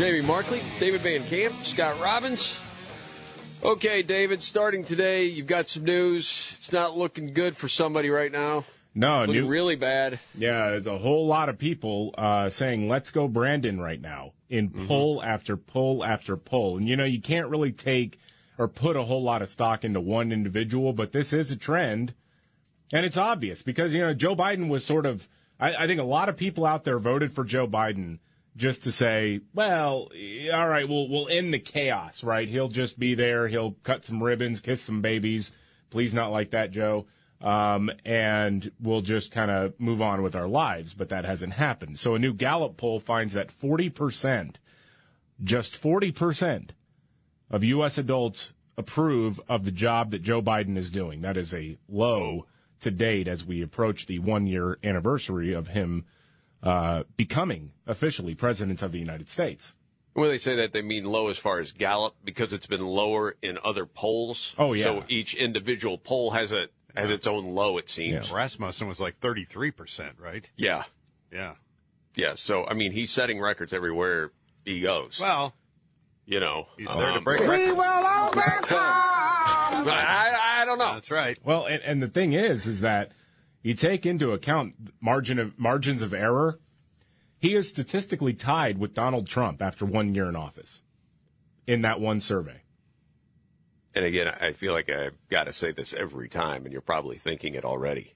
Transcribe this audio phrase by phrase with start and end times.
[0.00, 2.62] Jamie Markley, David Van Camp, Scott Robbins.
[3.62, 6.54] Okay, David, starting today, you've got some news.
[6.56, 8.64] It's not looking good for somebody right now.
[8.94, 10.18] No, new, really bad.
[10.34, 14.70] Yeah, there's a whole lot of people uh, saying "Let's go, Brandon" right now in
[14.70, 14.86] Mm-hmm.
[14.86, 18.18] pull after poll after poll, and you know you can't really take
[18.56, 22.14] or put a whole lot of stock into one individual, but this is a trend,
[22.90, 25.28] and it's obvious because you know Joe Biden was sort of.
[25.60, 28.18] I, I think a lot of people out there voted for Joe Biden
[28.56, 30.08] just to say, well,
[30.52, 32.48] all right, we'll we'll end the chaos, right?
[32.48, 33.48] He'll just be there.
[33.48, 35.52] He'll cut some ribbons, kiss some babies.
[35.90, 37.06] Please, not like that, Joe.
[37.40, 40.94] Um, and we'll just kind of move on with our lives.
[40.94, 41.98] But that hasn't happened.
[41.98, 44.56] So a new Gallup poll finds that 40%,
[45.42, 46.70] just 40%
[47.50, 47.98] of U.S.
[47.98, 51.22] adults approve of the job that Joe Biden is doing.
[51.22, 52.46] That is a low
[52.80, 56.04] to date as we approach the one year anniversary of him
[56.62, 59.74] uh, becoming officially president of the United States.
[60.12, 63.36] When they say that, they mean low as far as Gallup because it's been lower
[63.42, 64.54] in other polls.
[64.58, 64.84] Oh, yeah.
[64.84, 66.66] So each individual poll has a
[66.96, 67.78] has its own low.
[67.78, 68.32] It seems.
[68.32, 70.50] Rasmussen was like 33%, right?
[70.56, 70.82] Yeah.
[71.32, 71.54] Yeah.
[72.16, 72.34] Yeah.
[72.34, 74.32] So I mean, he's setting records everywhere
[74.64, 75.18] he goes.
[75.20, 75.54] Well,
[76.26, 77.76] you know, he's there to um, break We records.
[77.76, 78.76] will overcome.
[79.82, 80.94] I, I don't know.
[80.94, 81.38] That's right.
[81.44, 83.12] Well, and, and the thing is, is that
[83.62, 86.58] you take into account margin of margins of error.
[87.38, 90.82] He is statistically tied with Donald Trump after one year in office
[91.66, 92.62] in that one survey.
[93.94, 97.16] And again, I feel like I've got to say this every time, and you're probably
[97.16, 98.14] thinking it already.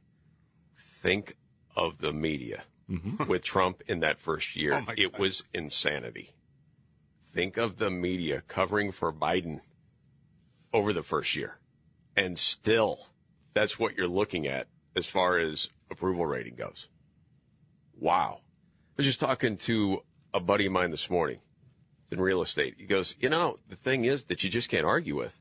[0.76, 1.36] Think
[1.74, 3.24] of the media mm-hmm.
[3.28, 4.84] with Trump in that first year.
[4.86, 6.30] Oh, it was insanity.
[7.32, 9.60] Think of the media covering for Biden
[10.72, 11.58] over the first year.
[12.16, 13.08] And still,
[13.54, 16.88] that's what you're looking at as far as approval rating goes.
[17.98, 18.40] Wow.
[18.40, 21.40] I was just talking to a buddy of mine this morning
[22.10, 22.74] in real estate.
[22.78, 25.40] He goes, You know, the thing is that you just can't argue with.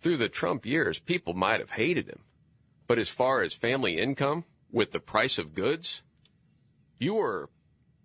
[0.00, 2.20] Through the Trump years, people might have hated him.
[2.86, 6.02] But as far as family income with the price of goods,
[6.98, 7.48] you were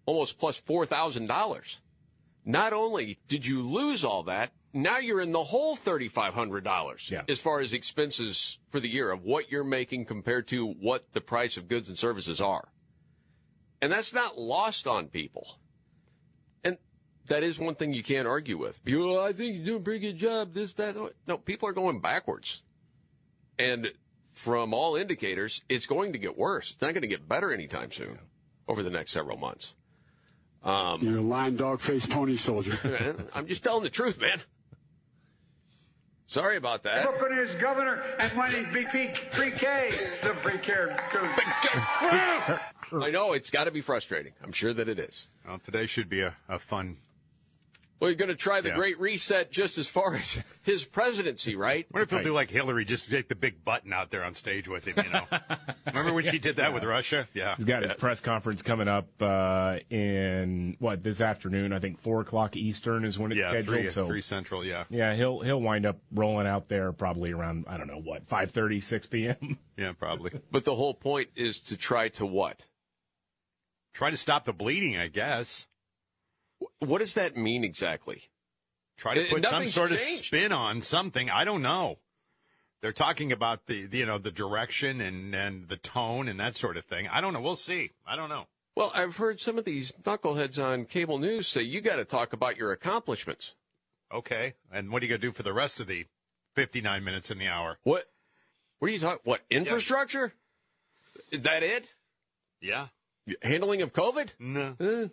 [0.05, 1.79] almost plus $4,000.
[2.45, 7.23] Not only did you lose all that, now you're in the whole $3,500 Yeah.
[7.27, 11.21] as far as expenses for the year of what you're making compared to what the
[11.21, 12.69] price of goods and services are.
[13.81, 15.59] And that's not lost on people.
[16.63, 16.77] And
[17.27, 18.81] that is one thing you can't argue with.
[18.87, 20.95] "Oh, I think you're doing a pretty good job, this, that.
[20.95, 22.63] that." No, people are going backwards.
[23.59, 23.93] And
[24.31, 26.71] from all indicators, it's going to get worse.
[26.71, 28.19] It's not going to get better anytime soon
[28.67, 29.75] over the next several months.
[30.63, 32.77] Um, You're a lying dog faced pony soldier.
[33.33, 34.39] I'm just telling the truth, man.
[36.27, 37.03] Sorry about that.
[37.05, 40.97] Brooklyn is governor, and when he's BP, pre-K, the pre-care.
[42.91, 44.33] I know it's got to be frustrating.
[44.43, 45.29] I'm sure that it is.
[45.47, 46.97] Well, today should be a, a fun.
[47.99, 48.75] Well, you're going to try the Yeah.
[48.75, 51.87] Great Reset just as far as his presidency, right?
[51.89, 54.67] What if he'll do like Hillary, just take the big button out there on stage
[54.67, 55.23] with him, you know?
[55.87, 57.27] Remember when she did that with Russia?
[57.33, 57.55] Yeah.
[57.55, 61.73] He's got his press conference coming up uh, in what this afternoon.
[61.73, 63.79] I think four o'clock Eastern is when it's Yeah, scheduled.
[63.79, 64.83] three, so three central, yeah.
[64.89, 68.83] yeah, he'll he'll wind up rolling out there probably around I don't know what 5:30,
[68.83, 69.57] 6 p.m.
[69.77, 70.31] Yeah, probably.
[70.51, 72.63] But the whole point is to try to what?
[73.93, 75.67] Try to stop the bleeding, I guess.
[76.79, 78.23] What does that mean exactly?
[78.97, 81.29] Try to Uh, put some nothing's sort of spin on something.
[81.29, 81.99] I don't know.
[82.81, 86.55] They're talking about the, the, you know, the direction and, and the tone and that
[86.55, 87.07] sort of thing.
[87.07, 87.41] I don't know.
[87.41, 87.91] We'll see.
[88.05, 88.47] I don't know.
[88.75, 92.33] Well, I've heard some of these knuckleheads on cable news say you got to talk
[92.33, 93.55] about your accomplishments.
[94.13, 94.53] Okay.
[94.71, 96.05] And what are you going to do for the rest of the
[96.55, 97.79] 59 minutes in the hour?
[97.83, 98.05] What?
[98.79, 99.21] What are you talking?
[99.23, 100.33] What infrastructure?
[101.31, 101.89] Is that it?
[102.61, 102.87] Yeah.
[103.41, 104.29] Handling of COVID?
[104.39, 104.75] No.
[104.79, 105.07] Eh.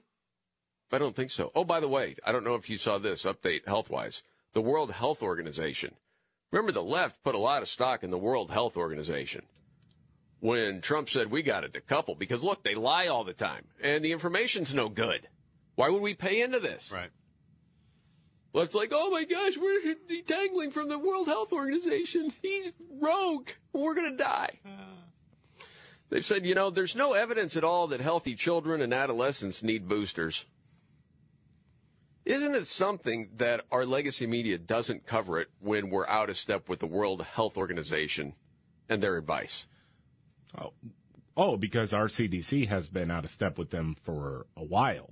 [0.94, 1.50] I don't think so.
[1.54, 4.22] Oh, by the way, I don't know if you saw this update health wise.
[4.52, 5.94] The World Health Organization.
[6.52, 9.42] Remember, the left put a lot of stock in the World Health Organization
[10.40, 14.04] when Trump said we got to decouple because look, they lie all the time and
[14.04, 15.26] the information's no good.
[15.74, 16.92] Why would we pay into this?
[16.92, 17.10] Right.
[18.52, 22.32] Well, it's like, oh my gosh, we're detangling from the World Health Organization.
[22.40, 23.48] He's rogue.
[23.72, 24.60] We're going to die.
[24.64, 25.64] Uh.
[26.10, 29.88] They've said, you know, there's no evidence at all that healthy children and adolescents need
[29.88, 30.44] boosters.
[32.24, 36.70] Isn't it something that our legacy media doesn't cover it when we're out of step
[36.70, 38.34] with the World Health Organization
[38.88, 39.66] and their advice?
[40.58, 40.72] Oh,
[41.36, 45.10] oh, because our CDC has been out of step with them for a while.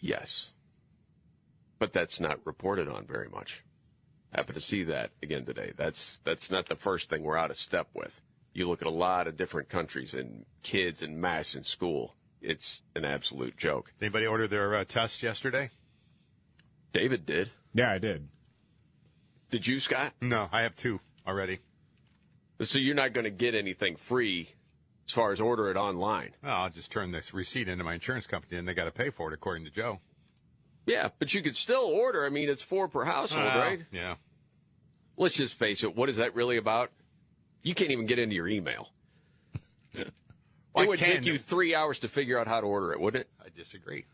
[0.00, 0.52] Yes.
[1.78, 3.64] But that's not reported on very much.
[4.32, 5.72] Happen to see that again today.
[5.76, 8.20] That's that's not the first thing we're out of step with.
[8.52, 12.14] You look at a lot of different countries and kids and masks in school.
[12.40, 13.92] It's an absolute joke.
[14.00, 15.70] Anybody order their uh, tests yesterday?
[16.92, 17.50] David did.
[17.72, 18.28] Yeah, I did.
[19.50, 20.12] Did you, Scott?
[20.20, 21.60] No, I have two already.
[22.60, 24.50] So you're not going to get anything free
[25.06, 26.34] as far as order it online.
[26.42, 29.10] Well, I'll just turn this receipt into my insurance company, and they got to pay
[29.10, 30.00] for it, according to Joe.
[30.86, 32.24] Yeah, but you could still order.
[32.24, 33.80] I mean, it's four per household, Well, right?
[33.92, 34.16] Yeah.
[35.16, 35.94] Let's just face it.
[35.96, 36.90] What is that really about?
[37.62, 38.88] You can't even get into your email.
[40.74, 43.22] Well, it would take you three hours to figure out how to order it, wouldn't
[43.22, 43.30] it?
[43.44, 44.04] I disagree.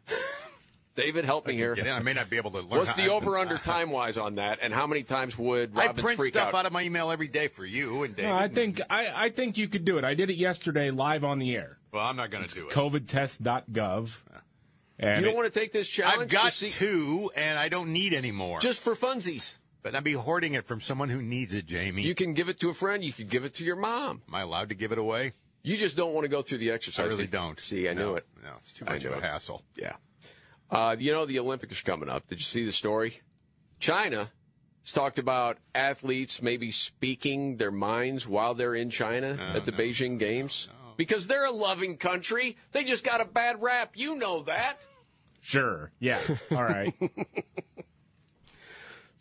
[0.97, 1.75] David, help me here.
[1.77, 2.69] I may not be able to learn.
[2.69, 5.89] What's how- the over under time wise on that, and how many times would I
[5.89, 6.55] print stuff out?
[6.55, 6.67] out.
[6.67, 8.29] of my email every day for you and David.
[8.29, 10.05] No, I think I, I think you could do it.
[10.05, 11.79] I did it yesterday live on the air.
[11.93, 12.73] Well, I'm not going to do it.
[12.73, 14.19] COVIDtest.gov.
[14.99, 16.23] And you don't it- want to take this challenge?
[16.23, 18.61] I've got to see- two, and I don't need any more.
[18.61, 19.57] just for funsies.
[19.83, 22.03] but I'd be hoarding it from someone who needs it, Jamie.
[22.03, 23.05] You can give it to a friend.
[23.05, 24.23] You could give it to your mom.
[24.29, 25.33] Am I allowed to give it away?
[25.63, 27.05] You just don't want to go through the exercise.
[27.07, 27.59] I really don't.
[27.59, 28.27] See, I no, knew it.
[28.43, 29.63] No, it's too much of a hassle.
[29.77, 29.95] Yeah.
[30.75, 32.27] Uh, you know, the Olympics are coming up.
[32.29, 33.21] Did you see the story?
[33.79, 34.31] China
[34.83, 40.19] has talked about athletes maybe speaking their minds while they're in China at the Beijing
[40.19, 40.69] Games.
[40.97, 42.57] Because they're a loving country.
[42.73, 43.93] They just got a bad rap.
[43.97, 44.85] You know that.
[45.41, 45.91] sure.
[46.01, 46.21] Yeah.
[46.51, 46.95] All right.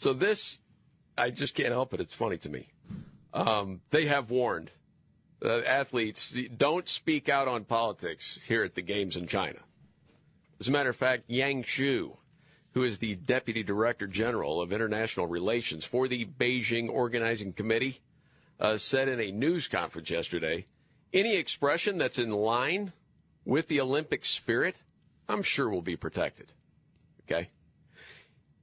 [0.04, 0.60] So this,
[1.18, 2.02] I just can't help it.
[2.02, 2.68] It's funny to me.
[3.34, 4.72] Um, they have warned
[5.42, 9.60] uh, athletes don't speak out on politics here at the games in China.
[10.60, 12.18] As a matter of fact, Yang Shu,
[12.74, 18.00] who is the deputy director general of international relations for the Beijing Organizing Committee,
[18.60, 20.66] uh, said in a news conference yesterday,
[21.12, 22.94] any expression that's in line
[23.46, 24.78] with the Olympic spirit,
[25.28, 26.54] I'm sure will be protected.
[27.24, 27.50] Okay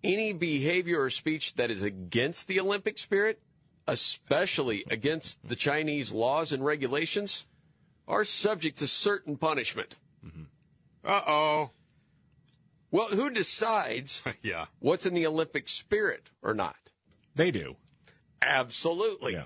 [0.02, 3.40] any behavior or speech that is against the Olympic spirit,
[3.86, 7.46] especially against the Chinese laws and regulations,
[8.08, 9.96] are subject to certain punishment.
[11.04, 11.70] Uh oh.
[12.90, 14.66] Well, who decides yeah.
[14.78, 16.76] what's in the Olympic spirit or not?
[17.34, 17.76] They do.
[18.42, 19.34] Absolutely.
[19.34, 19.44] Yeah.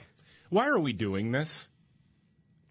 [0.51, 1.69] Why are we doing this?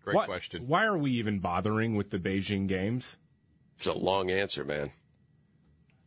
[0.04, 0.68] Great Why- question.
[0.68, 3.18] Why are we even bothering with the Beijing Games?
[3.78, 4.92] It's a long answer, man.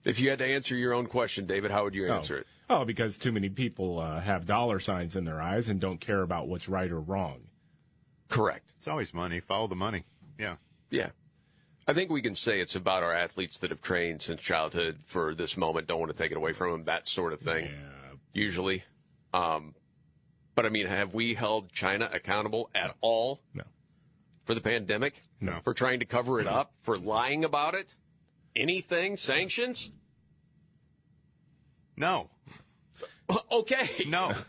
[0.04, 2.38] If you had to answer your own question, David, how would you answer oh.
[2.38, 2.46] it?
[2.68, 6.22] Oh, because too many people uh, have dollar signs in their eyes and don't care
[6.22, 7.48] about what's right or wrong.
[8.28, 8.72] Correct.
[8.78, 9.40] It's always money.
[9.40, 10.04] Follow the money.
[10.38, 10.56] Yeah.
[10.90, 11.10] Yeah.
[11.88, 15.34] I think we can say it's about our athletes that have trained since childhood for
[15.34, 17.66] this moment, don't want to take it away from them, that sort of thing.
[17.66, 18.12] Yeah.
[18.32, 18.82] usually.
[19.32, 19.74] Um,
[20.56, 23.62] but I mean, have we held China accountable at all No.
[24.44, 25.22] for the pandemic?
[25.40, 25.60] No.
[25.62, 26.72] For trying to cover it up?
[26.82, 27.94] For lying about it?
[28.56, 29.16] Anything?
[29.16, 29.90] Sanctions?
[31.96, 32.30] No.
[33.50, 33.88] Okay.
[34.06, 34.32] No.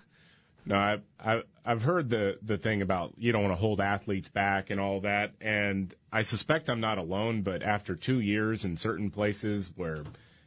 [0.70, 4.30] No, I've, I've I've heard the the thing about you don't want to hold athletes
[4.30, 7.42] back and all that, and I suspect I'm not alone.
[7.42, 10.04] But after two years in certain places where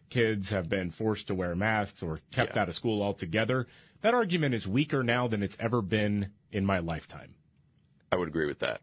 [0.09, 2.63] kids have been forced to wear masks or kept Yeah.
[2.63, 3.67] out of school altogether,
[4.01, 7.35] that argument is weaker now than it's ever been in my lifetime.
[8.11, 8.81] I would agree with that.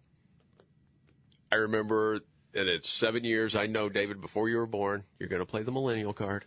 [1.51, 2.20] I remember,
[2.53, 3.56] and it's seven years.
[3.56, 6.46] I know, David, before you were born, you're going to play the millennial card,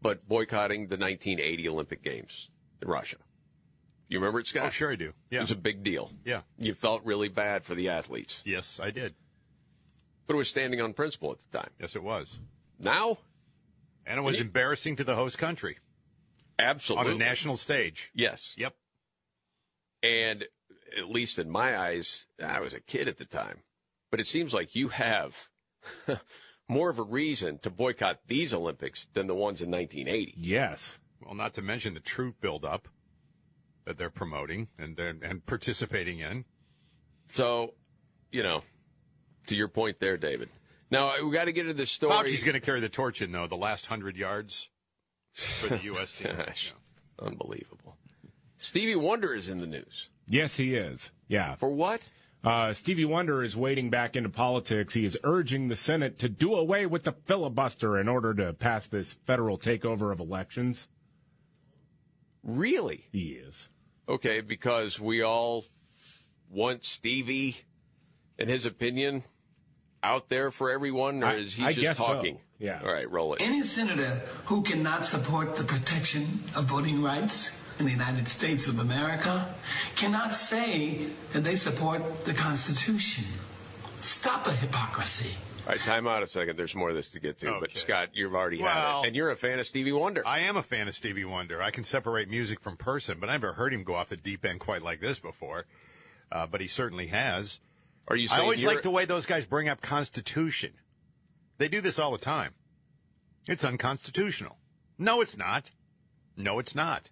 [0.00, 2.48] but boycotting the 1980 Olympic Games
[2.80, 3.16] in Russia.
[4.08, 4.66] You remember it, Scott?
[4.66, 5.12] Oh, sure I do.
[5.30, 6.10] It was a big deal.
[6.24, 6.42] Yeah.
[6.58, 9.14] You felt really bad for the athletes, Yes, I did.
[10.26, 11.70] but it was standing on principle at the time.
[11.80, 12.38] Yes, it was.
[12.78, 13.18] Now,
[14.06, 15.78] And it was embarrassing to the host country
[16.58, 17.10] absolutely.
[17.14, 18.10] on a national stage.
[18.14, 18.54] Yes.
[18.56, 18.74] Yep.
[20.02, 20.44] And
[20.96, 23.62] at least in my eyes, I was a kid at the time.
[24.10, 25.48] But it seems like you have
[26.68, 30.34] more of a reason to boycott these Olympics than the ones in 1980.
[30.36, 30.98] Yes.
[31.20, 32.86] Well, not to mention the troop buildup
[33.86, 36.44] that they're promoting and they're, and participating in.
[37.28, 37.74] So,
[38.30, 38.62] you know,
[39.46, 40.50] to your point there, David,
[40.90, 42.12] Now we got to get to the story.
[42.12, 43.46] Fauci's going to carry the torch in though.
[43.46, 44.68] The last hundred yards
[45.32, 46.18] for the U.S.
[46.18, 46.34] team.
[46.36, 46.74] Gosh,
[47.20, 47.96] unbelievable.
[48.58, 50.08] Stevie Wonder is in the news.
[50.28, 51.12] Yes, he is.
[51.28, 51.54] Yeah.
[51.54, 52.08] For what?
[52.42, 54.94] Uh, Stevie Wonder is wading back into politics.
[54.94, 58.86] He is urging the Senate to do away with the filibuster in order to pass
[58.86, 60.88] this federal takeover of elections.
[62.42, 63.08] Really?
[63.10, 63.68] He is.
[64.08, 65.64] Okay, because we all
[66.50, 67.56] want Stevie
[68.38, 69.24] and his opinion
[70.02, 72.06] out there for everyone, or I- is he I just guess so.
[72.06, 72.38] talking?
[72.58, 72.80] Yeah.
[72.82, 73.40] All right, roll it.
[73.42, 78.78] Any senator who cannot support the protection of voting rights in the United States of
[78.78, 79.54] America
[79.96, 83.24] cannot say that they support the Constitution.
[84.00, 85.34] Stop the hypocrisy.
[85.66, 86.56] All right, time out a second.
[86.56, 87.56] There's more of this to get to.
[87.60, 90.24] But Scott, you've already had Well- it, and you're a fan of Stevie Wonder.
[90.26, 91.60] I am a fan of Stevie Wonder.
[91.60, 94.44] I can separate music from person, but I never heard him go off the deep
[94.44, 95.66] end quite like this before.
[96.30, 97.58] Uh, but he certainly has.
[98.08, 98.28] Are you?
[98.30, 100.74] I always like the way those guys bring up Constitution.
[101.58, 102.54] They do this all the time.
[103.48, 104.58] It's unconstitutional.
[104.98, 105.72] No, it's not.
[106.36, 107.10] No, it's not.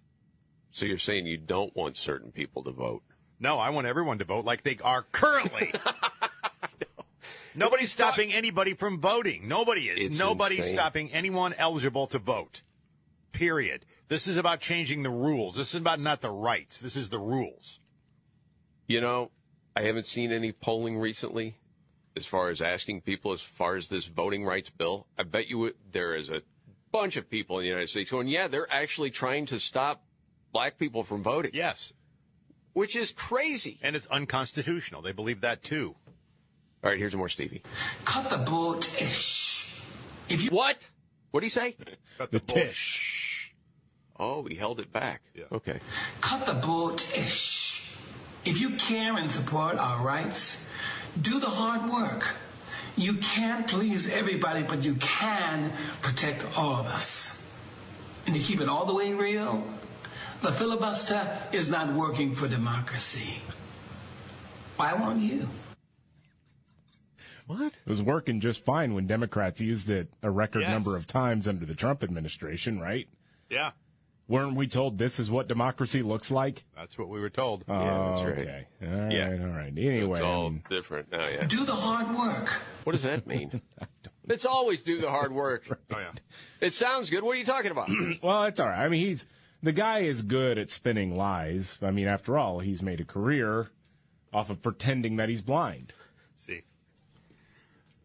[0.71, 3.03] So you're saying you don't want certain people to vote?
[3.39, 5.73] No, I want everyone to vote like they are currently.
[7.55, 9.47] Nobody's stopping anybody from voting.
[9.47, 10.07] Nobody is.
[10.07, 10.75] It's Nobody's insane.
[10.75, 12.61] stopping anyone eligible to vote.
[13.31, 13.85] Period.
[14.07, 15.55] This is about changing the rules.
[15.55, 16.79] This is about not the rights.
[16.79, 17.79] This is the rules.
[18.87, 19.31] You know,
[19.75, 21.55] I haven't seen any polling recently
[22.15, 25.07] as far as asking people as far as this voting rights bill.
[25.17, 26.41] I bet you there is a
[26.91, 30.03] bunch of people in the United States going, yeah, they're actually trying to stop
[30.53, 31.91] black people from voting, Yes.
[32.73, 33.79] which is crazy.
[33.81, 35.01] And it's unconstitutional.
[35.01, 35.95] They believe that too.
[36.85, 37.63] All right, here's more Stevie.
[38.05, 39.81] Cut the bull-ish.
[40.29, 40.87] If you What?
[41.31, 41.75] What did he say?
[42.29, 43.51] The tish.
[44.19, 45.21] Oh, he held it back.
[45.33, 45.45] Yeah.
[45.51, 45.79] Okay.
[46.21, 47.91] cut the bull-ish.
[48.45, 50.63] If you care and support our rights,
[51.19, 52.35] do the hard work.
[52.95, 55.73] You can't please everybody, but you can
[56.03, 57.41] protect all of us.
[58.27, 59.63] And to keep it all the way real,
[60.43, 63.41] the filibuster is not working for democracy.
[64.77, 65.49] Why won't you?
[67.47, 67.73] What?
[67.73, 70.71] It was working just fine when Democrats used it a record Yes.
[70.71, 73.07] number of times under the Trump administration, right?
[73.49, 73.71] Yeah.
[74.27, 76.63] Weren't we told this is what democracy looks like?
[76.75, 77.63] That's what we were told.
[77.67, 78.37] Oh, yeah, that's Oh, right.
[78.39, 78.67] Okay.
[78.81, 79.11] All right.
[79.11, 79.37] Yeah.
[79.41, 79.67] All right.
[79.77, 81.43] Anyway, It's I all mean, different now, yeah.
[81.45, 82.49] Do the hard work.
[82.85, 83.61] What does that mean?
[84.27, 85.67] it's always do the hard work.
[85.93, 86.11] Oh, yeah.
[86.59, 87.23] It sounds good.
[87.23, 87.87] What are you talking about?
[88.23, 88.83] well, it's all right.
[88.83, 89.27] I mean, he's
[89.61, 91.77] the guy is good at spinning lies.
[91.83, 93.67] I mean, after all, he's made a career
[94.33, 95.93] off of pretending that he's blind.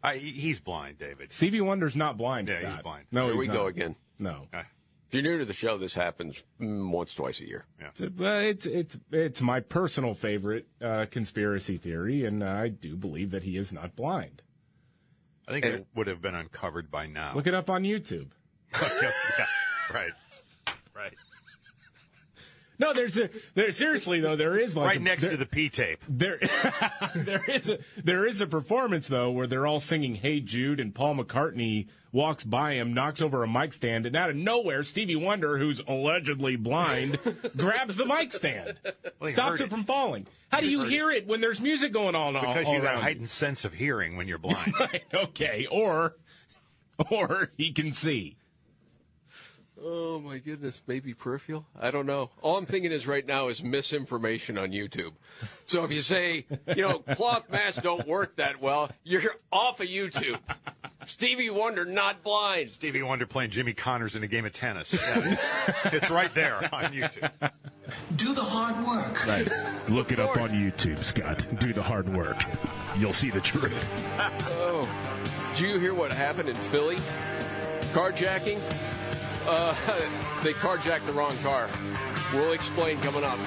[0.02, 0.09] See.
[0.09, 1.33] I, he's blind, David.
[1.33, 2.49] Stevie Wonder's not blind.
[2.49, 3.07] Yeah, he's blind.
[3.12, 3.52] No, Here he's we not.
[3.54, 3.97] go again.
[4.19, 4.47] No.
[4.52, 4.62] Uh,
[5.09, 7.66] If you're new to the show, this happens mm, once, twice a year.
[7.80, 13.30] It's, well, it's it's it's my personal favorite uh, conspiracy theory, and I do believe
[13.33, 14.42] that he is not blind.
[15.49, 17.33] I think And- it would have been uncovered by now.
[17.35, 18.28] Look it up on YouTube.
[18.80, 19.11] yeah,
[19.92, 19.92] right.
[19.92, 20.11] Right.
[22.81, 23.71] No, there's a there.
[23.73, 26.03] Seriously though, there is like right a- next there, to the P tape.
[26.09, 26.39] there
[27.15, 30.95] there is a there is a performance though where they're all singing "Hey Jude" and
[30.95, 35.15] Paul McCartney walks by him, knocks over a mic stand, and out of nowhere, Stevie
[35.15, 37.19] Wonder, who's allegedly blind,
[37.57, 38.79] grabs the mic stand,
[39.21, 39.71] Well, stops it, it.
[39.71, 40.27] from falling.
[40.51, 41.29] How do you hear it.
[41.29, 43.03] when there's music going on all, Because all you have a around you?
[43.03, 44.75] heightened sense of hearing when you're blind.
[44.81, 46.17] Right, okay, or
[47.11, 48.37] or he can see.
[49.83, 51.67] Oh my goodness, maybe peripheral?
[51.79, 52.31] I don't know.
[52.43, 55.13] All I'm thinking is right now is misinformation on YouTube.
[55.65, 56.47] So if you say,
[56.77, 60.39] you know, cloth masks don't work that well, you're off of YouTube.
[61.07, 62.73] Stevie Wonder not blind.
[62.73, 64.93] Stevie Wonder playing Jimmy Connors in a game of tennis.
[64.93, 65.37] Yeah.
[65.85, 67.51] it's right there on YouTube.
[68.17, 69.27] Do the hard work.
[69.27, 69.49] Right.
[69.89, 71.49] Look it up on YouTube, Scott.
[71.59, 72.43] Do the hard work.
[72.99, 73.91] You'll see the truth.
[74.19, 74.89] Oh,
[75.57, 76.97] did you hear what happened in Philly?
[77.93, 78.61] Carjacking?
[79.47, 79.75] Uh,
[80.42, 81.68] they carjacked the wrong car.
[82.32, 83.38] We'll explain coming up.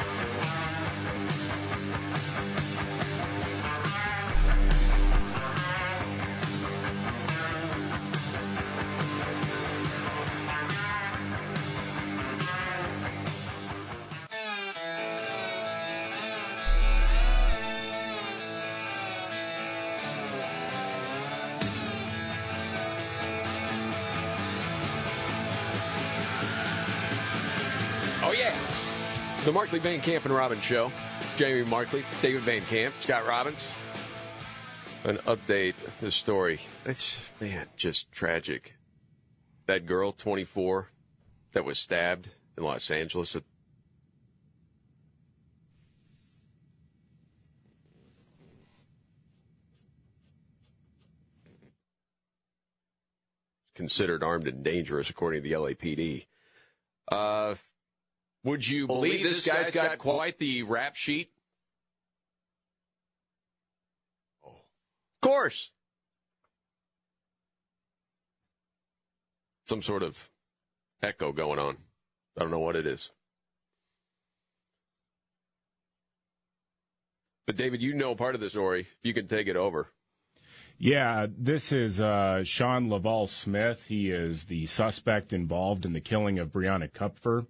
[29.53, 30.91] Markley Van Camp and Robbins Show.
[31.37, 33.63] Jamie Markley, David Van Camp, Scott Robbins.
[35.03, 36.59] An update, the story.
[36.85, 38.75] It's, man, just tragic.
[39.67, 40.89] That girl, 24,
[41.51, 43.43] that was stabbed in Los Angeles at
[53.75, 56.25] considered armed and dangerous, according to the LAPD.
[57.11, 57.55] Uh,
[58.43, 61.31] would you believe, this guy's got quite the rap sheet?
[64.45, 64.49] Oh.
[64.49, 65.71] Of course.
[69.67, 70.29] Some sort of
[71.01, 71.77] echo going on.
[72.37, 73.11] I don't know what it is.
[77.45, 78.87] But David, you know part of the story.
[79.01, 79.89] You can take it over.
[80.77, 83.85] Yeah, this is uh, Shawn Laval Smith.
[83.85, 87.45] He is the suspect involved in the killing of Brianna Kupfer.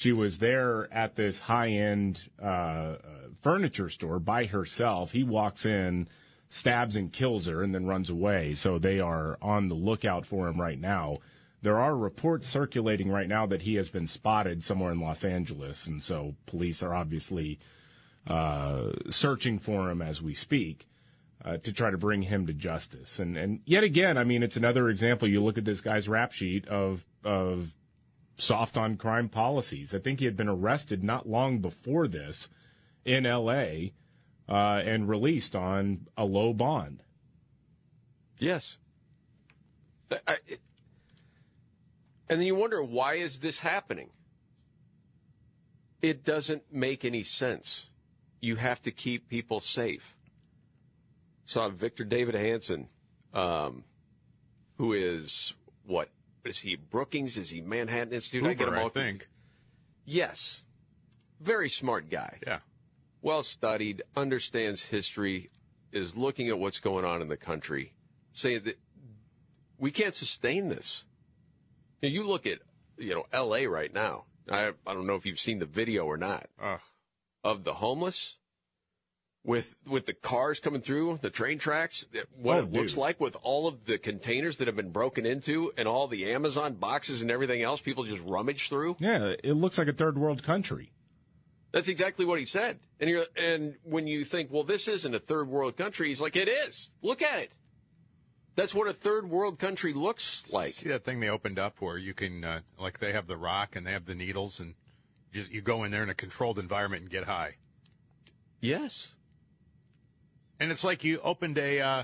[0.00, 2.94] She was there at this high end uh,
[3.42, 5.12] furniture store by herself.
[5.12, 6.08] He walks in,
[6.48, 8.54] stabs and kills her, and then runs away.
[8.54, 11.18] So they are on the lookout for him right now.
[11.60, 15.86] There are reports circulating right now that he has been spotted somewhere in Los Angeles,
[15.86, 17.58] and so police are obviously
[18.26, 20.86] uh, searching for him as we speak.
[21.42, 23.18] Uh, to try to bring him to justice.
[23.18, 25.26] And and yet again, I mean, it's another example.
[25.26, 27.74] You look at this guy's rap sheet of of
[28.40, 29.94] soft on crime policies.
[29.94, 32.48] I think he had been arrested not long before this
[33.04, 33.92] in L.A.
[34.48, 37.02] Uh, and released on a low bond.
[38.38, 38.78] Yes.
[40.10, 40.38] I,
[42.28, 44.10] and then you wonder why is this happening?
[46.02, 47.88] It doesn't make any sense.
[48.40, 50.16] You have to keep people safe
[51.50, 52.88] saw Victor Davis Hanson,
[53.34, 53.82] um,
[54.78, 55.54] who is
[55.84, 56.08] what
[56.44, 57.36] is he Brookings?
[57.38, 58.42] Is he Manhattan Institute?
[58.42, 59.28] Hoover, I get him all I think.
[60.04, 60.64] Yes,
[61.40, 62.38] very smart guy.
[62.46, 62.60] Yeah,
[63.22, 65.50] well studied, understands history,
[65.92, 67.92] is looking at what's going on in the country,
[68.32, 68.78] saying that
[69.78, 71.04] we can't sustain this.
[72.00, 72.60] You look at
[72.96, 73.66] you know L.A.
[73.66, 74.24] right now.
[74.50, 76.80] I I don't know if you've seen the video or not Ugh.
[77.44, 78.36] of the homeless
[79.42, 82.06] with with the cars coming through the train tracks
[82.36, 82.98] what Oh, it looks dude.
[83.00, 86.74] like with all of the containers that have been broken into and all the amazon
[86.74, 90.42] boxes and everything else people just rummage through Yeah, it looks like a third world
[90.42, 90.92] country.
[91.72, 95.18] that's exactly what he said and you're and when you think well this isn't a
[95.18, 97.52] third world country he's like it is look at it
[98.56, 101.96] that's what a third world country looks like See that thing they opened up where
[101.96, 104.74] you can, uh, like, they have the rock and they have the needles, and
[105.32, 107.54] just you go in there in a controlled environment and get high.
[108.60, 109.14] yes
[110.60, 112.02] And it's like you opened a, uh,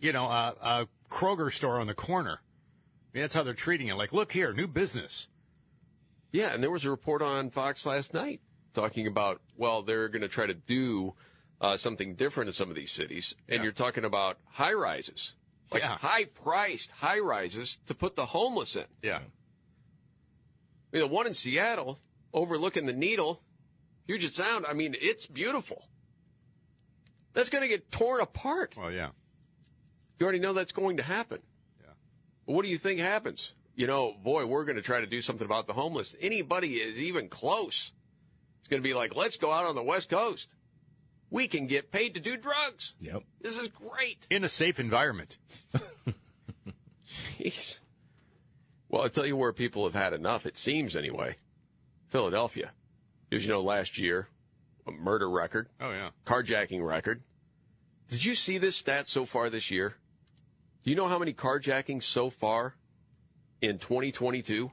[0.00, 2.40] you know, a, a Kroger store on the corner.
[2.40, 3.96] I mean, that's how they're treating it.
[3.96, 5.28] Like, look here, new business.
[6.32, 8.40] Yeah, and there was a report on Fox last night
[8.74, 11.14] talking about, well, they're going to try to do
[11.60, 13.36] uh, something different in some of these cities.
[13.48, 13.62] And Yeah.
[13.64, 15.34] you're talking about high rises,
[15.70, 15.96] like Yeah.
[15.98, 18.86] high priced high rises to put the homeless in.
[19.02, 19.18] Yeah.
[19.18, 19.20] I
[20.92, 22.00] mean, the one in Seattle
[22.32, 23.42] overlooking the needle,
[24.06, 25.88] Puget Sound, I mean, it's beautiful.
[27.34, 28.74] That's going to get torn apart.
[28.76, 29.10] Well, yeah.
[30.18, 31.40] You already know that's going to happen.
[31.80, 31.92] Yeah.
[32.46, 33.54] What do you think happens?
[33.74, 36.14] You know, boy, we're going to try to do something about the homeless.
[36.20, 37.92] Anybody is even close.
[38.60, 40.54] It's going to be like, let's go out on the West Coast.
[41.28, 42.94] We can get paid to do drugs.
[43.00, 43.24] Yep.
[43.40, 44.26] This is great.
[44.30, 45.38] In a safe environment.
[47.38, 47.80] Jeez.
[48.88, 51.34] Well, I'll tell you where people have had enough, it seems anyway.
[52.06, 52.70] Philadelphia.
[53.32, 54.28] As you know, last year,
[54.86, 56.10] a murder record, Oh, yeah.
[56.26, 57.22] carjacking record.
[58.08, 59.96] Did you see this stat so far this year?
[60.82, 62.74] Do you know how many carjackings so far
[63.62, 64.70] in 2022?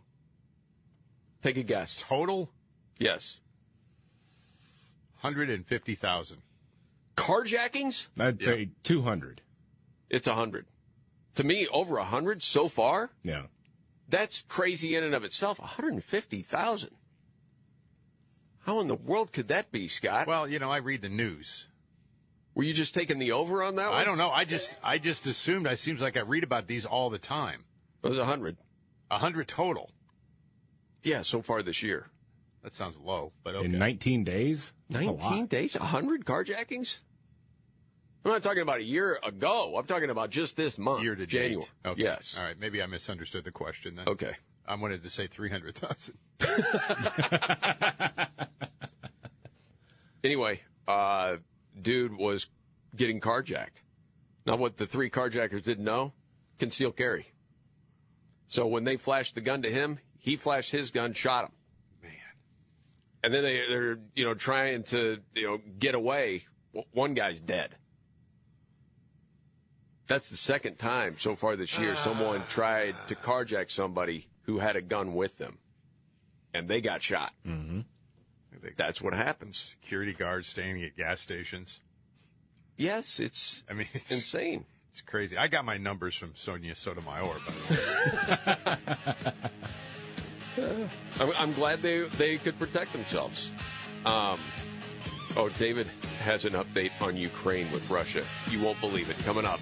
[1.41, 2.01] Take a guess.
[2.01, 2.49] Total
[2.99, 3.39] Yes.
[5.21, 6.41] 150,000.
[7.15, 8.07] Carjackings?
[8.19, 8.45] I'd Yeah.
[8.47, 9.41] say 200.
[10.09, 10.65] It's 100.
[11.35, 13.11] To me, over 100 so far?
[13.23, 13.47] Yeah.
[14.09, 15.59] That's crazy in and of itself.
[15.59, 16.95] 150,000.
[18.61, 20.27] How in the world could that be, Scott?
[20.27, 21.67] Well, you know, I read the news.
[22.53, 23.99] Were you just taking the over on that one?
[23.99, 24.29] I don't know.
[24.29, 25.67] I just I just assumed.
[25.67, 27.63] It seems like I read about these all the time.
[28.03, 28.57] It was a 100.
[29.09, 29.91] A hundred total.
[31.03, 32.07] Yeah, so far this year.
[32.63, 33.65] That sounds low, but okay.
[33.65, 34.73] In 19 days?
[34.89, 35.49] That's a 19 lot.
[35.49, 35.79] days?
[35.79, 36.99] 100 carjackings?
[38.23, 39.75] I'm not talking about a year ago.
[39.77, 41.01] I'm talking about just this month.
[41.01, 41.61] Year to January.
[41.61, 41.71] date.
[41.85, 42.03] Okay.
[42.03, 42.35] Yes.
[42.37, 42.59] All right.
[42.59, 44.07] Maybe I misunderstood the question then.
[44.07, 44.35] Okay.
[44.67, 46.17] I wanted to say 300,000.
[50.23, 51.37] Anyway, uh,
[51.79, 52.47] dude was
[52.95, 53.83] getting carjacked.
[54.45, 56.13] Now, what the three carjackers didn't know,
[56.59, 57.27] concealed carry.
[58.47, 61.51] So when they flashed the gun to him, he flashed his gun, shot him.
[62.03, 62.11] Man.
[63.23, 66.45] And then they, they're, you know, trying to, you know, get away.
[66.91, 67.75] One guy's dead.
[70.07, 74.75] That's the second time so far this year someone tried to carjack somebody who had
[74.75, 75.57] a gun with them.
[76.53, 77.33] And they got shot.
[77.47, 77.81] Mm-hmm.
[78.77, 79.57] That's what happens.
[79.57, 81.79] Security guards standing at gas stations.
[82.77, 84.65] Yes, it's I mean, it's, insane.
[84.91, 85.37] It's crazy.
[85.37, 88.77] I got my numbers from Sonia Sotomayor, by the
[90.57, 90.81] way.
[91.19, 93.51] I'm, I'm glad they they could protect themselves.
[94.05, 94.39] Um,
[95.37, 95.87] oh, David
[96.23, 98.23] has an update on Ukraine with Russia.
[98.49, 99.17] You won't believe it.
[99.19, 99.59] Coming up.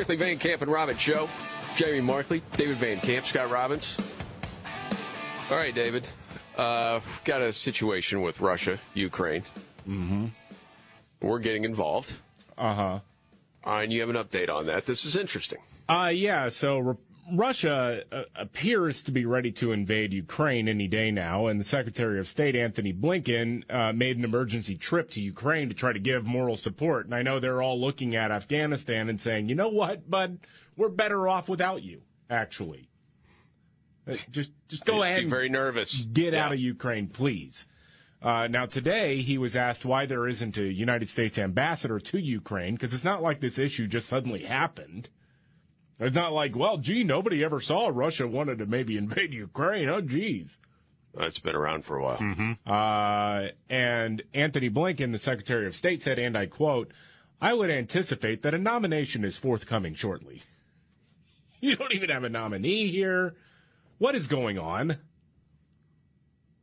[0.00, 1.28] Markley Van Camp and Robbins Show.
[1.76, 3.98] Jamie Markley, David Van Camp, Scott Robbins.
[5.50, 6.08] All right, David.
[6.56, 9.42] Uh, got a situation with Russia, Ukraine.
[9.86, 10.28] Mm-hmm.
[11.20, 12.14] We're getting involved.
[12.56, 13.00] Uh-huh.
[13.62, 14.86] Uh, and you have an update on that.
[14.86, 15.58] This is interesting.
[15.86, 16.96] Uh, yeah, so
[17.32, 22.18] Russia uh, appears to be ready to invade Ukraine any day now, and the Secretary
[22.18, 26.24] of State, Antony Blinken, uh, made an emergency trip to Ukraine to try to give
[26.24, 27.06] moral support.
[27.06, 30.38] And I know they're all looking at Afghanistan and saying, you know what, bud,
[30.76, 32.88] we're better off without you, actually.
[34.08, 35.94] Uh, Just, just go ahead very nervous.
[36.12, 36.46] get Yeah.
[36.46, 37.66] out of Ukraine, please.
[38.22, 42.74] Uh, now, today, he was asked why there isn't a United States ambassador to Ukraine,
[42.74, 45.08] because it's not like this issue just suddenly happened.
[46.00, 49.88] It's not like, well, gee, nobody ever saw Russia wanted to maybe invade Ukraine.
[49.90, 50.58] Oh, geez.
[51.18, 52.56] It's been around for a while.
[52.66, 56.92] Uh, and Antony Blinken, the Secretary of State, said, and I quote,
[57.40, 60.42] I would anticipate that a nomination is forthcoming shortly.
[61.62, 63.34] You don't even have a nominee here.
[63.98, 64.96] What is going on?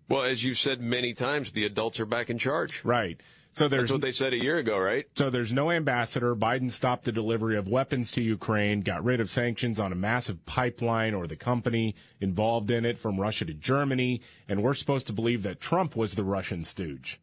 [0.10, 2.84] Well, as you've said many times, the adults are back in charge.
[2.84, 3.22] Right.
[3.58, 5.08] So there's That's what they said a year ago, right?
[5.16, 6.36] So there's no ambassador.
[6.36, 10.46] Biden stopped the delivery of weapons to Ukraine, got rid of sanctions on a massive
[10.46, 15.14] pipeline or the company involved in it from Russia to Germany, and we're supposed to
[15.14, 17.20] believe that Trump was the Russian stooge.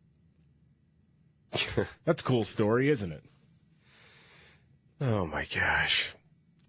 [2.04, 3.22] That's a cool story, isn't it?
[5.00, 6.16] Oh my gosh.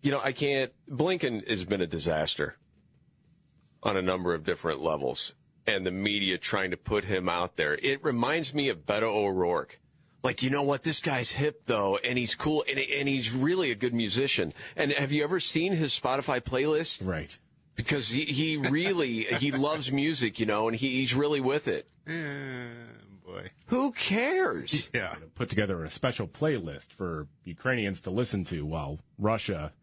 [0.04, 0.72] You know, I can't.
[0.88, 2.56] Blinken has been a disaster
[3.82, 5.34] on a number of different levels,
[5.68, 7.76] and the media trying to put him out there.
[7.82, 9.80] It reminds me of Beto O'Rourke.
[10.24, 10.84] Like, you know what?
[10.84, 14.54] This guy's hip though, and he's cool, and, and he's really a good musician.
[14.76, 17.06] And have you ever seen his Spotify playlist?
[17.06, 17.38] Right.
[17.76, 21.88] Because he, he really he loves music, you know, and he, he's really with it.
[22.08, 22.14] Eh,
[23.24, 23.52] boy.
[23.68, 24.90] Who cares?
[24.94, 25.16] Yeah.
[25.36, 29.74] Put together a special playlist for Ukrainians to listen to while Russia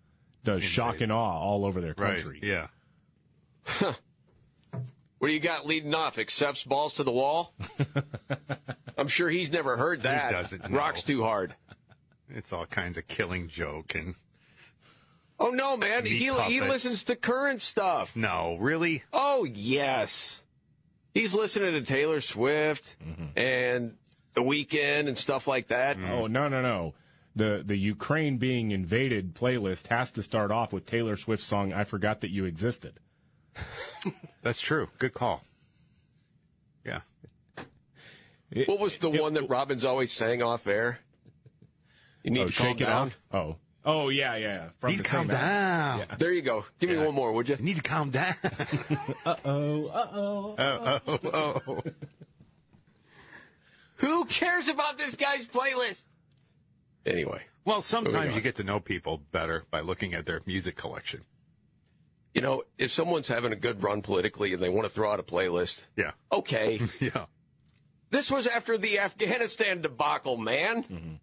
[0.42, 2.16] does shock and awe all over their Right.
[2.16, 2.40] country.
[2.42, 2.68] Yeah.
[5.22, 6.18] What do you got leading off?
[6.18, 7.54] Accept's balls to the wall?
[8.98, 10.26] I'm sure he's never heard that.
[10.26, 10.76] He doesn't know.
[10.76, 11.54] Rocks too hard.
[12.28, 14.16] It's all kinds of killing joke and
[15.38, 16.02] Oh no, man!
[16.02, 18.16] Meat He he listens to current stuff.
[18.16, 19.04] no, really?
[19.12, 20.42] Oh yes,
[21.14, 23.38] he's listening to Taylor Swift mm-hmm.
[23.38, 23.94] and
[24.35, 25.98] The Weeknd and stuff like that.
[25.98, 26.11] Mm.
[26.11, 26.94] Oh no no no.
[27.37, 31.85] The the Ukraine being invaded playlist has to start off with Taylor Swift's song "I
[31.85, 32.98] Forgot That You Existed."
[34.42, 34.88] That's true.
[34.98, 35.44] Good call.
[36.84, 37.00] Yeah.
[38.66, 40.98] What was the one that Robbins always sang off air?
[42.22, 43.06] You need oh, to shake calm it down.
[43.06, 43.18] off.
[43.32, 44.46] Oh oh yeah yeah.
[44.46, 44.68] yeah.
[44.78, 45.98] From Need the to calm same down.
[46.00, 46.16] Yeah.
[46.18, 46.64] There you go.
[46.78, 47.56] Give me one more, would you?
[47.58, 48.34] You need to calm down.
[49.24, 50.54] Uh oh uh oh.
[50.58, 51.82] oh, oh, oh.
[53.96, 56.02] Who cares about this guy's playlist?
[57.06, 58.34] Anyway, Well, sometimes on.
[58.34, 61.22] you get to know people better by looking at their music collection.
[62.34, 65.20] You know, if someone's having a good run politically and they want to throw out
[65.20, 66.12] a playlist, Yeah.
[66.30, 66.80] okay.
[67.00, 67.26] Yeah.
[68.10, 71.18] This was after the Afghanistan debacle, man.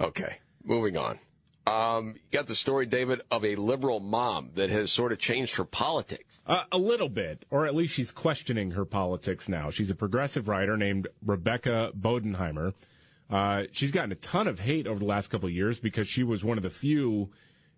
[0.00, 1.18] Okay, moving on.
[1.66, 5.54] Um, you got the story, David, of a liberal mom that has sort of changed
[5.56, 6.40] her politics.
[6.46, 9.70] Uh, a little bit, or at least she's questioning her politics now.
[9.70, 12.74] She's a progressive writer named Rebecca Bodenheimer.
[13.30, 16.22] Uh, she's gotten a ton of hate over the last couple of years because she
[16.22, 17.30] was one of the few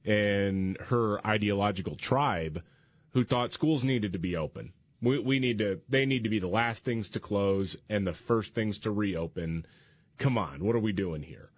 [0.06, 2.62] in her ideological tribe
[3.10, 4.72] who thought schools needed to be open.
[5.02, 8.14] We, we need to, they need to be the last things to close and the
[8.14, 9.66] first things to reopen.
[10.18, 11.50] Come on, what are we doing here?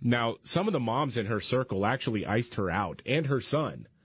[0.00, 3.88] Now, some of the moms in her circle actually iced her out and her son.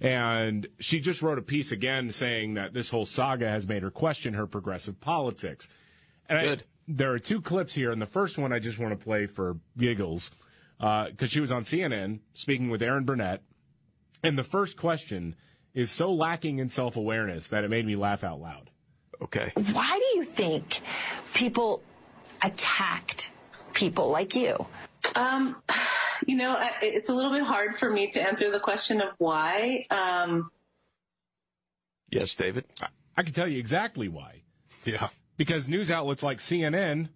[0.00, 3.90] And she just wrote a piece again saying that this whole saga has made her
[3.90, 5.68] question her progressive politics.
[6.28, 9.04] And I- there are two clips here, and the first one I just want to
[9.04, 10.32] play for giggles
[10.80, 13.42] because she was on CNN speaking with Erin Burnett.
[14.22, 15.36] And the first question
[15.74, 18.70] is so lacking in self awareness that it made me laugh out loud.
[19.22, 19.52] Okay.
[19.72, 20.80] Why do you think
[21.34, 21.82] people
[22.42, 23.30] attacked
[23.74, 24.66] people like you?
[25.14, 25.56] Um,
[26.26, 29.86] you know, it's a little bit hard for me to answer the question of why.
[29.90, 30.50] Um,
[32.10, 32.64] yes, David.
[32.80, 34.42] I, I can tell you exactly why.
[34.84, 35.08] Yeah.
[35.36, 37.08] Because news outlets like CNN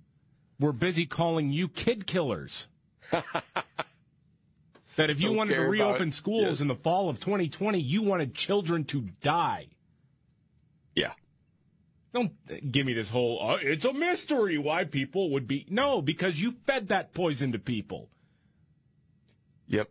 [0.61, 2.69] were busy calling you kid killers.
[4.97, 6.61] that if you Don't wanted to reopen schools Yes.
[6.61, 9.69] in the fall of 2020, you wanted children to die.
[10.95, 11.13] Yeah.
[12.13, 12.33] Don't
[12.71, 15.67] give me this whole, uh, it's a mystery why people would be.
[15.69, 18.09] No, because you fed that poison to people.
[19.67, 19.91] Yep.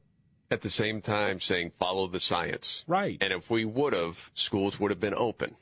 [0.49, 2.85] At the same time, saying follow the science.
[2.87, 3.17] Right.
[3.19, 5.55] And if we would have, schools would have been open.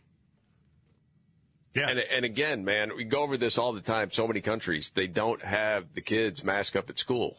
[1.74, 1.90] Yeah.
[1.90, 4.12] And, and again, man, we go over this all the time.
[4.12, 7.38] So many countries, they don't have the kids mask up at school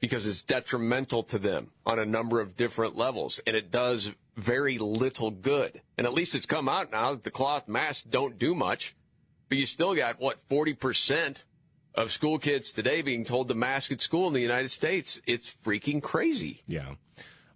[0.00, 3.40] because it's detrimental to them on a number of different levels.
[3.46, 5.80] And it does very little good.
[5.96, 8.94] And at least it's come out now that the cloth masks don't do much.
[9.48, 11.44] But you still got, what, 40%
[11.94, 15.20] of school kids today being told to mask at school in the United States.
[15.26, 16.62] It's freaking crazy.
[16.66, 16.94] Yeah.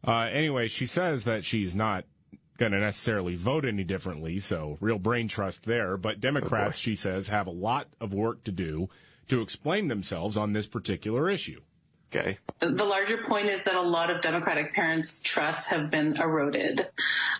[0.06, 2.04] Uh, anyway, she says that she's not
[2.56, 5.96] going to necessarily vote any differently, so real brain trust there.
[5.96, 8.88] But Democrats, she says, have a lot of work to do
[9.28, 11.60] to explain themselves on this particular issue.
[12.12, 12.38] Okay.
[12.58, 16.88] the larger point is that a lot of Democratic parents' trust have been eroded.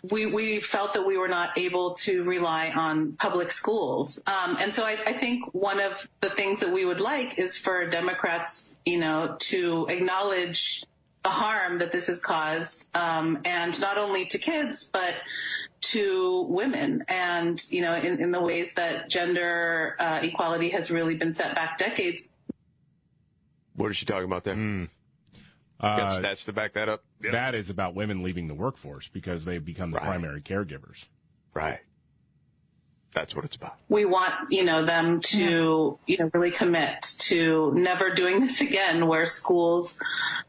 [0.09, 4.23] We, we felt that we were not able to rely on public schools.
[4.27, 7.57] Um, and so I, I think one of the things that we would like is
[7.57, 10.85] for Democrats, you know, to acknowledge
[11.25, 15.15] the harm that this has caused, um, and not only to kids, but
[15.81, 21.17] to women and, you know, in, in the ways that gender uh, equality has really
[21.17, 22.30] been set back decades
[23.81, 24.55] What is she talking about there?
[25.81, 27.03] Uh, stats to back that up?
[27.21, 30.07] That is about women leaving the workforce because they've become the Right.
[30.07, 31.07] primary caregivers.
[31.55, 31.79] Right.
[33.13, 33.77] That's what it's about.
[33.89, 39.07] we want you know them to you know really commit to never doing this again
[39.09, 39.99] where schools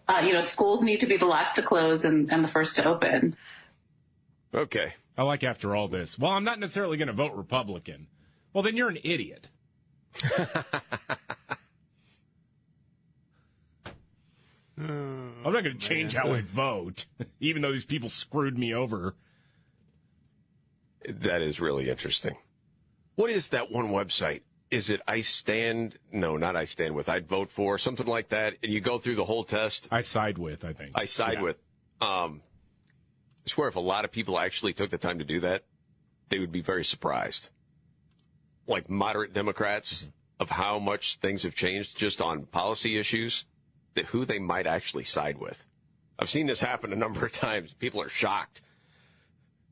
[0.08, 2.76] uh, you know schools need to be the last to close and, and the first
[2.76, 3.36] to open
[4.54, 4.94] Okay.
[5.18, 6.20] I like after all this.
[6.20, 8.08] Well, I'm not necessarily going to vote Republican.
[8.54, 9.48] Well, then you're an idiot.
[14.78, 17.06] I'm not going to change how I vote,
[17.40, 19.16] even though these people screwed me over.
[21.08, 22.38] That is really interesting.
[23.16, 24.42] What is that one website?
[24.70, 25.98] Is it I stand?
[26.12, 27.10] No, not I stand with.
[27.10, 28.56] I'd vote for something like that.
[28.64, 29.88] And you go through the whole test.
[29.92, 30.92] I side with, I think.
[30.96, 31.42] I side Yeah.
[31.42, 31.58] with.
[32.00, 32.42] Um,
[33.46, 35.64] I swear, if a lot of people actually took the time to do that,
[36.30, 37.50] they would be very surprised.
[38.68, 43.51] Like moderate Democrats, of how much things have changed just on policy issues, that
[44.08, 45.66] who they might actually side with.
[46.20, 47.74] I've seen this happen a number of times.
[47.74, 48.62] People are shocked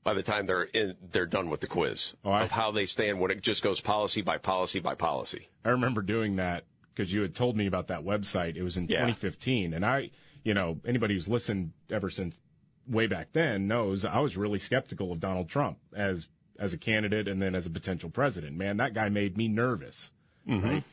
[0.03, 2.85] by the time they're in, they're done with the quiz Oh, I- of how they
[2.85, 5.49] stand when it just goes policy by policy by policy.
[5.63, 8.55] I remember doing that because you had told me about that website.
[8.55, 8.99] It was in Yeah.
[9.05, 10.09] 2015, and I,
[10.43, 12.39] you know, anybody who's listened ever since
[12.87, 16.27] way back then knows I was really skeptical of Donald Trump as
[16.57, 18.57] as a candidate and then as a potential president.
[18.57, 20.11] Man, that guy made me nervous.
[20.47, 20.67] Mm-hmm.
[20.67, 20.83] Right?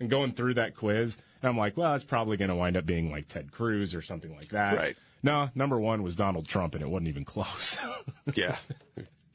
[0.00, 2.86] And going through that quiz, and I'm like, well, it's probably going to wind up
[2.86, 4.78] being like Ted Cruz or something like that.
[4.78, 4.96] Right.
[5.22, 7.78] No, number one was Donald Trump, and it wasn't even close.
[8.34, 8.56] Yeah.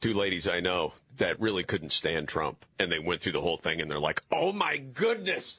[0.00, 3.58] Two ladies I know that really couldn't stand Trump, and they went through the whole
[3.58, 5.58] thing, and they're like, "Oh my goodness,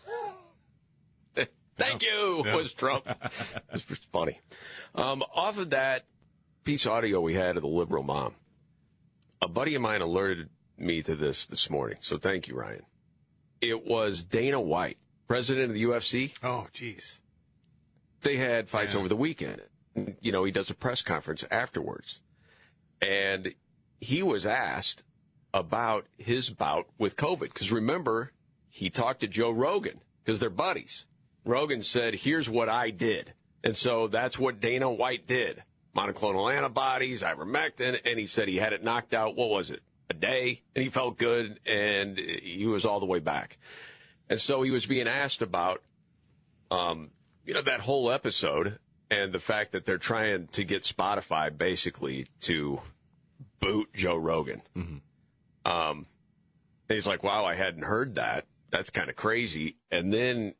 [1.77, 3.07] thank you," was Trump.
[3.73, 4.41] it was funny.
[4.95, 6.03] Um, off of that
[6.65, 8.35] piece of audio we had of the liberal mom,
[9.41, 11.99] a buddy of mine alerted me to this this morning.
[12.01, 12.83] So thank you, Ryan.
[13.61, 14.97] It was Dana White,
[15.31, 16.33] president of the UFC.
[16.43, 17.19] Oh, jeez.
[18.21, 19.61] They had fights over the weekend.
[20.19, 22.19] You know, he does a press conference afterwards.
[23.01, 23.55] And
[23.99, 25.03] he was asked
[25.53, 27.39] about his bout with COVID.
[27.39, 28.33] Because remember,
[28.69, 31.05] he talked to Joe Rogan because they're buddies.
[31.45, 33.33] Rogan said, Here's what I did.
[33.63, 35.63] And so that's what Dana White did
[35.95, 37.99] monoclonal antibodies, ivermectin.
[38.05, 40.61] And he said he had it knocked out, what was it, a day?
[40.75, 43.57] And he felt good and he was all the way back.
[44.31, 45.83] And so he was being asked about,
[46.71, 47.11] um,
[47.45, 52.27] you know, that whole episode and the fact that they're trying to get Spotify basically
[52.41, 52.79] to
[53.59, 54.61] boot Joe Rogan.
[55.65, 56.05] Um,
[56.87, 58.45] and he's like, wow, I hadn't heard that.
[58.69, 59.75] That's kind of crazy.
[59.91, 60.53] And then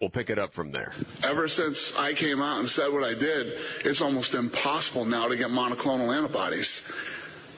[0.00, 0.92] we'll pick it up from there.
[1.22, 3.52] Ever since I came out and said what I did,
[3.84, 6.90] it's almost impossible now to get monoclonal antibodies.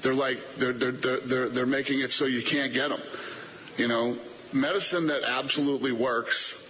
[0.03, 3.01] They're like they're they're they're they're, they're making it so you can't get them.
[3.79, 4.17] You know,
[4.57, 6.63] medicine that absolutely works.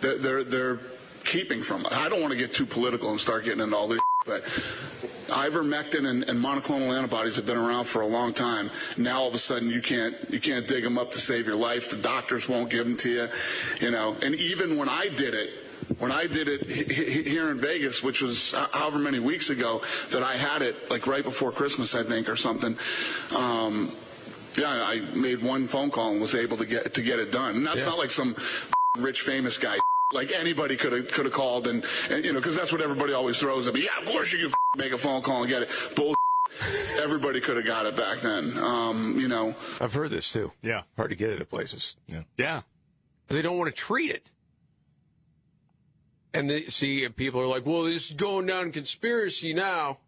[0.00, 0.78] They're they're, they're
[1.24, 1.86] keeping from.
[1.90, 4.42] I don't want to get too political and start getting into all this, but
[5.32, 8.70] ivermectin and, and monoclonal antibodies have been around for a long time.
[8.98, 11.56] Now all of a sudden you can't you can't dig them up to save your
[11.56, 11.90] life.
[11.90, 13.26] The doctors won't give them to you,
[13.80, 14.16] you know.
[14.22, 15.50] And even when I did it,
[15.98, 19.82] When I did it he- he- here in Vegas, which was however many weeks ago,
[20.10, 22.78] that I had it like right before Christmas, I think, or something.
[23.36, 23.90] Um,
[24.56, 27.56] yeah, I made one phone call and was able to get to get it done.
[27.56, 27.86] And that's Yeah.
[27.86, 28.34] not like some
[28.98, 29.76] rich famous guy.
[30.14, 33.14] Like anybody could have could have called and, and you know because that's what everybody
[33.14, 33.84] always throws at me.
[33.84, 35.70] Yeah, of course you can make a phone call and get it.
[35.96, 36.14] Bull.
[37.02, 38.58] Everybody could have got it back then.
[38.58, 39.54] Um, you know.
[39.80, 40.52] I've heard this too.
[40.60, 40.82] Yeah.
[40.96, 41.96] Hard to get it at places.
[42.08, 42.24] Yeah.
[42.36, 42.60] Yeah.
[43.28, 44.30] They don't want to treat it.
[46.34, 49.98] And they see people are like, well, this is going down conspiracy now.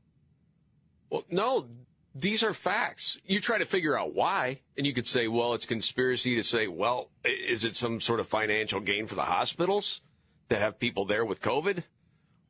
[1.08, 1.66] Well, no,
[2.14, 3.18] these are facts.
[3.24, 6.68] You try to figure out why, and you could say, well, it's conspiracy to say,
[6.68, 10.00] well, is it some sort of financial gain for the hospitals
[10.48, 11.82] to have people there with COVID?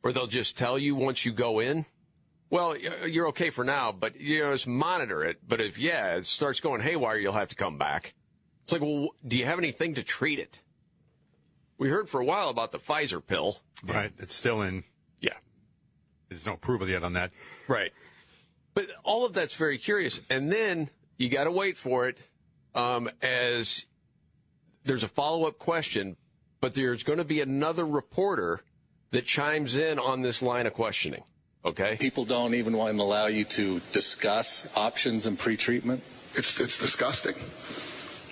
[0.03, 1.87] Or they'll just tell you once you go in,
[2.51, 5.39] well, uh, you're okay for now, but you know, just monitor it.
[5.49, 8.15] But if, yeah, it starts going haywire, you'll have to come back.
[8.63, 10.61] It's like, well, do you have anything to treat it?
[11.79, 13.57] We heard for a while about the Pfizer pill.
[13.83, 14.13] Right.
[14.19, 14.85] It's still in.
[15.21, 15.37] Yeah.
[16.29, 17.33] There's no approval yet on that.
[17.67, 17.93] Right.
[18.75, 20.21] But all of that's very curious.
[20.29, 22.21] And then you got to wait for it
[22.75, 23.87] um, as
[24.85, 26.17] there's a follow up question,
[26.61, 28.61] but there's going to be another reporter
[29.13, 31.23] that chimes in on this line of questioning.
[31.65, 31.97] Okay.
[31.99, 36.01] People don't even want to allow you to discuss options and pretreatment.
[36.35, 37.35] It's it's disgusting.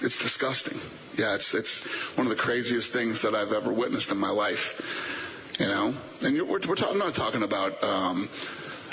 [0.04, 0.78] It's disgusting.
[1.16, 1.84] Yeah, it's it's
[2.16, 5.56] one of the craziest things that I've ever witnessed in my life.
[5.58, 8.28] You know, and you're, we're, we're talking, I'm not talking about um,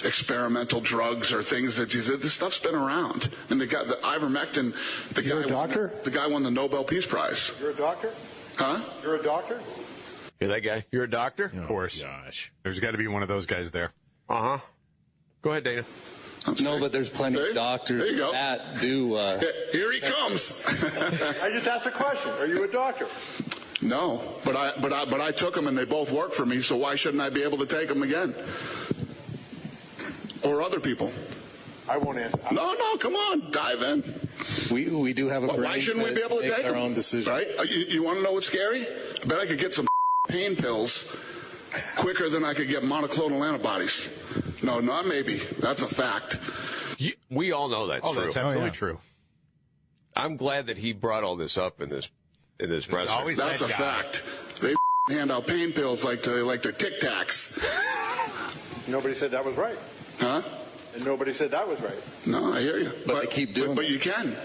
[0.06, 2.22] experimental drugs or things that you said.
[2.22, 3.30] This stuff's been around.
[3.50, 4.74] And the guy, the ivermectin,
[5.14, 5.94] the You're guy, a doctor?
[6.04, 7.52] the guy won the Nobel Peace Prize.
[7.60, 8.12] You're a doctor?
[8.58, 8.80] Huh?
[9.04, 9.60] You're a doctor?
[10.40, 10.86] You're that guy.
[10.92, 11.46] You're a doctor?
[11.56, 12.02] Of course.
[12.04, 12.52] Gosh.
[12.64, 13.92] There's got to be one of those guys there.
[14.30, 14.58] Uh huh.
[15.42, 15.84] Go ahead, Dana.
[16.62, 18.32] No, but there's plenty There- of doctors there you go.
[18.32, 19.14] that do.
[19.16, 19.42] Uh,
[19.74, 20.64] Here he comes.
[21.44, 22.32] I just asked a question.
[22.40, 23.08] Are you a doctor?
[23.82, 26.62] no, but I but I but I took them and they both work for me.
[26.62, 28.34] So why shouldn't I be able to take them again?
[30.44, 31.12] Or other people?
[31.90, 32.38] I won't answer.
[32.52, 34.04] No, no, come on, dive in.
[34.72, 36.56] we we do have a Well, brain why shouldn't we to be able to make
[36.56, 36.82] take our them?
[36.82, 37.32] own decision.
[37.34, 37.48] Right?
[37.60, 38.86] Uh, You, you want to know what's scary?
[38.86, 39.88] I bet I could get some
[40.30, 41.14] pain pills
[41.98, 44.10] quicker than I could get monoclonal antibodies.
[44.64, 45.38] No, not maybe.
[45.60, 46.38] That's a fact.
[47.00, 48.24] You, we all know that's Oh, true.
[48.26, 48.72] that's absolutely yeah.
[48.72, 49.00] true.
[50.16, 52.10] I'm glad that he brought all this up in this
[52.60, 53.08] in this press.
[53.10, 54.02] always That's a that guy.
[54.02, 54.24] fact.
[54.62, 54.74] They
[55.16, 57.58] hand out pain pills like they like they're Tic Tacs,
[58.88, 59.78] Nobody said that was right.
[60.20, 60.42] Huh?
[60.94, 62.02] And nobody said that was right.
[62.26, 62.92] No, I hear you.
[63.06, 64.36] But they keep doing But, but you can.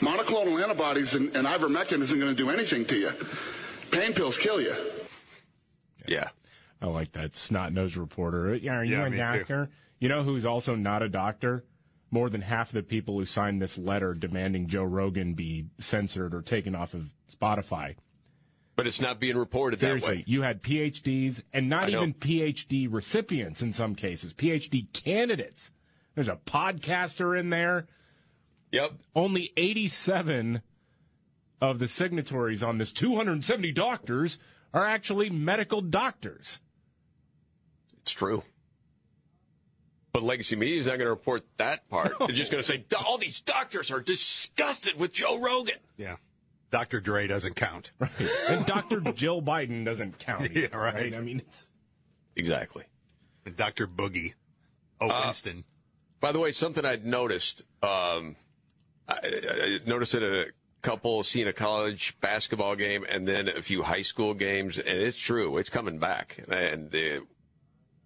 [0.00, 3.10] Monoclonal antibodies and, and ivermectin isn't going to do anything to you.
[3.90, 4.74] Pain pills kill you.
[6.06, 6.28] Yeah.
[6.80, 8.54] I like that snot nosed reporter.
[8.54, 9.22] Yeah, are you Yeah, a me too.
[9.22, 9.70] doctor?
[9.98, 11.64] You know who's also not a doctor?
[12.10, 16.32] More than half of the people who signed this letter demanding Joe Rogan be censored
[16.34, 17.96] or taken off of Spotify.
[18.78, 20.24] But it's not being reported that Seriously, way.
[20.28, 22.02] you had PhDs and not I know.
[22.02, 25.72] even PhD recipients in some cases, PhD candidates.
[26.14, 27.88] There's a podcaster in there.
[28.70, 28.92] Yep.
[29.16, 30.62] Only 87
[31.60, 34.38] of the signatories on this 270 doctors
[34.72, 36.60] are actually medical doctors.
[38.02, 38.44] It's true.
[40.12, 42.16] But legacy media is not going to report that part.
[42.20, 45.78] They're just going to say all these doctors are disgusted with Joe Rogan.
[45.96, 46.14] Yeah.
[46.70, 47.00] Dr.
[47.00, 47.92] Dre doesn't count.
[48.48, 49.00] And Dr.
[49.12, 50.50] Jill Biden doesn't count.
[50.54, 51.14] Yeah, either, right.
[51.14, 51.66] I mean, it's,
[52.36, 52.84] Exactly.
[53.46, 53.86] And Dr.
[53.86, 54.34] Boogie.
[55.00, 55.64] Oh, Uh, Winston.
[56.20, 58.36] By the way, something I'd noticed, um,
[59.08, 60.52] I, I noticed it at a
[60.82, 65.16] couple, seeing a college basketball game and then a few high school games, and it's
[65.16, 66.38] true, it's coming back.
[66.48, 67.20] And the,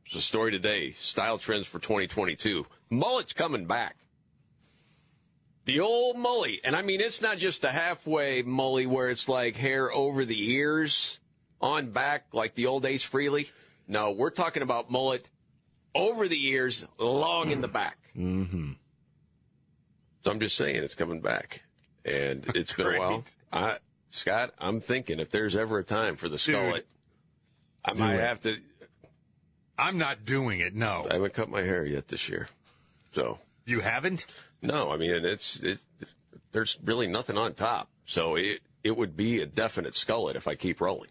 [0.05, 2.67] there's a story today, style trends for 2022.
[2.91, 3.97] Mullet's coming back.
[5.65, 9.57] The old mully, and I mean, it's not just the halfway mully where it's like
[9.57, 11.21] hair over the ears,
[11.61, 13.49] on back, like the old Ace Frehley.
[13.87, 15.31] No, we're talking about mullet
[15.95, 17.99] over the ears, long in the back.
[18.17, 18.73] mm-hmm.
[20.25, 21.63] So I'm just saying it's coming back,
[22.05, 23.25] and it's been a while.
[23.53, 23.79] I,
[24.11, 26.83] Scott, I'm thinking if there's ever a time for the skullet,
[27.85, 28.21] I might it.
[28.21, 28.57] have to.
[29.79, 30.75] I'm not doing it.
[30.75, 31.07] No.
[31.11, 32.49] I haven't cut my hair yet this year,
[33.13, 34.27] so You haven't?
[34.61, 34.91] no.
[34.91, 35.87] I mean, it's it's
[36.53, 40.55] there's really nothing on top, so it it would be a definite skullet if I
[40.55, 41.11] keep rolling.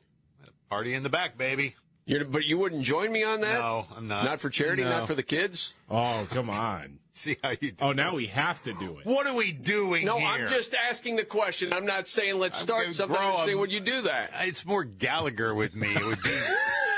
[0.69, 1.75] Party in the back, baby.
[2.05, 3.59] You're, but you wouldn't join me on that?
[3.59, 4.25] No, I'm not.
[4.25, 4.89] Not for charity, No.
[4.89, 5.73] not for the kids.
[5.89, 6.99] Oh, come on.
[7.13, 7.75] See how you do.
[7.81, 9.05] Oh, now we have to do it.
[9.05, 10.27] What are we doing No, here?
[10.27, 11.73] I'm just asking the question.
[11.73, 13.17] I'm not saying let's start gonna something.
[13.17, 14.31] I'm saying a- would you do that?
[14.41, 15.93] It's more Gallagher with me.
[15.93, 16.29] It would be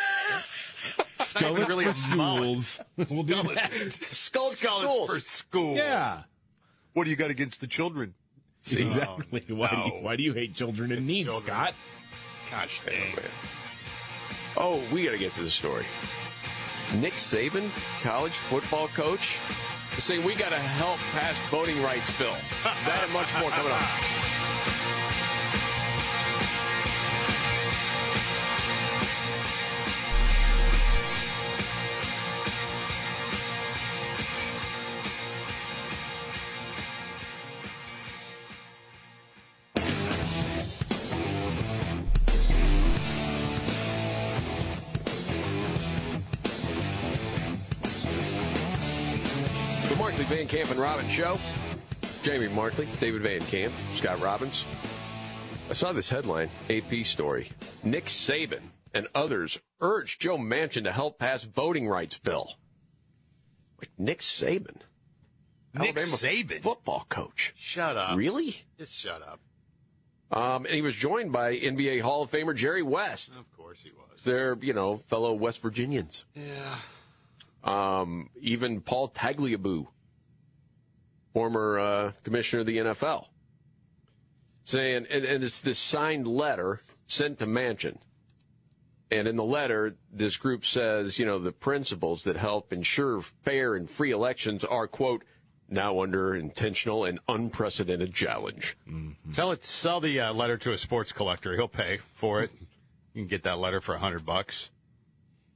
[1.24, 2.82] Skullets really for a schools.
[2.98, 3.72] We'll do that.
[3.92, 5.10] Skull schools.
[5.10, 5.76] for school.
[5.76, 6.24] Yeah.
[6.94, 8.14] What do you got against the children?
[8.72, 9.44] Exactly.
[9.50, 11.46] why, do you, why do you hate children in need, Children.
[11.46, 11.74] Scott?
[12.52, 13.16] Gosh dang.
[14.56, 15.86] Oh, we got to get to the story.
[17.00, 17.70] Nick Saban,
[18.04, 19.38] college football coach,
[19.98, 22.36] saying we got to help pass voting rights bill.
[22.64, 24.93] that and much more coming up.
[50.44, 51.40] Van Camp and Robbins Show.
[52.22, 54.66] Jamie Markley, David Van Camp, Scott Robbins.
[55.70, 57.48] I saw this headline, AP story.
[57.82, 58.60] Nick Saban
[58.94, 62.56] and others urge Joe Manchin to help pass voting rights bill.
[63.80, 64.82] Like Nick Saban.
[65.76, 66.62] Nick Alabama Saban?
[66.62, 67.54] football coach.
[67.56, 68.18] Shut up.
[68.18, 68.58] Really?
[68.78, 69.40] Just shut up.
[70.30, 73.38] Um, and he was joined by NBA Hall of Famer Jerry West.
[73.38, 74.24] Of course he was.
[74.26, 76.26] They're, you know, fellow West Virginians.
[76.36, 76.80] Yeah.
[77.64, 79.88] Um, even Paul Tagliabue,
[81.34, 83.28] former uh, commissioner of the NFL,
[84.64, 87.98] saying, and, and it's this signed letter sent to Manchin.
[89.12, 93.76] And in the letter, this group says, you know, the principles that help ensure fair
[93.76, 95.24] and free elections are, quote,
[95.70, 98.76] now under intentional and unprecedented challenge.
[99.34, 99.64] Tell it.
[99.66, 101.56] Sell the uh, letter to a sports collector.
[101.56, 102.52] He'll pay for it.
[103.14, 104.72] You can get that letter for a hundred bucks.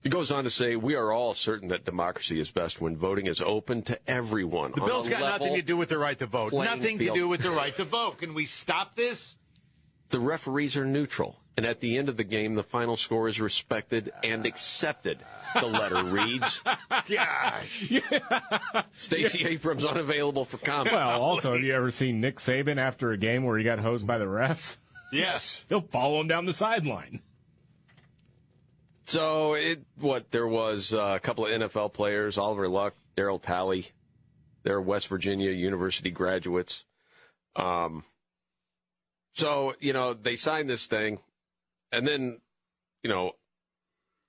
[0.08, 3.28] He goes on to say, we are all certain that democracy is best when voting
[3.28, 4.72] is open to everyone.
[4.74, 6.52] The on bill's a got level nothing to do with the right to vote.
[6.52, 8.20] playing Nothing to do with the right to vote.
[8.20, 9.36] Can we stop this?
[10.08, 13.42] The referees are neutral, and at the end of the game, the final score is
[13.42, 15.20] respected and accepted.
[15.54, 16.62] The letter reads.
[17.10, 17.92] Gosh.
[18.98, 20.96] Stacey Abrams unavailable for comment.
[20.96, 24.08] Well, also, have you ever seen Nick Saban after a game where he got hosed
[24.08, 24.78] by the refs?
[25.12, 25.66] Yes.
[25.70, 27.20] He'll follow him down the sideline.
[29.08, 33.88] So it what there was uh, a couple of NFL players, Oliver Luck, Daryl Talley,
[34.64, 36.84] they're West Virginia University graduates.
[37.56, 38.04] Um,
[39.34, 41.20] so you know they signed this thing,
[41.90, 42.42] and then
[43.02, 43.32] you know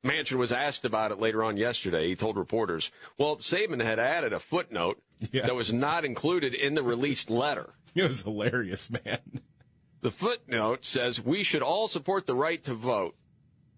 [0.06, 2.06] Manchin was asked about it later on yesterday.
[2.06, 5.02] He told reporters, "Well, Saban had added a footnote
[5.32, 9.40] that was not included in the released letter." It was hilarious, man.
[10.02, 13.16] The footnote says we should all support the right to vote,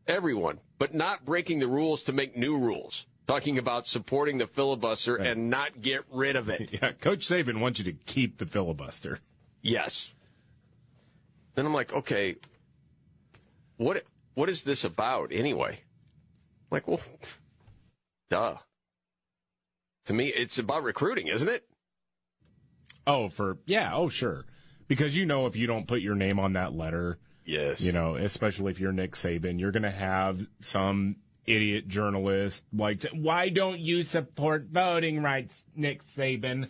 [0.06, 3.06] everyone, but not breaking the rules to make new rules.
[3.26, 6.72] Talking about supporting the filibuster and not get rid of it.
[6.82, 9.20] Yeah, Coach Saban wants you to keep the filibuster.
[9.62, 10.14] Yes.
[11.54, 12.36] Then I'm like, okay,
[13.76, 14.02] what
[14.34, 15.80] what is this about anyway?
[16.70, 17.00] like, well,
[18.28, 18.56] duh.
[20.06, 21.64] To me, it's about recruiting, isn't it?
[23.06, 24.44] Oh, for yeah, oh sure.
[24.88, 27.18] Because you know if you don't put your name on that letter,
[27.50, 27.80] yes.
[27.80, 33.02] You know, especially if you're Nick Saban, you're going to have some idiot journalist like,
[33.12, 36.68] "Why don't you support voting rights, Nick Saban?"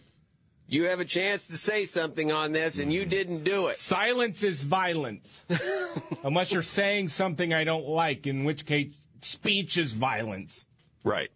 [0.66, 3.78] You have a chance to say something on this and you didn't do it.
[3.78, 5.42] Silence is violence.
[6.22, 10.66] Unless you're saying something I don't like, in which case speech is violence.
[11.02, 11.30] Right.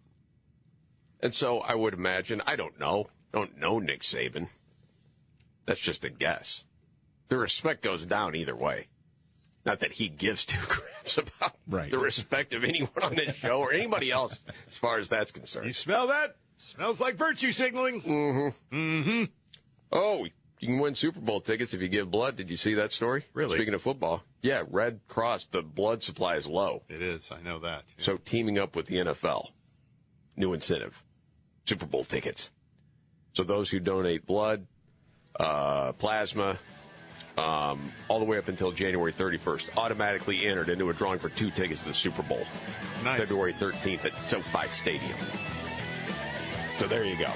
[1.19, 4.47] And so I would imagine, I don't know, don't know Nick Saban.
[5.65, 6.63] That's just a guess.
[7.27, 8.87] The respect goes down either way.
[9.65, 11.89] Not that he gives two craps about Right.
[11.91, 15.67] the respect of anyone on this show or anybody else as far as that's concerned.
[15.67, 16.35] You smell that?
[16.57, 18.01] Smells like virtue signaling.
[18.01, 18.75] Mm-hmm.
[18.75, 19.23] Mm-hmm.
[19.91, 20.25] Oh,
[20.59, 22.35] you can win Super Bowl tickets if you give blood.
[22.37, 23.25] Did you see that story?
[23.33, 23.57] Really?
[23.57, 24.23] Speaking of football.
[24.41, 26.83] Yeah, Red Cross, the blood supply is low.
[26.87, 27.31] It is.
[27.31, 27.83] I know that.
[27.97, 29.49] So teaming up with the NFL,
[30.37, 31.03] new incentive,
[31.65, 32.51] Super Bowl tickets.
[33.33, 34.65] So those who donate blood,
[35.39, 36.57] uh, plasma,
[37.37, 41.51] um, all the way up until January 31st, automatically entered into a drawing for two
[41.51, 42.45] tickets to the Super Bowl,
[43.03, 43.19] Nice.
[43.19, 45.17] February 13th at SoFi Stadium.
[46.77, 47.29] So there you go.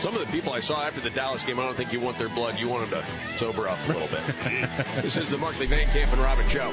[0.00, 2.18] Some of the people I saw after the Dallas game, I don't think you want
[2.18, 2.58] their blood.
[2.58, 4.22] You want them to sober up a little bit.
[5.02, 6.72] this is the Markley Van Camp and Robin Show.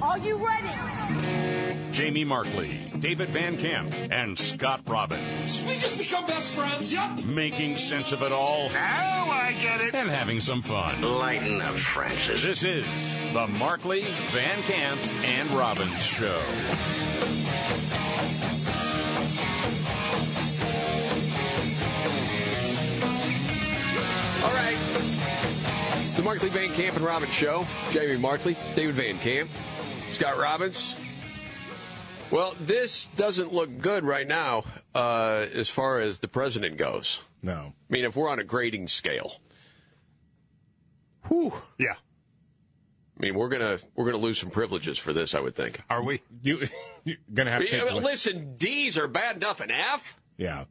[0.00, 1.43] Are you ready?
[1.94, 5.62] Jamie Markley, David Van Camp, and Scott Robbins.
[5.64, 6.92] We just become best friends.
[6.92, 7.24] Yep.
[7.24, 9.94] Making sense of it all Now I get it.
[9.94, 11.00] and having some fun.
[11.02, 12.42] Lighten up, Francis.
[12.42, 12.84] This is
[13.32, 16.40] the Markley, Van Camp, and Robbins Show.
[24.42, 24.76] All right.
[26.16, 27.64] The Markley Van Camp and Robbins Show.
[27.90, 29.48] Jamie Markley, David Van Camp,
[30.10, 30.94] Scott Robbins.
[32.34, 37.22] Well, this doesn't look good right now uh, as far as the president goes.
[37.44, 37.74] No.
[37.88, 39.36] I mean, if we're on a grading scale,
[41.28, 41.52] Whew.
[41.78, 41.92] Yeah.
[41.92, 45.32] I mean, we're gonna we're gonna lose some privileges for this.
[45.36, 45.80] I would think.
[45.88, 46.22] Are we?
[46.42, 46.66] You
[47.04, 49.60] you're gonna have to Yeah, take listen, D's are bad enough.
[49.60, 50.18] An F.
[50.36, 50.64] Yeah.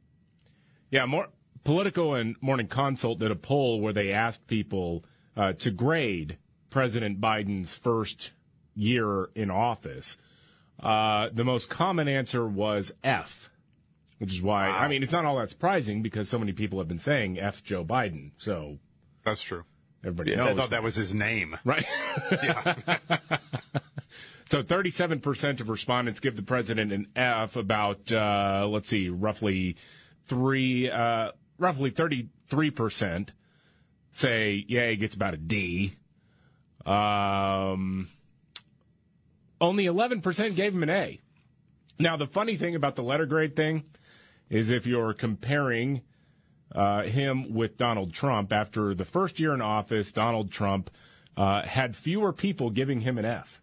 [0.91, 1.29] Yeah, more
[1.63, 5.05] Politico and Morning Consult did a poll where they asked people
[5.37, 6.39] uh, to grade
[6.69, 8.33] President Biden's first
[8.75, 10.17] year in office.
[10.79, 13.49] Uh, the most common answer was F,
[14.17, 16.87] which is why I mean it's not all that surprising because so many people have
[16.87, 18.31] been saying F Joe Biden.
[18.37, 18.79] So
[19.23, 19.63] That's true.
[20.03, 21.57] everybody I knows thought that was his name.
[21.63, 21.85] Right.
[22.31, 22.97] Yeah.
[24.49, 27.55] so 37% of respondents give the president an F.
[27.55, 29.77] About, uh, let's see, roughly
[30.25, 33.29] three, uh, roughly 33%
[34.11, 35.93] say, yeah, he gets about a D.
[36.85, 38.07] Um,
[39.63, 41.19] only 11% gave him an A.
[41.99, 43.83] Now, the funny thing about the letter grade thing
[44.49, 46.01] is if you're comparing
[46.73, 48.51] uh, him with Donald Trump.
[48.51, 50.89] After the first year in office, Donald Trump
[51.37, 53.61] uh, had fewer people giving him an F.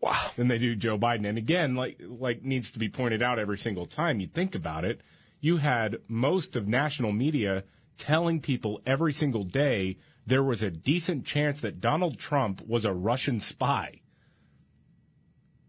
[0.00, 0.30] Wow.
[0.36, 1.26] Than they do Joe Biden.
[1.26, 4.84] And again, like like needs to be pointed out every single time you think about
[4.84, 5.00] it,
[5.40, 7.64] you had most of national media
[7.96, 9.96] telling people every single day
[10.26, 14.00] there was a decent chance that Donald Trump was a Russian spy.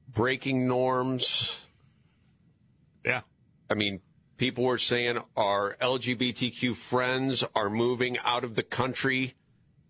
[0.10, 1.68] Breaking norms.
[3.06, 3.22] Yeah.
[3.70, 4.02] I mean,
[4.38, 9.36] people were saying our LGBTQ friends are moving out of the country.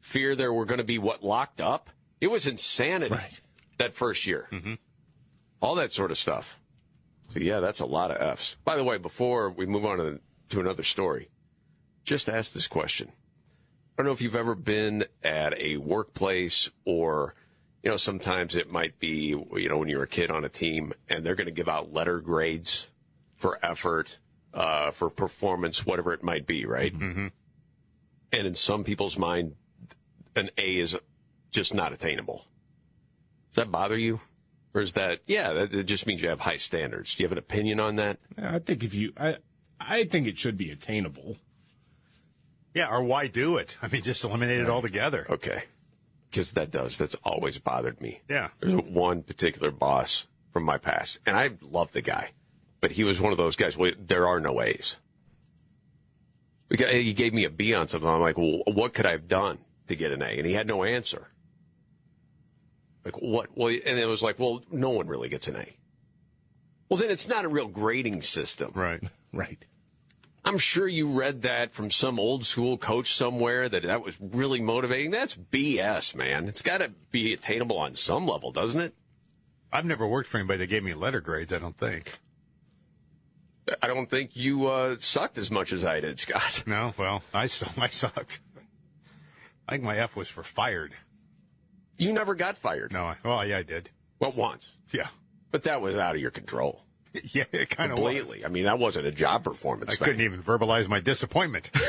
[0.02, 1.90] Fear there were going to be what locked up.
[2.20, 3.16] It was insanity.
[3.16, 3.40] Right.
[3.78, 4.50] That first year.
[4.52, 4.74] Mm-hmm.
[5.62, 6.60] All that sort of stuff.
[7.34, 8.58] So yeah, that's a lot of Fs.
[8.66, 11.30] By the way, before we move on to, to another story,
[12.04, 13.12] just ask this question.
[13.98, 17.34] I don't know if you've ever been at a workplace or,
[17.82, 20.94] you know, sometimes it might be, you know, when you're a kid on a team
[21.10, 22.90] and they're going to give out letter grades
[23.38, 24.20] for effort,
[24.54, 26.94] uh, for performance, whatever it might be, right?
[26.94, 27.28] Mm-hmm.
[28.32, 29.56] And in some people's mind,
[30.36, 30.96] an A is
[31.50, 32.46] just not attainable.
[33.50, 34.20] Does that bother you?
[34.76, 37.16] Or is that, yeah, that, that just means you have high standards.
[37.16, 38.20] Do you have an opinion on that?
[38.38, 39.38] I think if you, I,
[39.80, 41.38] I think it should be attainable.
[42.78, 43.76] Yeah, or why do it?
[43.82, 45.26] I mean, just eliminate it altogether.
[45.28, 45.64] Okay.
[46.30, 46.96] Because that does.
[46.98, 48.22] That's always bothered me.
[48.30, 48.50] Yeah.
[48.60, 52.30] There's one particular boss from my past, and I love the guy,
[52.80, 53.76] but he was one of those guys.
[53.76, 54.98] Well, there are no A's.
[56.70, 58.08] He gave me a B on something.
[58.08, 59.58] I'm like, well, what could I have done
[59.88, 60.38] to get an A?
[60.38, 61.30] And he had no answer.
[63.04, 63.58] Like what?
[63.58, 65.78] Well, and it was like, well, no one really gets an A.
[66.90, 68.72] Well, then it's not a real grading system.
[68.76, 69.02] Right.
[69.34, 69.66] Right.
[70.48, 74.62] I'm sure you read that from some old school coach somewhere that that was really
[74.62, 75.12] motivating.
[75.12, 76.48] That's BS, man.
[76.48, 78.94] It's got to be attainable on some level, doesn't it?
[79.74, 82.20] I've never worked for anybody that gave me letter grades, I don't think.
[83.82, 86.64] I don't think you uh, sucked as much as I did, Scott.
[86.68, 88.40] No, well, I, I sucked.
[89.68, 90.94] I think my F was for fired.
[91.98, 92.94] You never got fired.
[92.94, 93.90] No, I, well, yeah, I did.
[94.20, 94.72] Well, once.
[94.94, 95.08] Yeah.
[95.52, 96.87] But that was out of your control.
[97.34, 98.16] Yeah, it kind of was.
[98.16, 98.46] Completely.
[98.46, 100.06] I mean, that wasn't a job performance I thing.
[100.06, 101.72] couldn't even verbalize my disappointment.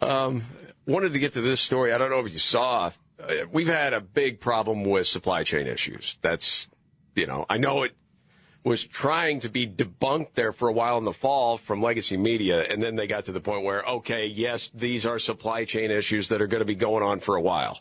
[0.00, 0.44] Um,
[0.86, 1.92] wanted to get to this story.
[1.92, 2.90] I don't know if you saw.
[3.20, 6.18] Uh, we've had a big problem with supply chain issues.
[6.22, 6.68] That's,
[7.14, 7.94] you know, I know it
[8.62, 12.62] was trying to be debunked there for a while in the fall from legacy media,
[12.62, 16.28] and then they got to the point where, okay, yes, these are supply chain issues
[16.28, 17.80] that are going to be going on for a while.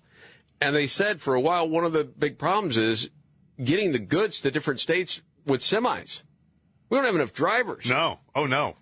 [0.62, 3.10] And they said for a while, one of the big problems is
[3.64, 6.24] getting the goods to different states with semis.
[6.90, 7.86] We don't have enough drivers.
[7.86, 8.20] no.
[8.36, 8.76] Oh, no.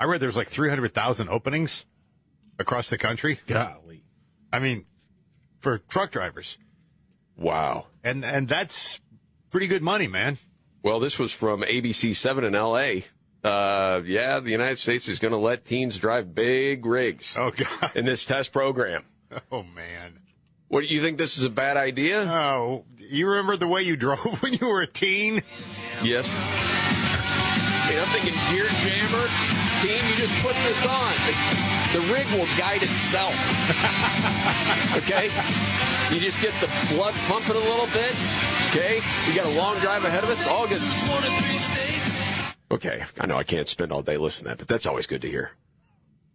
[0.00, 1.84] I read there's like 300,000 openings
[2.58, 3.40] across the country.
[3.48, 4.04] Golly.
[4.52, 4.86] I mean,
[5.60, 6.56] for truck drivers.
[7.36, 7.86] Wow.
[8.04, 9.00] And and that's
[9.50, 10.38] pretty good money, man.
[10.82, 13.00] Well, this was from ABC 7 in LA.
[13.44, 17.92] Uh, yeah, the United States is going to let teens drive big rigs Oh, God.
[17.94, 19.04] in this test program.
[19.52, 20.20] Oh, man.
[20.68, 22.22] What do you think this is a bad idea?
[22.22, 25.42] Oh, you remember the way you drove when you were a teen?
[26.02, 26.28] yes.
[26.28, 29.26] I mean, I'm thinking gear jammer,
[29.80, 31.12] team, you just put this on.
[31.24, 33.32] The, the rig will guide itself.
[34.98, 35.30] okay?
[36.12, 38.14] You just get the blood pumping a little bit.
[38.68, 39.00] Okay?
[39.26, 40.46] We got a long drive ahead of us.
[40.46, 40.82] All good.
[42.70, 45.22] Okay, I know I can't spend all day listening to that, but that's always good
[45.22, 45.52] to hear.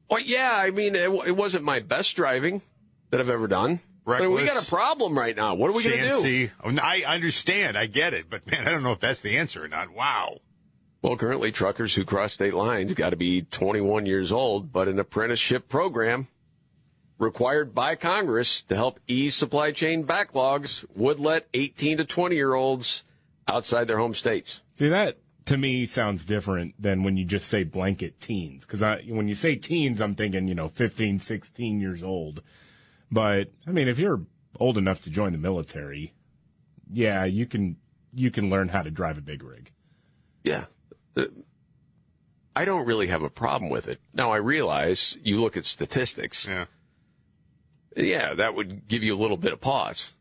[0.09, 2.63] Well, yeah, I mean, it, it wasn't my best driving
[3.11, 3.79] that I've ever done.
[4.05, 5.55] I mean, we got a problem right now.
[5.55, 6.21] What are we going to do?
[6.21, 6.51] CNC.
[6.63, 7.77] Oh, I understand.
[7.77, 8.29] I get it.
[8.29, 9.93] But, man, I don't know if that's the answer or not.
[9.93, 10.39] Wow.
[11.01, 14.99] Well, currently, truckers who cross state lines got to be 21 years old, but an
[14.99, 16.27] apprenticeship program
[17.17, 22.53] required by Congress to help ease supply chain backlogs would let 18 to 20 year
[22.53, 23.03] olds
[23.47, 24.61] outside their home states.
[24.77, 28.65] See that to me sounds different than when you just say blanket teens.
[28.65, 32.41] Because when you say teens, I'm thinking you know 15, 16 years old.
[33.13, 34.21] But I mean, if you're
[34.59, 36.13] old enough to join the military,
[36.91, 37.77] yeah, you can
[38.11, 39.71] you can learn how to drive a big rig.
[40.43, 40.65] Yeah.
[41.15, 41.25] Uh,
[42.55, 43.99] I don't really have a problem with it.
[44.13, 46.47] Now I realize you look at statistics.
[46.47, 46.65] Yeah.
[47.95, 50.13] Yeah, that would give you a little bit of pause.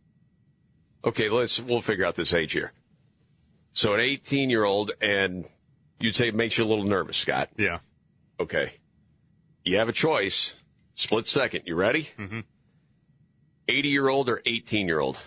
[1.03, 2.73] Okay, let's we'll figure out this age here.
[3.73, 5.49] So an 18 year old, and
[5.99, 7.49] you'd say it makes you a little nervous, Scott.
[7.57, 7.79] Yeah.
[8.39, 8.75] Okay.
[9.65, 10.57] You have a choice.
[10.95, 11.63] Split second.
[11.65, 12.11] You ready?
[12.19, 12.41] Mm-hmm.
[13.69, 15.19] 80 year old or 18 year old?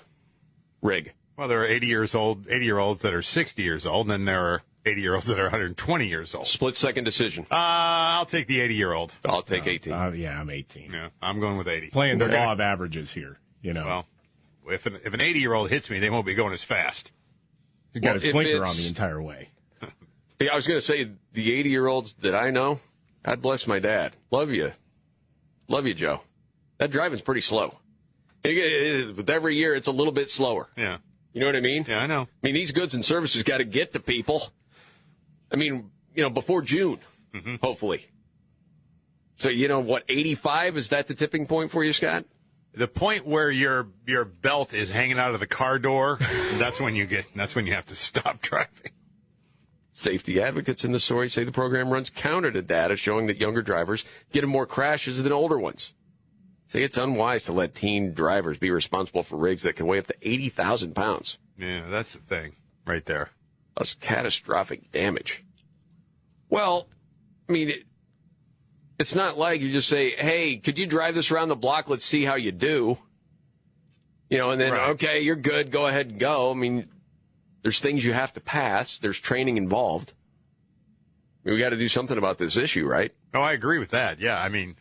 [0.81, 1.13] Rig.
[1.37, 4.11] Well, there are 80 years old, 80 year olds that are 60 years old, and
[4.11, 6.47] then there are 80 year olds that are 120 years old.
[6.47, 7.45] Split second decision.
[7.51, 9.13] Uh, I'll take the 80 year old.
[9.25, 9.91] I'll take 18.
[9.93, 10.91] Uh, yeah, I'm 18.
[10.93, 11.89] Yeah, I'm going with 80.
[11.89, 12.37] Playing the Okay.
[12.45, 13.39] law of averages here.
[13.61, 14.05] You know, Well,
[14.75, 17.11] if an, if an 80 year old hits me, they won't be going as fast.
[17.93, 19.49] he's got well, his blinker on the entire way.
[20.37, 22.81] Yeah, I was going to say the 80 year olds that I know,
[23.23, 24.17] God bless my dad.
[24.31, 24.73] Love you.
[25.69, 26.19] Love you, Joe.
[26.77, 27.77] That driving's pretty slow.
[28.45, 30.69] It- it- With every year, it's a little bit slower.
[30.77, 30.97] Yeah.
[31.33, 31.85] You know what I mean?
[31.87, 32.21] Yeah, I know.
[32.21, 34.41] I mean, these goods and services got to get to people.
[35.51, 36.99] I mean, you know, before June,
[37.33, 37.55] Mm-hmm.
[37.61, 38.05] hopefully.
[39.35, 40.77] So, you know, what, 85?
[40.77, 42.23] Is that the tipping point for you, Scott?
[42.73, 46.17] The point where your your belt is hanging out of the car door,
[46.53, 48.91] that's when you get that's when you have to stop driving.
[49.93, 53.61] Safety advocates in the story say the program runs counter to data showing that younger
[53.61, 55.93] drivers get in more crashes than older ones.
[56.67, 60.07] Say it's unwise to let teen drivers be responsible for rigs that can weigh up
[60.07, 61.37] to 80,000 pounds.
[61.57, 62.53] Yeah, that's the thing
[62.85, 63.29] right there.
[63.77, 65.43] That's catastrophic damage.
[66.49, 66.87] Well,
[67.47, 67.83] I mean, it,
[68.97, 71.89] it's not like you just say, hey, could you drive this around the block?
[71.89, 72.97] Let's see how you do.
[74.29, 74.89] You know, and then, Right.
[74.91, 75.69] okay, you're good.
[75.71, 76.49] Go ahead and go.
[76.51, 76.89] I mean,
[77.61, 78.97] there's things you have to pass.
[78.97, 80.13] There's training involved.
[81.43, 83.11] I mean, we got to do something about this issue, right?
[83.35, 84.19] Oh, I agree with that.
[84.19, 84.77] Yeah, I mean,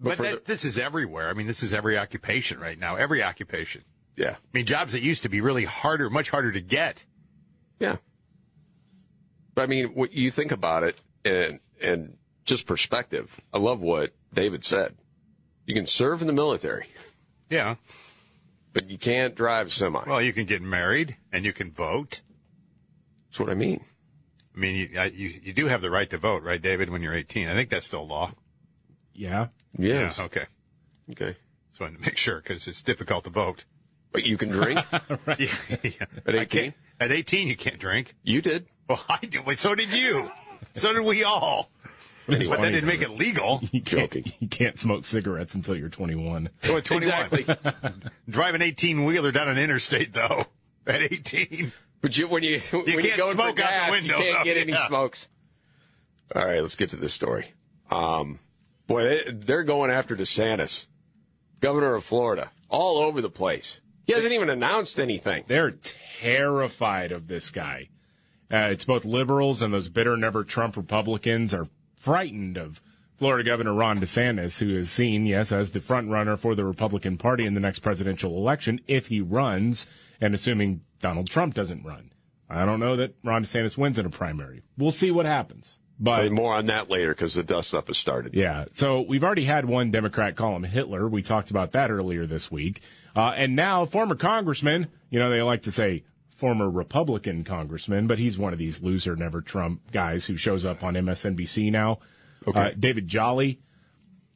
[0.00, 1.28] But but, that, this is everywhere.
[1.30, 2.96] I mean, this is every occupation right now.
[2.96, 3.82] Every occupation.
[4.16, 4.32] Yeah.
[4.36, 7.04] I mean, jobs that used to be really harder, much harder to get.
[7.80, 7.96] Yeah.
[9.54, 13.40] But I mean, what you think about it and, and just perspective.
[13.52, 14.96] I love what David said.
[15.66, 16.86] You can serve in the military,
[17.50, 17.76] Yeah.
[18.72, 20.02] but you can't drive semi.
[20.06, 22.20] Well, you can get married and you can vote.
[23.28, 23.82] That's what I mean.
[24.54, 26.88] I mean, you, I- you you do have the right to vote, right, David?
[26.90, 28.32] When you're 18, I think that's still law.
[29.16, 29.48] Yeah.
[29.78, 30.18] Yes.
[30.18, 30.44] Yeah, okay.
[31.12, 31.36] Okay.
[31.70, 33.64] Just wanted to make sure because it's difficult to vote.
[34.12, 34.80] But you can drink
[35.38, 35.46] Yeah,
[35.82, 36.06] yeah.
[36.26, 36.74] at 18?
[37.00, 38.14] At 18, you can't drink.
[38.22, 38.66] You did.
[38.88, 39.44] Well, I did.
[39.44, 40.30] Wait, so did you.
[40.74, 41.70] So did we all.
[42.26, 43.60] But that didn't make it legal.
[43.72, 44.32] You can't, Joking.
[44.40, 46.48] you can't smoke cigarettes until you're 21.
[46.64, 46.96] Oh, 21.
[47.26, 47.56] Exactly.
[48.28, 50.44] Drive an 18 wheeler down an interstate, though.
[50.86, 51.72] At 18.
[52.00, 54.22] But you, when you when you can't go in for smoke out the window, you
[54.24, 54.44] can't though.
[54.44, 54.86] get any Yeah.
[54.88, 55.28] smokes.
[56.34, 57.46] All right, let's get to this story.
[57.90, 58.38] Um,
[58.86, 60.86] boy, they, they're going after DeSantis,
[61.60, 63.80] governor of Florida, all over the place.
[64.06, 65.44] He hasn't even announced anything.
[65.46, 65.74] They're
[66.20, 67.88] terrified of this guy.
[68.52, 71.66] Uh, it's both liberals and those bitter never Trump Republicans are
[71.98, 72.80] frightened of
[73.16, 77.16] Florida Governor Ron DeSantis, who is seen, yes, as the front runner for the Republican
[77.16, 79.86] Party in the next presidential election if he runs,
[80.20, 82.12] and assuming Donald Trump doesn't run.
[82.48, 84.62] I don't know that Ron DeSantis wins in a primary.
[84.78, 85.78] We'll see what happens.
[85.98, 88.34] But more on that later because the dust up has started.
[88.34, 88.66] yeah.
[88.74, 91.08] So we've already had one Democrat call him Hitler.
[91.08, 92.82] We talked about that earlier this week.
[93.14, 96.04] Uh, and now former congressman, you know, they like to say
[96.36, 100.84] former Republican congressman, but he's one of these loser, never Trump guys who shows up
[100.84, 101.98] on MSNBC now.
[102.46, 102.60] Okay.
[102.60, 103.60] Uh, David Jolly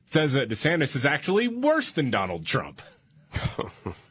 [0.07, 2.81] says that DeSantis is actually worse than Donald Trump.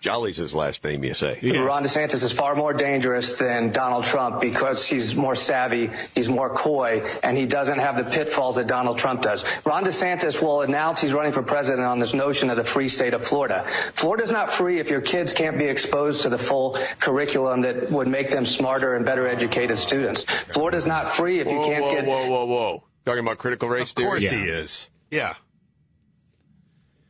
[0.00, 1.38] Jolly's his last name, you say.
[1.42, 6.48] Ron DeSantis is far more dangerous than Donald Trump because he's more savvy, he's more
[6.48, 9.44] coy, and he doesn't have the pitfalls that Donald Trump does.
[9.66, 13.12] Ron DeSantis will announce he's running for president on this notion of the free state
[13.12, 13.64] of Florida.
[13.92, 18.08] Florida's not free if your kids can't be exposed to the full curriculum that would
[18.08, 20.24] make them smarter and better educated students.
[20.24, 22.46] Florida's not free if you Whoa, can't whoa, get whoa, whoa, whoa.
[22.46, 22.84] whoa.
[23.04, 24.06] Talking about critical race theory?
[24.06, 24.42] Of course theory?
[24.44, 24.88] he is.
[25.10, 25.34] Yeah.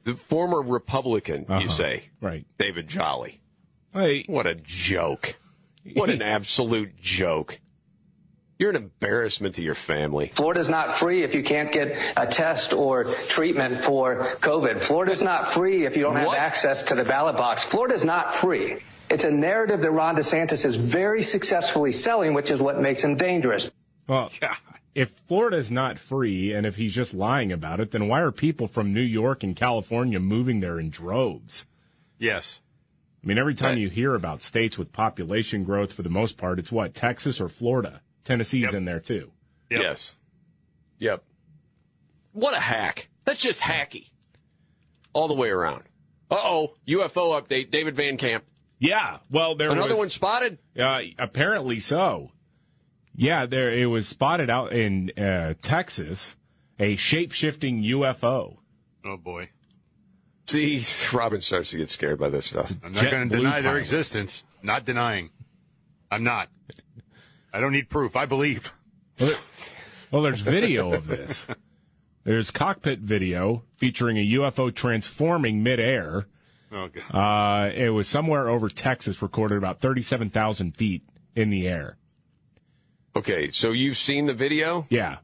[0.04, 1.68] The former Republican, you Uh-huh.
[1.68, 2.44] say, Right.
[2.58, 3.40] David Jolly.
[3.92, 5.36] Hey, What a joke.
[5.94, 7.58] What an absolute joke.
[8.58, 10.30] You're an embarrassment to your family.
[10.34, 14.82] Florida's not free if you can't get a test or treatment for COVID.
[14.82, 16.38] Florida's not free if you don't have What?
[16.38, 17.64] access to the ballot box.
[17.64, 18.76] Florida's not free.
[19.10, 23.16] It's a narrative that Ron DeSantis is very successfully selling, which is what makes him
[23.16, 23.70] dangerous.
[24.06, 24.30] Well,
[24.94, 28.66] if Florida's not free and if he's just lying about it, then why are people
[28.66, 31.66] from New York and California moving there in droves?
[32.18, 32.60] Yes.
[33.22, 36.58] I mean, every time you hear about states with population growth, for the most part,
[36.58, 38.00] it's what Texas or Florida.
[38.24, 39.30] Tennessee's in there too.
[39.68, 40.16] Yes.
[40.98, 41.22] Yep.
[42.32, 43.08] What a hack.
[43.24, 44.10] That's just hacky.
[45.12, 45.84] All the way around.
[46.30, 46.74] Uh oh.
[46.88, 47.70] UFO update.
[47.70, 48.44] David Van Camp.
[48.78, 49.18] Yeah.
[49.30, 50.58] Well, there Another was, one spotted?
[50.78, 52.32] Uh, apparently so.
[53.20, 56.36] Yeah, there it was spotted out in uh, Texas,
[56.78, 58.56] a shape shifting UFO.
[59.04, 59.50] Oh boy.
[60.46, 62.72] See, Robin starts to get scared by this stuff.
[62.82, 64.42] I'm not going to deny their existence.
[64.62, 65.28] Not denying.
[66.10, 66.48] I'm not.
[67.52, 68.16] I don't need proof.
[68.16, 68.72] I believe.
[69.18, 69.34] Well,
[70.10, 71.46] well, there's video of this.
[72.24, 76.26] There's cockpit video featuring a UFO transforming midair.
[76.70, 77.14] Oh, God.
[77.14, 81.02] Uh, it was somewhere over Texas, recorded about 37,000 feet
[81.34, 81.96] in the air.
[83.16, 84.86] Okay, so you've seen the video?
[84.88, 85.18] Yeah.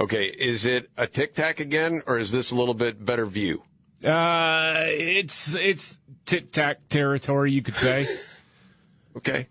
[0.00, 3.62] Okay, is it a tic tac again, or is this a little bit better view?
[4.04, 8.06] Uh, it's it's tic tac territory, you could say.
[9.16, 9.48] okay.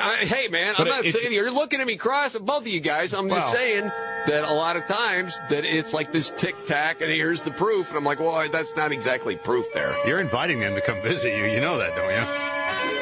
[0.00, 2.80] I, hey, man, But I'm not saying you're looking at me cross, both of you
[2.80, 3.14] guys.
[3.14, 3.84] I'm just Well- saying
[4.26, 7.88] that a lot of times that it's like this tic tac, and here's the proof,
[7.88, 9.94] and I'm like, well, that's not exactly proof there.
[10.06, 11.44] You're inviting them to come visit you.
[11.44, 12.95] You know that, don't you?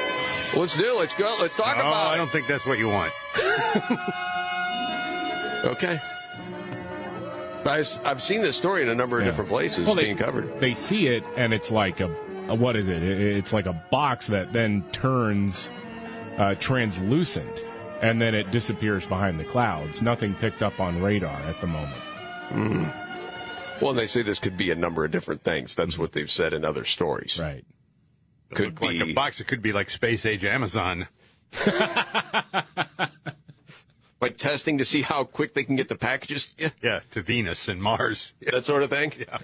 [0.56, 0.84] Let's do.
[0.90, 0.96] it.
[0.98, 1.36] Let's go.
[1.40, 3.12] Let's talk no, about I don't think that's what you want.
[5.64, 5.98] Okay.
[7.64, 9.30] Guys, I've seen this story in a number of Yeah.
[9.30, 10.60] different places Well, they- being covered.
[10.60, 12.14] They see it, and it's like a,
[12.48, 13.02] a what is it?
[13.02, 15.70] It- It's like a box that then turns
[16.36, 17.64] uh, translucent,
[18.02, 20.02] and then it disappears behind the clouds.
[20.02, 22.02] Nothing picked up on radar at the moment.
[22.50, 22.92] Mm.
[23.80, 25.74] Well, they say this could be a number of different things.
[25.74, 27.38] That's what they've said in other stories.
[27.40, 27.64] Right.
[28.52, 29.40] Could Look like a box.
[29.40, 31.08] It could be like space age Amazon.
[34.20, 36.54] like testing to see how quick they can get the packages.
[36.58, 38.32] Yeah, Yeah, to Venus and Mars.
[38.40, 39.12] that sort of thing.
[39.18, 39.38] Yeah.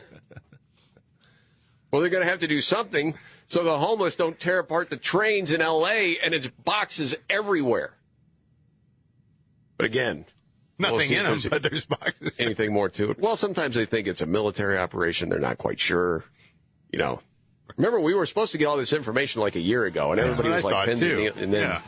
[1.91, 3.15] Well, they're going to have to do something
[3.49, 6.19] so the homeless don't tear apart the trains in L.A.
[6.19, 7.95] and it's boxes everywhere.
[9.77, 10.25] But again,
[10.79, 12.39] we'll Nothing in them, there's but there's boxes.
[12.39, 13.19] anything more to it.
[13.19, 15.31] Well, sometimes they think it's a military operation.
[15.31, 16.25] They're not quite sure.
[16.93, 17.21] You know,
[17.77, 20.49] remember we were supposed to get all this information like a year ago, and everybody
[20.51, 21.33] was I like pins too.
[21.37, 21.81] and then Yeah.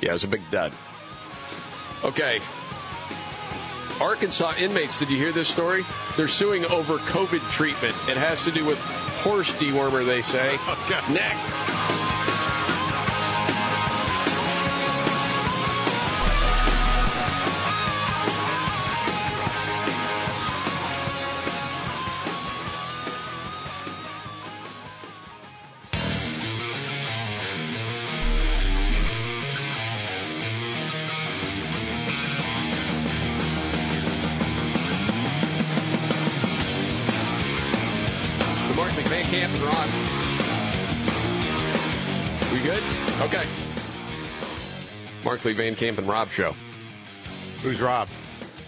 [0.00, 0.72] yeah, it was a big dud.
[2.04, 2.40] Okay.
[4.00, 5.84] Arkansas inmates, did you hear this story?
[6.16, 7.94] They're suing over COVID treatment.
[8.08, 8.78] It has to do with
[9.22, 10.56] horse dewormer, they say.
[10.68, 12.17] Oh, Next.
[45.38, 46.52] Mark Lee Van Camp and Rob show.
[47.62, 48.08] Who's Rob?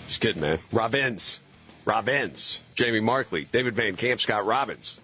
[0.07, 0.61] Just kidding, man.
[0.71, 1.41] Robbins.
[1.85, 2.63] Robbins.
[2.77, 3.45] Jamie Markley.
[3.47, 4.21] David Van Camp.
[4.21, 5.01] Scott Robbins.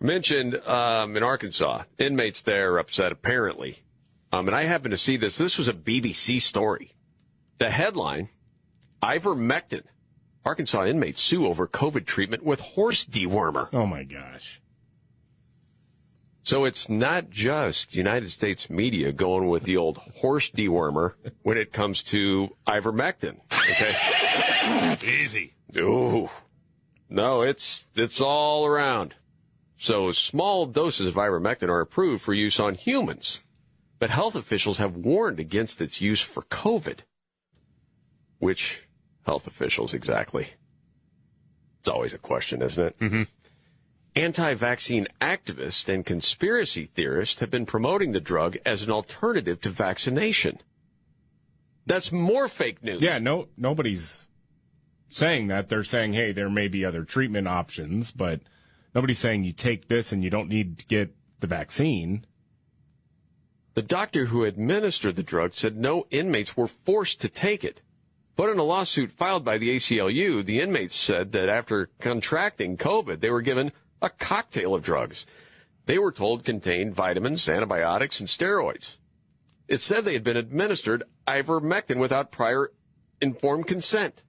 [0.00, 3.84] Mentioned um, in Arkansas, inmates there are upset apparently.
[4.32, 5.38] Um, and I happened to see this.
[5.38, 6.90] This was a BBC story.
[7.58, 8.30] The headline
[9.00, 9.84] Ivermectin.
[10.44, 13.68] Arkansas inmates sue over COVID treatment with horse dewormer.
[13.72, 14.60] Oh my gosh.
[16.44, 21.72] So it's not just United States media going with the old horse dewormer when it
[21.72, 23.38] comes to ivermectin.
[23.70, 25.22] Okay.
[25.22, 25.54] Easy.
[25.78, 26.28] Ooh.
[27.08, 29.14] No, it's it's all around.
[29.78, 33.40] So small doses of ivermectin are approved for use on humans,
[33.98, 37.00] but health officials have warned against its use for COVID.
[38.38, 38.82] Which
[39.24, 40.48] health officials exactly?
[41.80, 42.98] It's always a question, isn't it?
[42.98, 43.22] Mm-hmm.
[44.16, 50.60] Anti-vaccine activists and conspiracy theorists have been promoting the drug as an alternative to vaccination.
[51.86, 53.02] That's more fake news.
[53.02, 54.26] Yeah, no, nobody's
[55.08, 55.68] saying that.
[55.68, 58.40] They're saying, hey, there may be other treatment options, but
[58.94, 62.24] nobody's saying you take this and you don't need to get the vaccine.
[63.74, 67.80] The doctor who administered the drug said no inmates were forced to take it.
[68.36, 73.20] But in a lawsuit filed by the ACLU, the inmates said that after contracting COVID,
[73.20, 73.72] they were given
[74.04, 75.24] a cocktail of drugs.
[75.86, 78.98] They were told contained vitamins, antibiotics, and steroids.
[79.66, 82.70] It said they had been administered ivermectin without prior
[83.20, 84.22] informed consent.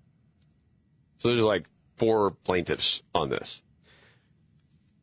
[1.18, 1.68] So there's like
[1.98, 3.62] four plaintiffs on this.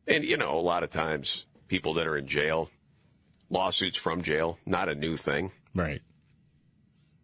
[0.07, 2.69] And, you know, a lot of times people that are in jail,
[3.49, 5.51] lawsuits from jail, not a new thing.
[5.75, 6.01] Right.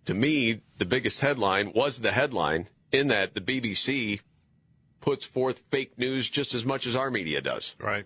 [0.06, 4.22] To me, the biggest headline was the headline in that the BBC
[5.02, 7.76] puts forth fake news just as much as our media does.
[7.80, 8.06] Right.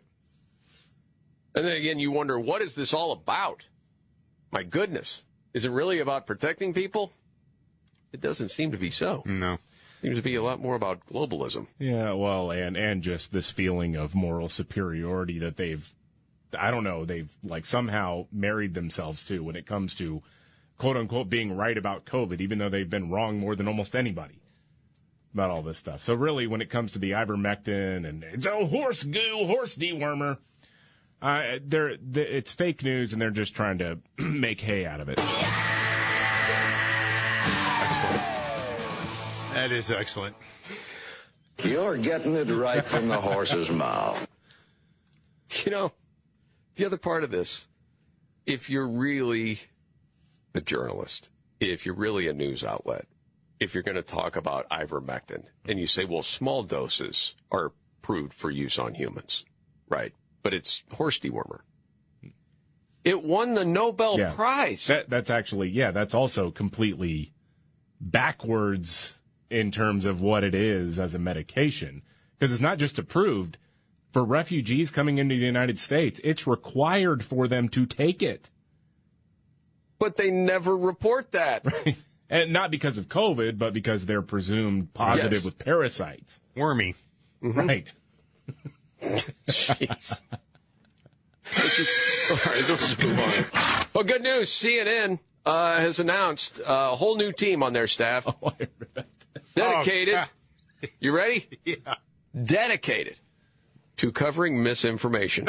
[1.55, 3.67] And then again, you wonder, what is this all about?
[4.51, 5.23] My goodness.
[5.53, 7.13] Is it really about protecting people?
[8.11, 9.23] It doesn't seem to be so.
[9.25, 9.57] No.
[10.01, 11.67] Seems to be a lot more about globalism.
[11.79, 15.93] Yeah, well, and and just this feeling of moral superiority that they've,
[16.57, 20.21] I don't know, they've like somehow married themselves to when it comes to
[20.77, 24.42] quote unquote being right about COVID, even though they've been wrong more than almost anybody
[25.33, 26.03] about all this stuff.
[26.03, 30.37] So really, when it comes to the ivermectin and it's a horse goo, horse dewormer,
[31.21, 35.09] uh, they're, they it's fake news, and they're just trying to make hay out of
[35.09, 35.19] it.
[37.81, 38.21] Excellent.
[39.53, 40.35] That is excellent.
[41.63, 44.27] You're getting it right from the horse's mouth.
[45.63, 45.91] You know,
[46.75, 47.67] the other part of this,
[48.45, 49.59] if you're really
[50.53, 51.29] a journalist,
[51.59, 53.05] if you're really a news outlet,
[53.59, 58.33] if you're going to talk about ivermectin and you say, well, small doses are approved
[58.33, 59.45] for use on humans,
[59.87, 60.13] right?
[60.41, 61.59] But it's horse dewormer.
[63.03, 64.31] It won the Nobel Yeah.
[64.33, 64.87] Prize.
[64.87, 67.33] That, that's actually, yeah, that's also completely
[67.99, 72.01] backwards in terms of what it is as a medication.
[72.37, 73.57] Because it's not just approved
[74.11, 78.49] for refugees coming into the United States, it's required for them to take it.
[79.99, 81.65] But they never report that.
[81.65, 81.97] Right.
[82.33, 85.43] And not because of COVID, but because they're presumed positive Yes.
[85.43, 86.39] with parasites.
[86.55, 86.95] Wormy.
[87.41, 87.85] Right.
[89.03, 90.23] Jeez.
[91.55, 93.85] Let's just- all right, let's just move on.
[93.93, 94.49] Well, good news.
[94.49, 98.25] CNN uh, has announced uh, a whole new team on their staff.
[99.55, 100.15] Dedicated.
[100.17, 101.47] Oh, you ready?
[101.65, 101.95] Yeah.
[102.43, 103.17] Dedicated
[103.97, 105.47] to covering misinformation.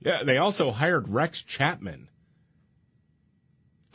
[0.00, 2.08] Yeah, they also hired Rex Chapman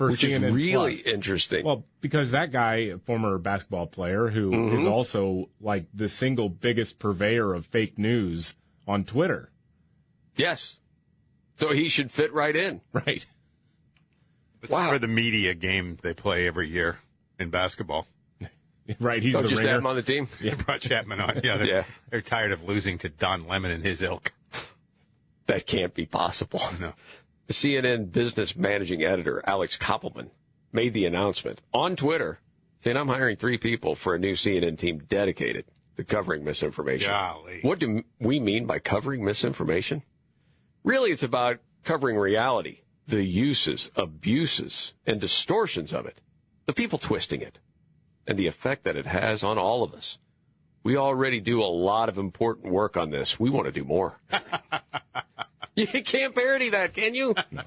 [0.02, 1.14] for Which is really Plus.
[1.14, 1.64] interesting.
[1.64, 4.90] Well, because that guy, a former basketball player, who is Mhm.
[4.90, 8.56] also like the single biggest purveyor of fake news
[8.88, 9.52] on Twitter.
[10.36, 10.80] yes.
[11.60, 12.82] So he should fit right in.
[12.94, 13.28] Right.
[14.62, 16.98] This is for the media game they play every year
[17.40, 18.08] in basketball.
[19.00, 19.72] Right, he's Oh, the just ringer.
[19.74, 20.28] have him on the team?
[20.42, 21.42] They brought Chapman on.
[21.44, 21.84] Yeah, they're, Yeah.
[22.10, 24.34] they're tired of losing to Don Lemon and his ilk.
[25.46, 26.60] That can't be possible.
[26.80, 26.94] No.
[27.52, 30.30] The CNN business managing editor, Alex Koppelman,
[30.72, 32.40] made the announcement on Twitter
[32.80, 35.66] saying, I'm hiring three people for a new CNN team dedicated
[35.98, 37.12] to covering misinformation.
[37.12, 37.60] Golly.
[37.62, 40.04] What do we mean by covering misinformation?
[40.86, 46.22] Really, it's about covering reality, the uses, abuses, and distortions of it,
[46.68, 47.60] the people twisting it,
[48.26, 50.20] and the effect that it has on all of us.
[50.84, 53.38] We already do a lot of important work on this.
[53.38, 54.22] We want to do more.
[55.76, 57.36] you can't parody that, can you?
[57.52, 57.64] No.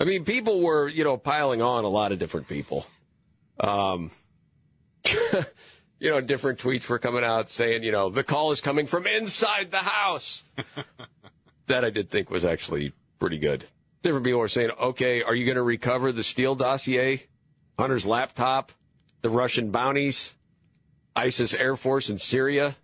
[0.00, 2.86] I mean, people were, you know, piling on a lot of different people.
[3.60, 4.10] Um,
[5.04, 9.06] you know, different tweets were coming out saying, you know, the call is coming from
[9.06, 10.42] inside the house.
[11.68, 13.64] that I did think was actually pretty good.
[14.02, 17.28] Different people were saying, okay, are you going to recover the Steele dossier,
[17.78, 18.72] Hunter's laptop,
[19.20, 20.34] the Russian bounties,
[21.14, 22.76] ISIS Air Force in Syria,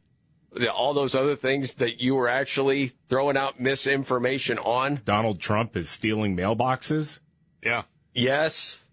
[0.72, 5.00] all those other things that you were actually throwing out misinformation on?
[5.04, 7.20] Donald Trump is stealing mailboxes.
[7.62, 7.82] Yeah.
[8.14, 8.84] Yes.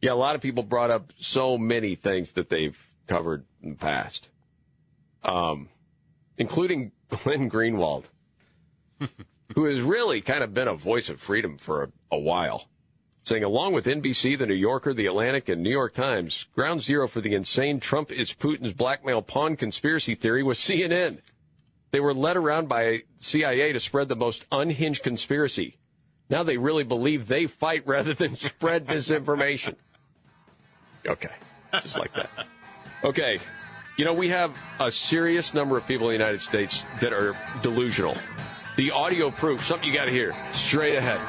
[0.00, 3.76] Yeah, a lot of people brought up so many things that they've covered in the
[3.76, 4.30] past,
[5.24, 5.68] um,
[6.38, 8.06] including Glenn Greenwald,
[9.54, 12.69] who has really kind of been a voice of freedom for a, a while,
[13.30, 17.06] saying, along with NBC, The New Yorker, The Atlantic, and New York Times, ground zero
[17.06, 21.18] for the insane Trump is Putin's blackmail pawn conspiracy theory was CNN.
[21.92, 25.78] They were led around by CIA to spread the most unhinged conspiracy.
[26.28, 29.76] Now they really believe they fight rather than spread misinformation.
[31.06, 31.30] Okay,
[31.80, 32.30] just like that.
[33.04, 33.38] Okay,
[33.96, 37.38] you know, we have a serious number of people in the United States that are
[37.62, 38.16] delusional.
[38.74, 41.20] The audio proof, something you got to hear straight ahead.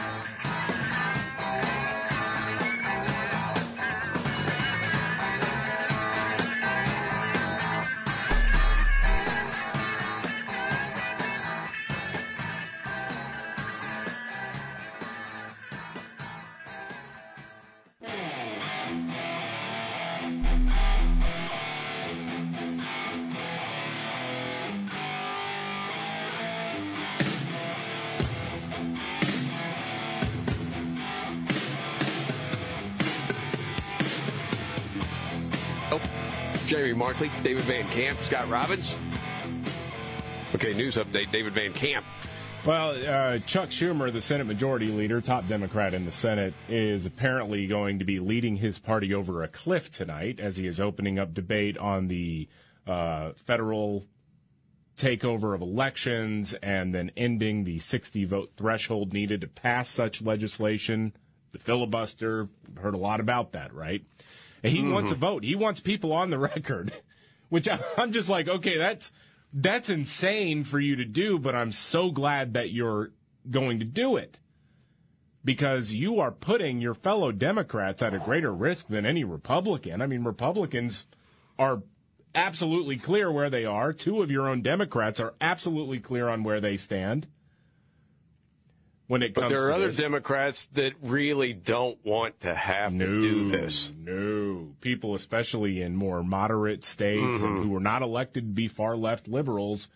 [37.11, 38.95] Markley, David Van Camp, Scott Robbins.
[40.55, 42.05] Okay, news update David Van Camp.
[42.65, 47.67] Well, uh, Chuck Schumer, the Senate Majority Leader, top Democrat in the Senate, is apparently
[47.67, 51.33] going to be leading his party over a cliff tonight as he is opening up
[51.33, 52.47] debate on the
[52.87, 54.05] uh, federal
[54.95, 61.11] takeover of elections and then ending the 60 vote threshold needed to pass such legislation.
[61.51, 62.47] The filibuster,
[62.79, 64.01] heard a lot about that, right?
[64.63, 65.23] And he wants mm-hmm.
[65.23, 65.43] a vote.
[65.43, 66.93] He wants people on the record,
[67.49, 69.11] which I'm just like, okay, that's
[69.53, 73.11] that's insane for you to do, but I'm so glad that you're
[73.49, 74.39] going to do it
[75.43, 80.01] because you are putting your fellow Democrats at a greater risk than any Republican.
[80.01, 81.05] I mean, Republicans
[81.57, 81.81] are
[82.33, 83.91] absolutely clear where they are.
[83.91, 87.27] Two of your own Democrats are absolutely clear on where they stand.
[89.11, 89.97] When it But comes there are other this.
[89.97, 93.91] Democrats that really don't want to have to do this.
[93.97, 97.63] No, people, especially in more moderate states and Mhm.
[97.63, 99.89] who are not elected to be far left liberals,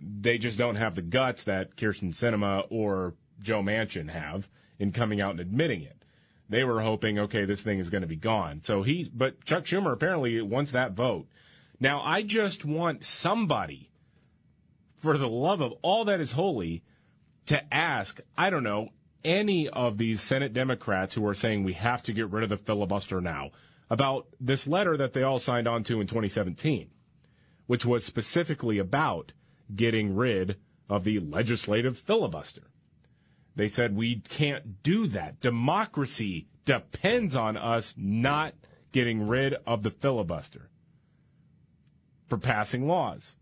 [0.00, 4.48] they just don't have the guts that Kyrsten Sinema or Joe Manchin have
[4.80, 6.04] in coming out and admitting it.
[6.48, 8.64] They were hoping, okay, this thing is going to be gone.
[8.64, 11.28] So he, but Chuck Schumer apparently wants that vote.
[11.78, 13.90] Now, I just want somebody,
[14.96, 16.82] for the love of all that is holy,
[17.46, 18.90] to ask, I don't know,
[19.24, 22.56] any of these Senate Democrats who are saying we have to get rid of the
[22.56, 23.50] filibuster now
[23.90, 26.90] about this letter that they all signed on to in 2017,
[27.66, 29.32] which was specifically about
[29.74, 30.56] getting rid
[30.88, 32.70] of the legislative filibuster.
[33.56, 35.40] They said we can't do that.
[35.40, 38.54] Democracy depends on us not
[38.92, 40.70] getting rid of the filibuster
[42.28, 43.34] for passing laws.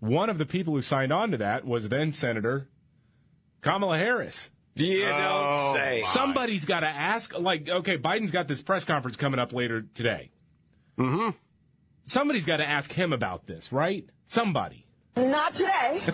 [0.00, 2.68] One of the people who signed on to that was then Senator
[3.64, 4.50] Kamala Harris.
[4.74, 6.02] You don't say.
[6.02, 7.36] Somebody's got to ask.
[7.38, 10.30] Like, okay, Biden's got this press conference coming up later today.
[10.98, 11.30] Mm-hmm.
[12.04, 14.04] Somebody's got to ask him about this, right?
[14.26, 14.86] Somebody.
[15.16, 16.02] Not today.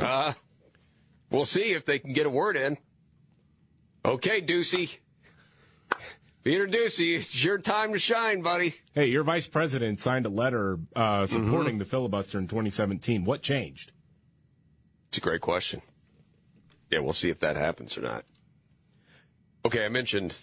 [0.00, 0.32] Uh,
[1.30, 2.78] we'll see if they can get a word in.
[4.02, 4.98] Okay, Doocy.
[6.42, 8.76] Peter Doocy, it's your time to shine, buddy.
[8.94, 13.26] Hey, your vice president signed a letter uh, supporting the filibuster in 2017.
[13.26, 13.92] What changed?
[15.10, 15.82] It's a great question.
[16.88, 18.24] Yeah, we'll see if that happens or not.
[19.64, 20.36] Okay, I mentioned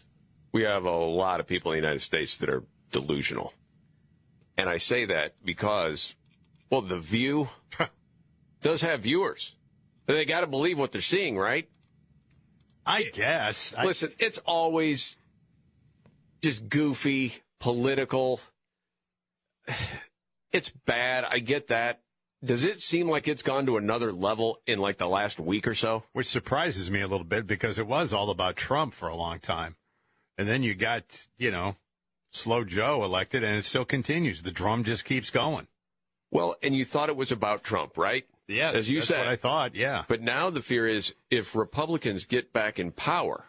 [0.51, 3.53] we have a lot of people in the United States that are delusional.
[4.57, 6.15] And I say that because,
[6.69, 7.47] well, The View
[8.61, 9.55] does have viewers.
[10.05, 11.69] They got to believe what they're seeing, right?
[12.85, 13.73] I guess.
[13.77, 15.17] I- Listen, it's always
[16.41, 18.41] just goofy, political.
[20.53, 21.25] It's bad.
[21.25, 22.01] I get that.
[22.43, 25.73] Does it seem like it's gone to another level in like the last week or
[25.73, 26.03] so?
[26.13, 29.39] Which surprises me a little bit because it was all about Trump for a long
[29.39, 29.75] time.
[30.37, 31.77] And then you got, you know,
[32.29, 34.43] Slow Joe elected and it still continues.
[34.43, 35.67] The drum just keeps going.
[36.29, 38.25] Well, and you thought it was about Trump, right?
[38.47, 39.19] Yes, As you that's said.
[39.19, 40.03] what I thought, yeah.
[40.07, 43.45] But now the fear is if Republicans get back in power,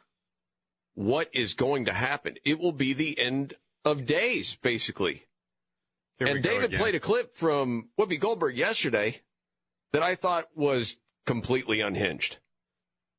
[0.95, 2.37] what is going to happen?
[2.45, 5.27] It will be the end of days, basically.
[6.19, 9.23] Here and David played a clip from Whoopi Goldberg yesterday
[9.93, 12.39] that I thought was completely unhinged.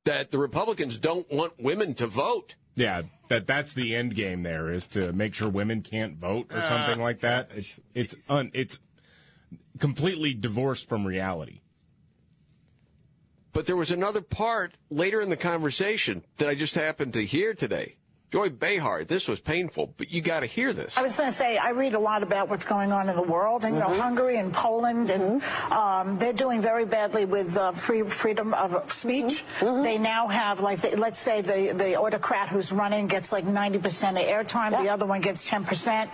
[0.06, 2.56] That the Republicans don't want women to vote.
[2.76, 4.44] Yeah, that that's the end game.
[4.44, 7.52] There is to make sure women can't vote or Uh, something like that.
[7.54, 8.80] It's it's un, it's
[9.80, 11.62] completely divorced from reality.
[13.52, 17.54] But there was another part later in the conversation that I just happened to hear
[17.54, 17.98] today.
[18.32, 21.00] Joy Behar, this was painful, but you got to hear this.
[21.00, 23.24] I was going to say, I read a lot about what's going on in the
[23.24, 27.72] world, and you know, Hungary and Poland, and um, they're doing very badly with uh,
[27.72, 29.44] free freedom of speech.
[29.62, 33.78] They now have, like, the, let's say the the autocrat who's running gets like 90%
[33.78, 36.10] of airtime, the other one gets 10%.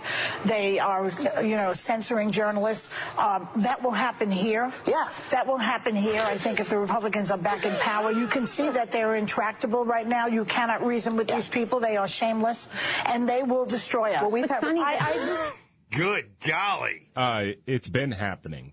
[0.46, 1.10] They are,
[1.42, 2.90] you know, censoring journalists.
[3.18, 4.72] Um, that will happen here.
[4.86, 6.22] Yeah, that will happen here.
[6.24, 9.84] I think if the Republicans are back in power, you can see that they're intractable
[9.84, 10.28] right now.
[10.28, 11.78] You cannot reason with these people.
[11.78, 12.68] They are shameless,
[13.06, 14.22] and they will destroy us.
[14.22, 15.52] Well, we've had- Sonny, I, I,
[15.96, 17.08] Good golly.
[17.14, 18.72] Uh, it's been happening.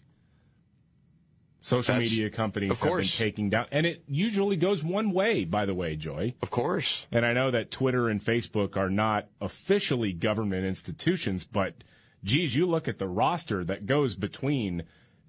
[1.61, 5.45] Social That's- media companies have been taking down, and it usually goes one way.
[5.45, 6.33] By the way, Joy.
[6.41, 7.07] Of course.
[7.11, 11.83] And I know that Twitter and Facebook are not officially government institutions, but
[12.23, 14.83] geez, you look at the roster that goes between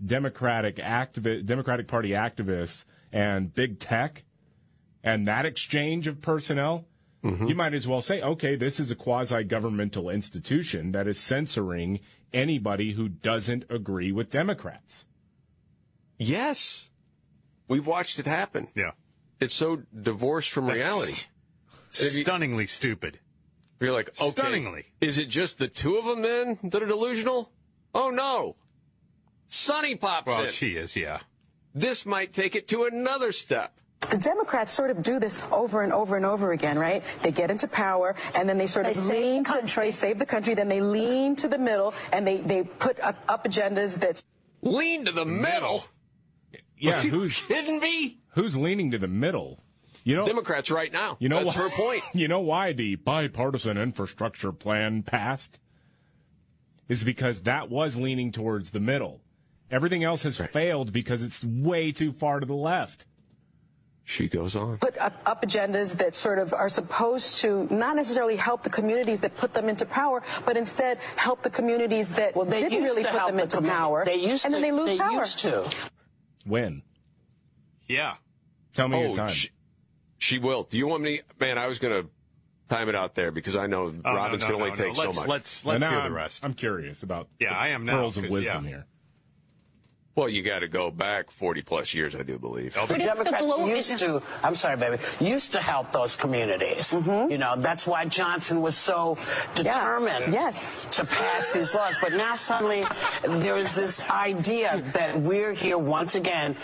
[0.05, 4.25] Democratic activi- Democratic Party activists and big tech,
[5.05, 6.87] and that exchange of personnel.
[7.25, 7.47] Mm-hmm.
[7.47, 12.01] You might as well say, okay, this is a quasi governmental institution that is censoring
[12.35, 15.07] anybody who doesn't agree with Democrats.
[16.19, 16.91] Yes.
[17.69, 18.69] We've watched it happen.
[18.75, 18.91] Yeah.
[19.41, 21.23] It's so divorced from reality.
[21.97, 23.21] If you- Stunningly stupid.
[23.81, 24.87] You're like, okay, Stunningly.
[25.01, 27.53] is it just the two of them then that are delusional?
[27.95, 28.57] Oh no.
[29.49, 30.51] Sonny pops Well, in.
[30.51, 31.21] she is, yeah.
[31.73, 33.79] This might take it to another step.
[34.11, 37.03] The Democrats sort of do this over and over and over again, right?
[37.23, 39.91] They get into power and then they sort They of save lean the to they
[39.91, 43.45] save the country, then they lean to the middle and they, they put up, up
[43.45, 44.23] agendas that
[44.63, 45.85] Lean to the middle.
[46.79, 48.19] Yeah, Are you who's kidding me?
[48.31, 49.61] who's leaning to the middle?
[50.05, 51.17] You know, Democrats right now.
[51.19, 52.05] You know that's why, her point.
[52.15, 55.61] You know why the bipartisan infrastructure plan passed?
[56.89, 59.21] Is because that was leaning towards the middle.
[59.71, 63.07] Everything else has failed because it's way too far to the left.
[64.07, 64.77] She goes on.
[64.79, 69.21] put up, up agendas that sort of are supposed to not necessarily help the communities
[69.23, 73.03] that put them into power, but instead help the communities that Well, they didn't really
[73.03, 73.79] put them the into community.
[73.79, 74.05] power.
[74.05, 75.21] They used and then to- they lose they power.
[75.21, 75.71] used to.
[76.45, 76.83] When?
[77.89, 78.17] Yeah.
[78.75, 79.31] Tell me oh, your time.
[79.31, 79.49] She,
[80.19, 80.65] she will.
[80.65, 81.23] Do you want me?
[81.41, 82.11] Man, I was going to
[82.69, 84.89] time it out there because I know Oh, Robin's no, no, can only no, take
[84.89, 84.93] no.
[84.95, 85.29] so Let's, much.
[85.29, 86.45] Let's let's now hear the I'm- rest.
[86.45, 88.71] I'm curious about Yeah, the I am now, pearls of wisdom yeah.
[88.71, 88.87] here.
[90.17, 92.75] Well, you got to go back 40 plus years, I do believe.
[92.75, 96.93] The Democrats used to, I'm sorry, baby, used to help those communities.
[96.95, 99.17] You know, that's why Johnson was so
[99.55, 100.85] determined Yes.
[100.93, 101.99] to pass these laws.
[102.01, 102.85] But now suddenly
[103.27, 106.57] there is this idea that we're here once again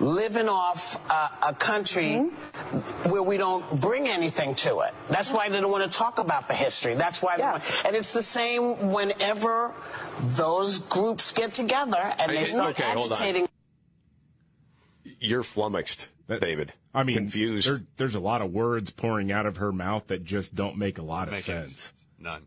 [0.00, 2.18] living off uh, a country
[3.10, 4.94] where we don't bring anything to it.
[5.10, 6.94] That's why they don't want to talk about the history.
[6.94, 9.72] That's why they want, and it's the same whenever
[10.20, 12.91] those groups get together and I- they start okay, hold on.
[12.96, 13.48] Agitating.
[15.18, 16.72] You're flummoxed, David.
[16.94, 17.68] I mean, confused.
[17.68, 20.98] There, there's a lot of words pouring out of her mouth that just don't make
[20.98, 21.92] a lot of Make sense.
[22.18, 22.46] None.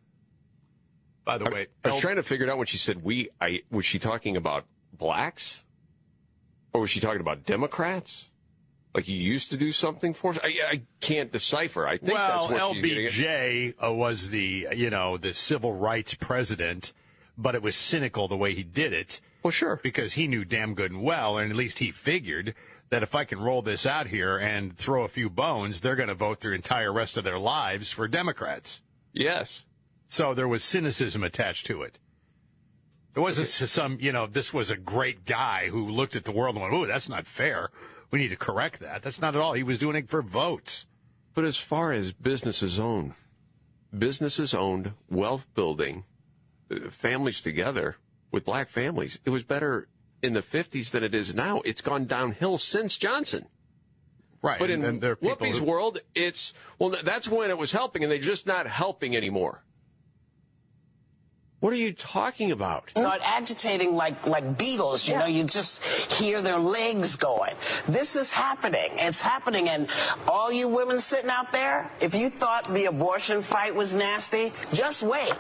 [1.23, 3.29] By the I, way, I was trying to figure it out when she said we.
[3.41, 5.63] I was she talking about blacks,
[6.71, 8.29] or was she talking about Democrats?
[8.93, 10.39] Like you used to do something for us.
[10.41, 11.85] I, I can't decipher.
[11.85, 13.11] I think well, that's what she's getting at.
[13.11, 16.93] LBJ uh, was the you know the civil rights president,
[17.37, 19.19] but it was cynical the way he did it.
[19.45, 22.55] Well, sure, because he knew damn good and well, and at least he figured
[22.89, 26.09] that if I can roll this out here and throw a few bones, they're going
[26.09, 28.81] to vote their entire rest of their lives for Democrats.
[29.13, 29.65] Yes.
[30.07, 31.99] So there was cynicism attached to it.
[33.15, 36.55] It wasn't some, you know, this was a great guy who looked at the world
[36.55, 37.69] and went, "Ooh, that's not fair.
[38.09, 39.53] We need to correct that." That's not at all.
[39.53, 40.87] He was doing it for votes.
[41.35, 43.13] But as far as businesses owned,
[43.95, 46.05] businesses owned, wealth building,
[46.71, 47.97] uh, families together
[48.35, 49.87] with black families, it was better
[50.21, 51.61] in the 50s than it is now.
[51.63, 53.47] It's gone downhill since Johnson.
[54.41, 54.59] Right.
[54.59, 57.71] But in then there are people Whoopi's who- world, it's, well, that's when it was
[57.71, 59.63] helping, and they're just not helping anymore.
[61.65, 62.91] What are you talking about?
[62.95, 65.09] start agitating like like beetles.
[65.09, 67.55] You know, you just hear their legs going.
[67.87, 68.91] This is happening.
[68.97, 69.87] It's happening, and
[70.27, 75.01] all you women sitting out there, if you thought the abortion fight was nasty, just
[75.01, 75.33] wait.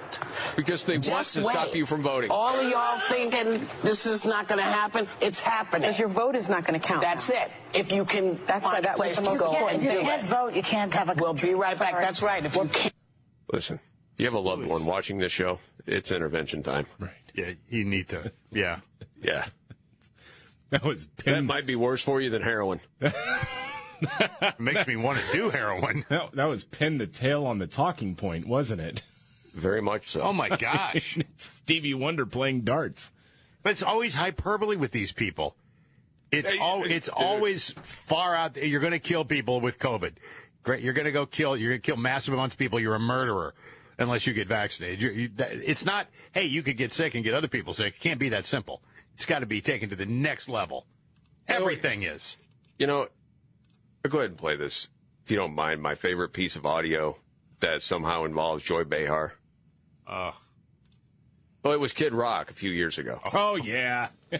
[0.55, 2.31] Because they want Just to stop you from voting.
[2.31, 5.07] All of y'all thinking this is not going to happen.
[5.21, 5.81] It's happening.
[5.81, 7.01] Because your vote is not going to count.
[7.01, 7.51] That's it.
[7.75, 9.93] If you can That's why that a was place the to most go important If
[9.93, 10.27] you can't it.
[10.27, 11.13] vote, you can't have a.
[11.13, 12.01] We'll be right back.
[12.01, 12.43] That's right.
[12.43, 12.93] If you can't.
[13.53, 13.79] Listen,
[14.17, 16.85] you have a loved one watching this show, it's intervention time.
[16.99, 17.11] Right.
[17.33, 18.31] Yeah, you need to.
[18.51, 18.79] Yeah.
[19.21, 19.45] Yeah.
[20.69, 22.79] That was That might be worse for you than heroin.
[24.59, 26.05] Makes me want to do heroin.
[26.09, 29.01] That, that was pinned the tail on the talking point, wasn't it?
[29.53, 30.21] Very much so.
[30.21, 31.17] Oh my gosh.
[31.37, 33.13] Stevie Wonder playing darts.
[33.63, 35.55] But it's always hyperbole with these people.
[36.31, 36.83] It's Hey, all.
[36.83, 38.53] It's always far out.
[38.53, 38.65] There.
[38.65, 40.13] You're going to kill people with COVID.
[40.61, 40.83] Great.
[40.83, 41.57] You're going to go kill.
[41.57, 42.79] You're going to kill massive amounts of people.
[42.79, 43.55] You're a murderer
[43.97, 45.01] unless you get vaccinated.
[45.01, 46.07] You're, you, that, it's not.
[46.33, 47.95] Hey, you could get sick and get other people sick.
[47.95, 48.81] It can't be that simple.
[49.15, 50.85] It's got to be taken to the next level.
[51.47, 52.37] Everything is.
[52.77, 53.07] You know,
[54.07, 54.89] go ahead and play this,
[55.23, 55.81] if you don't mind.
[55.81, 57.17] My favorite piece of audio
[57.61, 59.35] that somehow involves Joy Behar.
[60.05, 60.31] Uh,
[61.63, 63.19] Well, it was Kid Rock a few years ago.
[63.33, 64.09] Oh, yeah.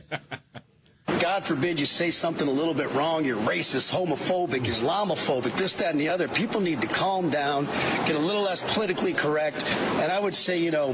[1.08, 5.92] God forbid you say something a little bit wrong, you're racist, homophobic, Islamophobic, this, that,
[5.92, 6.28] and the other.
[6.28, 7.66] People need to calm down,
[8.06, 10.94] get a little less politically correct, and I would say, you know,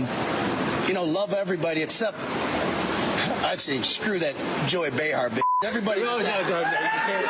[0.88, 2.18] you know, love everybody except
[3.44, 4.36] I'd say screw that
[4.68, 5.42] Joey Behar bitch.
[5.66, 6.02] Everybody.
[6.02, 7.28] No, no, no, no.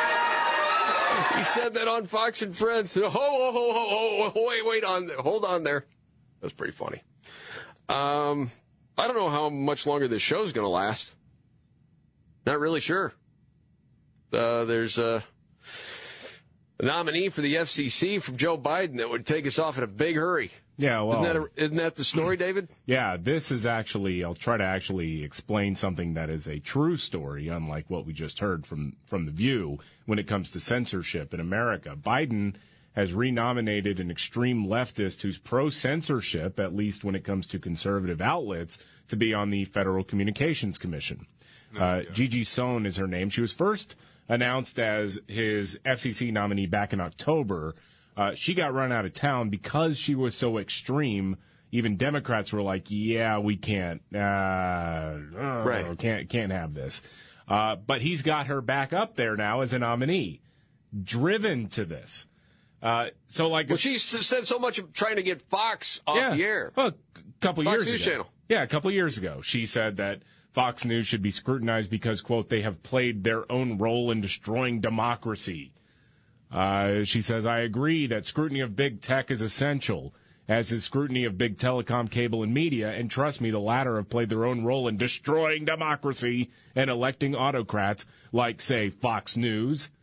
[1.36, 2.94] He said that on Fox and Friends.
[2.94, 5.86] Ho, ho, ho, ho, ho, wait, wait on, hold on there.
[6.40, 7.02] That's pretty funny.
[7.88, 8.50] Um,
[8.98, 11.14] I don't know how much longer this show's going to last.
[12.46, 13.12] Not really sure.
[14.32, 15.22] Uh, there's a,
[16.78, 19.88] a nominee for the FCC from Joe Biden that would take us off in a
[19.88, 20.50] big hurry.
[20.78, 22.68] Yeah, well, isn't that, a, isn't that the story, David?
[22.86, 24.24] Yeah, this is actually.
[24.24, 28.38] I'll try to actually explain something that is a true story, unlike what we just
[28.38, 29.78] heard from from the View.
[30.06, 32.54] When it comes to censorship in America, Biden
[32.94, 38.20] has renominated an extreme leftist who's pro censorship, at least when it comes to conservative
[38.20, 38.78] outlets,
[39.08, 41.26] to be on the Federal Communications Commission.
[41.78, 43.30] Uh, Gigi Sohn is her name.
[43.30, 43.96] She was first
[44.28, 47.74] announced as his FCC nominee back in October.
[48.16, 51.36] Uh, she got run out of town because she was so extreme
[51.72, 55.98] even Democrats were like, "Yeah, we can't, uh, uh, Right.
[55.98, 57.02] can't, can't have this."
[57.48, 60.42] Uh, but he's got her back up there now as a nominee,
[61.02, 62.26] driven to this.
[62.82, 66.34] Uh, so, like, Well, she said so much of trying to get Fox off yeah,
[66.34, 66.72] the air.
[66.76, 66.94] Well, a
[67.40, 68.10] couple Fox years News ago.
[68.10, 68.26] Channel.
[68.48, 70.22] Yeah, a couple years ago, she said that
[70.52, 74.80] Fox News should be scrutinized because, quote, they have played their own role in destroying
[74.80, 75.72] democracy.
[76.50, 80.14] Uh, she says, I agree that scrutiny of big tech is essential,
[80.46, 82.92] as is scrutiny of big telecom, cable, and media.
[82.92, 87.34] And trust me, the latter have played their own role in destroying democracy and electing
[87.34, 89.90] autocrats like, say, Fox News.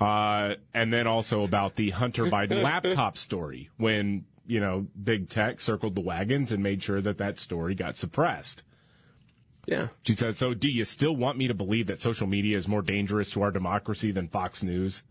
[0.00, 5.60] Uh, and then also about the Hunter Biden laptop story when, you know, big tech
[5.60, 8.62] circled the wagons and made sure that that story got suppressed.
[9.66, 9.88] Yeah.
[10.02, 12.80] She said, So do you still want me to believe that social media is more
[12.80, 15.02] dangerous to our democracy than Fox News?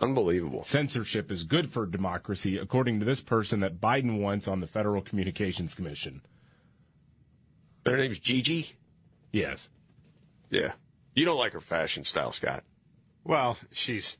[0.00, 0.64] Unbelievable.
[0.64, 5.02] Censorship is good for democracy, according to this person that Biden wants on the Federal
[5.02, 6.22] Communications Commission.
[7.84, 8.72] Her name's Gigi?
[9.32, 9.70] Yes.
[10.50, 10.72] Yeah.
[11.14, 12.64] You don't like her fashion style, Scott.
[13.24, 14.16] Well, she's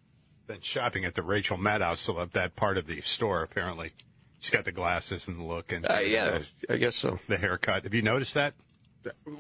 [0.47, 3.43] been shopping at the Rachel Maddow celeb that part of the store.
[3.43, 3.93] Apparently,
[4.39, 7.19] she's got the glasses and the look and Uh, yeah, I guess so.
[7.29, 7.85] The haircut.
[7.85, 8.55] Have you noticed that?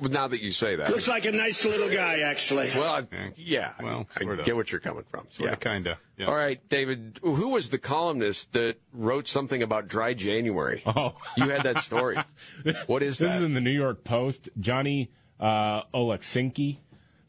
[0.01, 0.91] Now that you say that.
[0.91, 2.71] Looks like a nice little guy, actually.
[2.75, 3.73] Well, I, yeah.
[3.83, 4.47] Well, I sort of.
[4.47, 5.27] get what you're coming from.
[5.33, 5.53] Sort yeah.
[5.55, 5.99] of, kinda.
[6.17, 6.27] Yeah.
[6.27, 7.19] All right, David.
[7.23, 10.83] Who was the columnist that wrote something about dry January?
[10.87, 12.17] Oh, you had that story.
[12.87, 13.37] What is this that?
[13.39, 14.49] is in the New York Post.
[14.61, 15.11] Johnny
[15.41, 16.79] uh, Oleksinski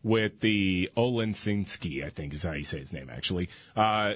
[0.03, 3.49] with the Olensinski, I think is how you say his name, actually.
[3.75, 4.13] Uh,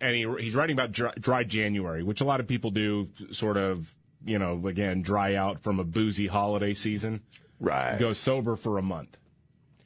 [0.00, 3.56] and he, he's writing about dry, dry January, which a lot of people do, sort
[3.56, 3.94] of,
[4.24, 7.20] you know, again, dry out from a boozy holiday season.
[7.60, 7.98] Right.
[7.98, 9.16] Go sober for a month.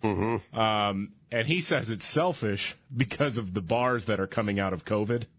[0.03, 0.59] Mm-hmm.
[0.59, 4.85] Um, and he says it's selfish because of the bars that are coming out of
[4.85, 5.25] COVID.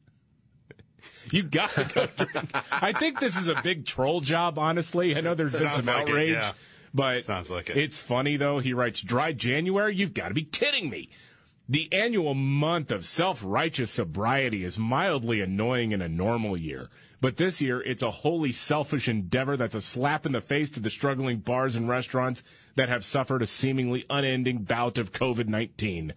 [1.30, 2.52] You got to go drink.
[2.72, 5.16] I think this is a big troll job, honestly.
[5.16, 6.52] I know there's been Sounds some like it, outrage, yeah.
[6.98, 7.78] But Sounds like it.
[7.78, 8.60] it's funny though.
[8.60, 9.96] He writes, "Dry January?
[9.96, 11.10] You've got to be kidding me."
[11.70, 16.90] The annual month of self-righteous sobriety is mildly annoying in a normal year.
[17.20, 20.80] But this year, it's a wholly selfish endeavor that's a slap in the face to
[20.80, 22.44] the struggling bars and restaurants
[22.76, 26.14] that have suffered a seemingly unending bout of COVID-19.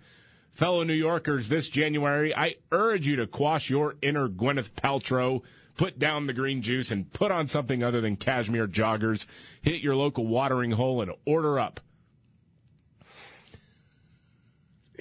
[0.52, 5.42] Fellow New Yorkers, this January, I urge you to quash your inner Gwyneth Paltrow,
[5.76, 9.26] put down the green juice, and put on something other than cashmere joggers.
[9.62, 11.80] Hit your local watering hole and order up.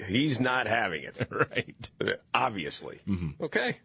[0.08, 1.28] He's not having it.
[1.32, 1.90] right.
[2.34, 3.00] Obviously.
[3.08, 3.44] Mm-hmm.
[3.44, 3.78] Okay.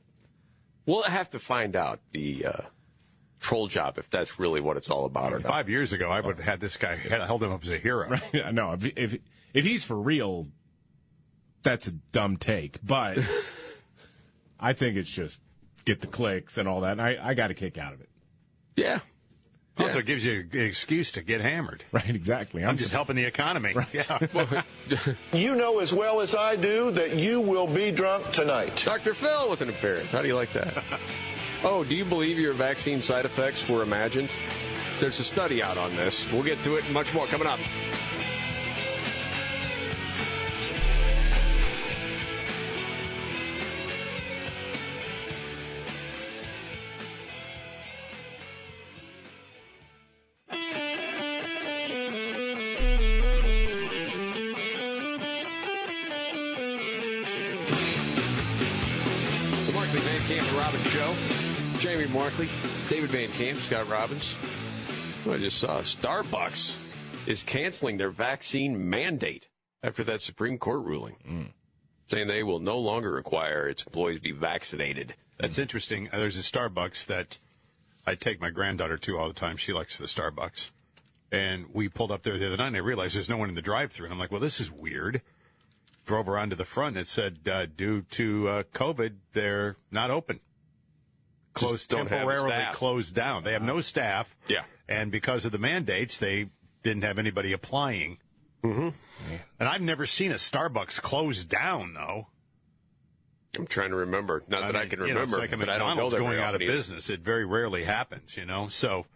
[0.87, 2.63] We'll have to find out the uh,
[3.41, 5.49] troll job if that's really what it's all about or not.
[5.49, 8.09] Five years ago, I would have had this guy held him up as a hero.
[8.09, 8.55] Right?
[8.55, 9.19] No, if, if
[9.53, 10.49] if he's for real,
[11.63, 12.79] that's a dumb take.
[12.85, 13.19] But
[14.61, 15.41] I think it's just
[15.85, 16.93] get the clicks and all that.
[16.93, 18.09] And I I got a kick out of it.
[18.77, 19.01] Yeah.
[19.77, 21.85] Also, it gives you an excuse to get hammered.
[21.91, 22.09] Right.
[22.09, 22.65] Exactly.
[22.65, 23.75] I'm, just helping the economy.
[23.93, 24.63] Yeah.
[25.33, 28.83] You know as well as I do that you will be drunk tonight.
[28.85, 29.15] Dr.
[29.15, 30.13] Phil with an appearance.
[30.13, 30.83] How do you like that?
[31.65, 34.31] oh, do you believe your vaccine side effects were imagined?
[35.01, 36.31] There's a study out on this.
[36.33, 37.59] We'll get to it much more coming up.
[62.37, 62.49] Jamie
[62.89, 64.35] David Van Camp, Scott Robbins.
[65.31, 66.77] I just saw Starbucks
[67.27, 69.49] is canceling their vaccine mandate
[69.83, 71.53] after that Supreme Court ruling,
[72.09, 75.15] saying they will no longer require its employees be vaccinated.
[75.39, 76.09] That's interesting.
[76.13, 77.39] Uh, There's a Starbucks that
[78.07, 79.57] I take my granddaughter to all the time.
[79.57, 80.71] She likes the Starbucks.
[81.33, 83.55] And we pulled up there the other night and I realized there's no one in
[83.55, 84.07] the drive through.
[84.07, 85.23] And I'm like, well, this is weird.
[86.07, 90.11] Drove around to the front and it said, uh, due to uh, COVID, they're not
[90.11, 90.41] open.
[91.55, 93.45] Closed, temporarily closed down.
[93.45, 94.37] They have no staff.
[94.49, 94.65] Yeah.
[94.89, 96.51] And because of the mandates, they
[96.83, 98.19] didn't have anybody applying.
[98.63, 98.89] Mm-hmm.
[99.61, 102.27] And I've never seen a Starbucks closed down, though.
[103.57, 104.43] I'm trying to remember.
[104.49, 106.19] Not that I mean, can you know, remember, it's like but I don't know that
[106.19, 106.73] going out of either.
[106.73, 107.09] business.
[107.09, 108.69] It very rarely happens, you know.
[108.69, 109.07] So,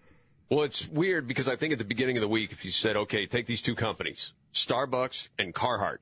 [0.48, 2.97] Well, it's weird because I think at the beginning of the week, if you said,
[2.97, 5.98] okay, take these two companies, Starbucks and Carhartt,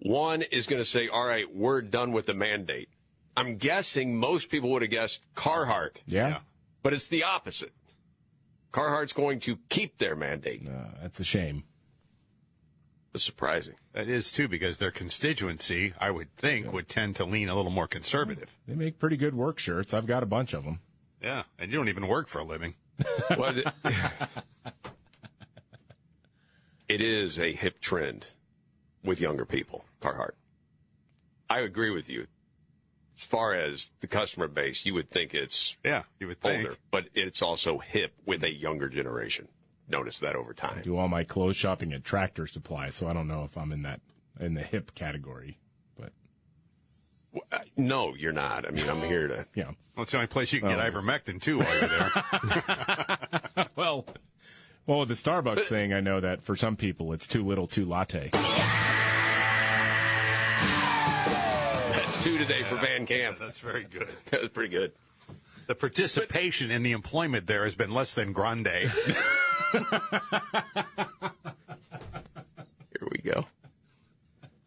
[0.00, 2.88] one is going to say, all right, we're done with the mandate.
[3.36, 6.02] I'm guessing most people would have guessed Carhartt.
[6.06, 6.38] Yeah.
[6.82, 7.72] But it's the opposite.
[8.72, 10.66] Carhartt's going to keep their mandate.
[10.68, 11.64] Uh, that's a shame.
[13.12, 13.74] That's surprising.
[13.92, 17.70] That is too, because their constituency, I would think, would tend to lean a little
[17.70, 18.56] more conservative.
[18.66, 19.94] They make pretty good work shirts.
[19.94, 20.80] I've got a bunch of them.
[21.22, 22.74] Yeah, and you don't even work for a living.
[23.36, 23.66] Well, it-
[26.88, 28.28] it is a hip trend
[29.02, 30.32] with younger people, Carhartt.
[31.48, 32.26] I agree with you.
[33.16, 36.64] As far as the customer base, you would think it's yeah, you would think.
[36.66, 39.48] older, but it's also hip with a younger generation.
[39.88, 40.80] Notice that over time.
[40.82, 43.82] do all my clothes shopping at Tractor Supply, so I don't know if I'm in
[43.82, 44.00] that
[44.40, 45.58] in the hip category.
[45.96, 46.12] But
[47.52, 48.66] Uh, No, you're not.
[48.66, 49.46] I mean, I'm here to.
[49.54, 49.72] yeah.
[49.94, 50.90] Well, it's the only place you can get Oh.
[50.90, 53.68] ivermectin too while you're there.
[53.76, 54.06] well,
[54.86, 57.84] well, with the Starbucks thing, I know that for some people it's too little, too
[57.84, 58.30] latte.
[62.24, 63.38] Two today for Van Camp.
[63.38, 64.08] That's very good.
[64.30, 64.92] that was pretty good.
[65.66, 68.66] The participation in the employment there has been less than grande.
[69.72, 69.84] Here
[73.10, 73.44] we go.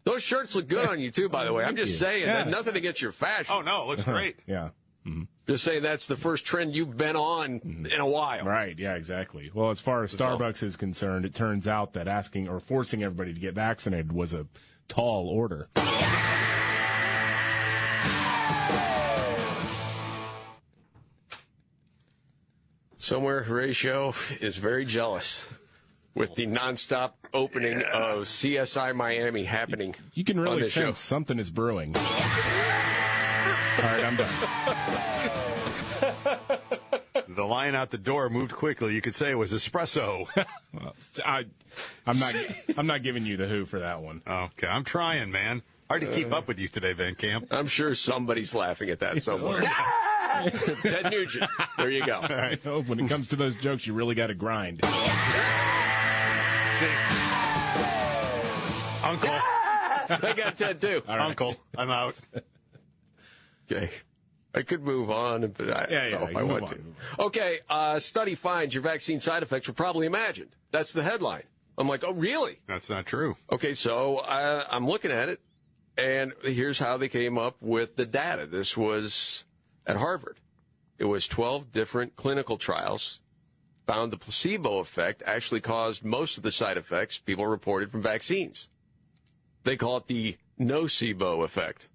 [0.04, 1.64] Those shirts look good on you too, by the way.
[1.64, 2.44] I'm just saying, Yeah.
[2.44, 3.52] nothing against your fashion.
[3.52, 4.36] oh no, it looks great.
[4.46, 4.68] yeah.
[5.04, 5.22] Mm-hmm.
[5.48, 7.86] Just saying that's the first trend you've been on mm-hmm.
[7.86, 8.44] in a while.
[8.44, 9.50] Right, yeah, exactly.
[9.52, 10.38] Well, as far as That's all.
[10.38, 14.32] Starbucks is concerned, it turns out that asking or forcing everybody to get vaccinated was
[14.32, 14.46] a
[14.86, 15.68] tall order.
[23.00, 25.48] Somewhere Horatio is very jealous
[26.14, 29.94] with the nonstop opening of CSI Miami happening.
[30.14, 30.86] You can on really this show.
[30.86, 31.94] sense something is brewing.
[31.94, 32.02] All
[33.82, 34.28] right, I'm done.
[37.28, 38.94] The line out the door moved quickly.
[38.94, 40.26] You could say it was espresso.
[40.72, 41.44] Well, I,
[42.04, 42.34] I'm not.
[42.76, 44.22] I'm not giving you the who for that one.
[44.26, 45.62] okay, I'm trying, man.
[45.88, 47.46] Hard to keep uh, up with you today, Van Camp.
[47.52, 49.62] I'm sure somebody's laughing at that somewhere.
[50.82, 51.50] Ted Nugent.
[51.76, 52.20] There you go.
[52.66, 54.84] Oh, when it comes to those jokes, you really got to grind.
[54.84, 54.90] See,
[59.04, 61.02] Uncle, I got Ted too.
[61.08, 62.14] Uncle, I'm out.
[63.70, 63.90] Okay.
[64.54, 66.68] I could move on, but I Yeah, yeah, don't know if I move want on,
[67.16, 67.22] to.
[67.24, 70.50] Okay, uh, study finds your vaccine side effects were probably imagined.
[70.72, 71.42] That's the headline.
[71.76, 72.58] I'm like, oh, really?
[72.66, 73.36] That's not true.
[73.52, 75.40] Okay, so uh, I'm looking at it,
[75.96, 78.46] and here's how they came up with the data.
[78.46, 79.44] This was
[79.88, 80.36] at Harvard.
[80.98, 83.20] It was 12 different clinical trials.
[83.86, 88.68] Found the placebo effect actually caused most of the side effects people reported from vaccines.
[89.64, 91.88] They call it the nocebo effect.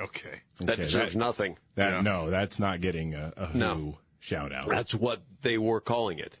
[0.00, 0.40] Okay.
[0.60, 1.58] That Okay, deserves that- nothing.
[1.74, 2.00] That Yeah.
[2.00, 3.98] no, that's not getting a, a who No.
[4.18, 4.68] shout out.
[4.68, 6.38] That's what they were calling it.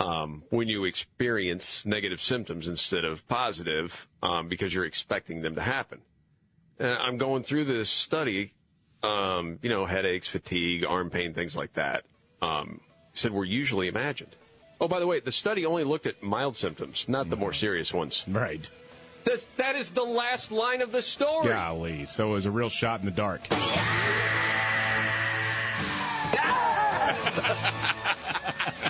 [0.00, 5.62] Um, when you experience negative symptoms instead of positive, um, because you're expecting them to
[5.62, 6.02] happen.
[6.78, 8.52] And I'm going through this study,
[9.04, 12.04] um, you know, headaches, fatigue, arm pain, things like that.
[12.42, 12.80] Um,
[13.12, 14.34] said were usually imagined.
[14.80, 17.92] Oh, by the way, the study only looked at mild symptoms, not the more serious
[17.94, 18.24] ones.
[18.28, 18.68] right.
[19.24, 21.48] This, that is the last line of the story.
[21.48, 23.40] Golly, so it was a real shot in the dark.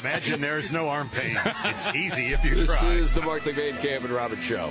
[0.01, 1.39] Imagine there's no arm pain.
[1.65, 2.93] It's easy if you This try.
[2.95, 4.71] is the Mark Van Camp and Robbins Show.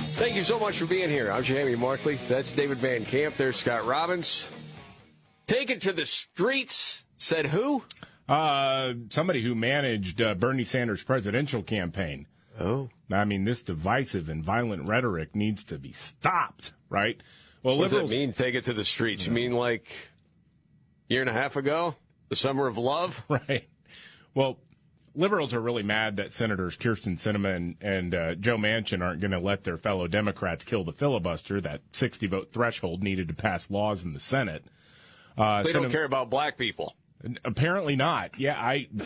[0.21, 1.31] Thank you so much for being here.
[1.31, 2.13] I'm Jamie Markley.
[2.27, 3.37] That's David Van Camp.
[3.37, 4.47] There's Scott Robbins.
[5.47, 7.81] Take it to the streets, said who?
[8.29, 12.27] Uh, somebody who managed uh, Bernie Sanders' presidential campaign.
[12.59, 12.89] Oh.
[13.11, 17.19] I mean, this divisive and violent rhetoric needs to be stopped, right?
[17.63, 19.25] Well, What does it mean, take it to the streets?
[19.25, 19.87] You mean like
[21.09, 21.95] a year and a half ago?
[22.29, 23.23] The summer of love?
[23.27, 23.67] right?
[24.35, 24.59] Well,
[25.15, 29.31] liberals are really mad that Senators Kyrsten Sinema and, and uh, Joe Manchin aren't going
[29.31, 33.69] to let their fellow Democrats kill the filibuster, that 60 vote threshold needed to pass
[33.69, 34.63] laws in the Senate.
[35.37, 36.95] Uh, They don't care about black people.
[37.45, 38.39] Apparently not.
[38.39, 38.87] Yeah, I.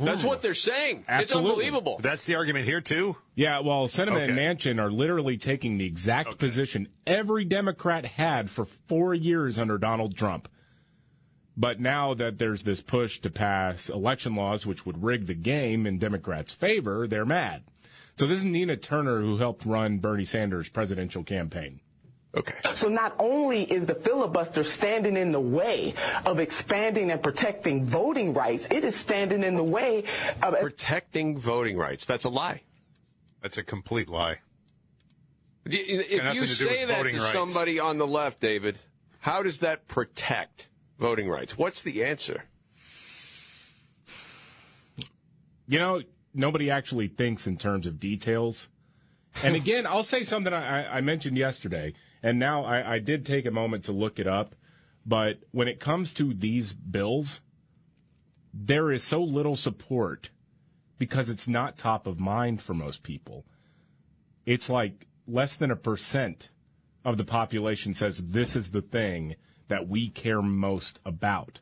[0.00, 1.04] That's what they're saying.
[1.06, 1.22] Absolutely.
[1.22, 2.00] It's unbelievable.
[2.02, 3.16] That's the argument here too.
[3.34, 8.64] Yeah, well, Sinema and Manchin are literally taking the exact position every Democrat had for
[8.64, 10.48] four years under Donald Trump.
[11.60, 15.86] But now that there's this push to pass election laws which would rig the game
[15.86, 17.64] in Democrats' favor, they're mad.
[18.16, 21.80] So this is Nina Turner who helped run Bernie Sanders' presidential campaign.
[22.34, 22.54] Okay.
[22.74, 28.32] So not only is the filibuster standing in the way of expanding and protecting voting
[28.32, 30.04] rights, it is standing in the way
[30.42, 32.06] of protecting voting rights.
[32.06, 32.62] That's a lie.
[33.42, 34.38] That's a complete lie.
[35.68, 37.32] Do you- It's got If you say with that to rights.
[37.32, 38.78] somebody on the left, David,
[39.18, 40.69] how does that protect
[41.00, 41.58] voting rights?
[41.58, 42.44] What's the answer?
[45.66, 46.02] You know,
[46.34, 48.68] nobody actually thinks in terms of details.
[49.42, 53.46] And again, I'll say something I, I mentioned yesterday, and now I, I did take
[53.46, 54.54] a moment to look it up.
[55.06, 57.40] But when it comes to these bills,
[58.52, 60.30] there is so little support
[60.98, 63.46] because it's not top of mind for most people.
[64.44, 66.50] It's like less than a percent
[67.04, 69.36] of the population says this is the thing
[69.70, 71.60] that we care most about.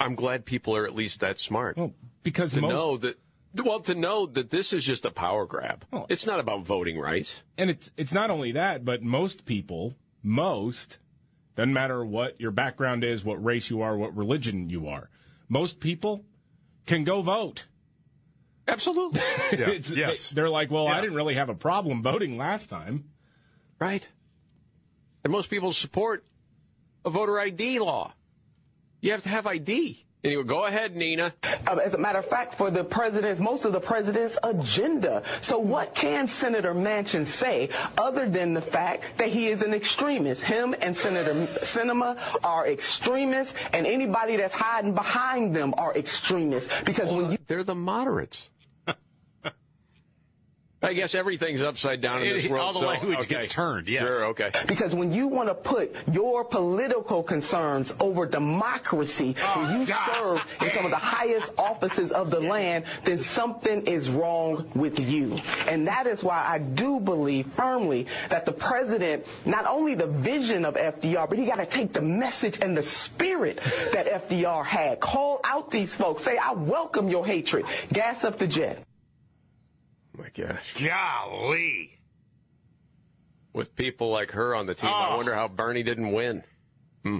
[0.00, 1.78] I'm glad people are at least that smart.
[2.22, 3.18] because to most- know that
[3.64, 5.84] well, to know that this is just a power grab.
[6.08, 7.42] It's not about voting rights.
[7.58, 10.98] And it's it's not only that, but most people, most
[11.56, 15.10] doesn't matter what your background is, what race you are, what religion you are.
[15.48, 16.24] Most people
[16.86, 17.66] can go vote.
[18.68, 19.20] Absolutely.
[19.52, 20.30] It's- yes.
[20.30, 23.10] They, are like, well, I didn't really have a problem voting last time.
[23.80, 24.08] Right.
[25.24, 26.24] And most people support
[27.04, 28.12] a voter ID law.
[29.00, 30.04] You have to have ID.
[30.22, 31.32] Anyway, go ahead, Nina.
[31.42, 35.22] Uh, as a matter of fact, for the president's, most of the president's agenda.
[35.40, 40.44] So what can Senator Manchin say other than the fact that he is an extremist?
[40.44, 46.70] Him and Senator Sinema are extremists, and anybody that's hiding behind them are extremists.
[46.84, 48.50] Because when you They're the moderates.
[50.82, 52.64] I guess everything's upside down in this world.
[52.64, 53.26] all the so- language okay.
[53.26, 54.02] gets turned, yes.
[54.02, 54.50] Sure, okay.
[54.66, 60.46] Because when you want to put your political concerns over democracy, oh, when you serve
[60.62, 65.38] in some of the highest offices of the land, then something is wrong with you.
[65.68, 70.64] And that is why I do believe firmly that the president, not only the vision
[70.64, 73.60] of FDR, but he got to take the message and the spirit
[73.92, 75.00] that FDR had.
[75.00, 76.22] Call out these folks.
[76.22, 77.66] Say, I welcome your hatred.
[77.92, 78.82] Gas up the jet.
[80.20, 80.74] My gosh.
[80.82, 81.98] Golly.
[83.52, 85.16] With people like her on the team, I Oh.
[85.16, 86.44] wonder how Bernie didn't win.
[87.02, 87.18] Hmm.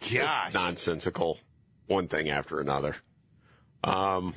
[0.00, 0.52] Gosh.
[0.52, 1.38] nonsensical.
[1.86, 2.96] One thing after another.
[3.84, 4.34] Um,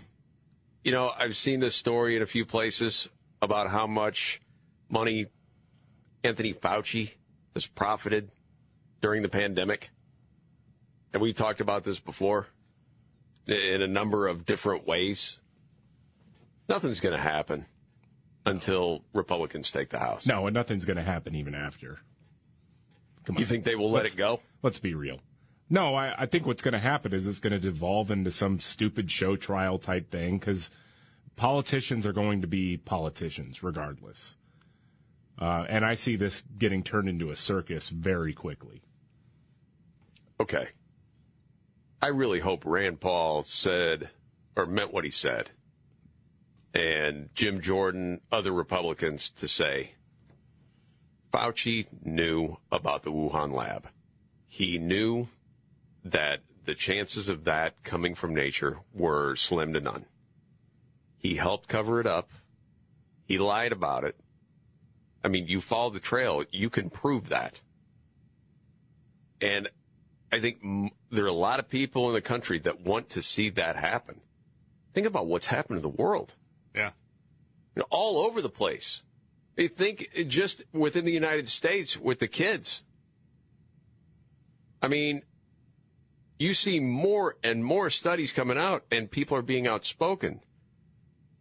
[0.84, 3.10] you know, I've seen this story in a few places
[3.42, 4.42] about how much
[4.90, 5.28] money
[6.24, 7.14] Anthony Fauci
[7.56, 8.30] has profited
[9.02, 9.90] during the pandemic.
[11.14, 12.48] And we talked about this before
[13.48, 15.40] in a number of different ways.
[16.68, 17.66] Nothing's going to happen
[18.46, 20.26] until Republicans take the House.
[20.26, 22.00] No, and nothing's going to happen even after.
[23.24, 23.40] Come on.
[23.40, 24.40] You think they will let Let's- it go?
[24.62, 25.20] Let's be real.
[25.68, 28.60] No, I, I think what's going to happen is it's going to devolve into some
[28.60, 30.70] stupid show trial type thing because
[31.36, 34.36] politicians are going to be politicians regardless.
[35.40, 38.84] Uh, and I see this getting turned into a circus very quickly.
[40.40, 40.68] Okay.
[42.02, 44.12] I really hope Rand Paul said
[44.56, 45.50] or meant what he said.
[46.76, 49.94] And Jim Jordan, other Republicans to say
[51.34, 53.88] Fauci knew about the Wuhan lab.
[54.48, 55.28] He knew
[56.04, 60.06] that the chances of that coming from nature were slim to none.
[61.18, 62.30] He helped cover it up.
[63.26, 64.18] He lied about it.
[65.24, 67.62] I mean, you follow the trail, you can prove that.
[69.42, 69.70] And
[70.32, 70.58] I think
[71.10, 74.22] there are a lot of people in the country that want to see that happen.
[74.94, 76.36] Think about what's happened to the world.
[76.76, 76.92] Yeah.
[77.76, 79.04] You know, all over the place.
[79.56, 82.84] They think just within the United States with the kids.
[84.82, 85.24] I mean,
[86.38, 90.42] you see more and more studies coming out, and people are being outspoken.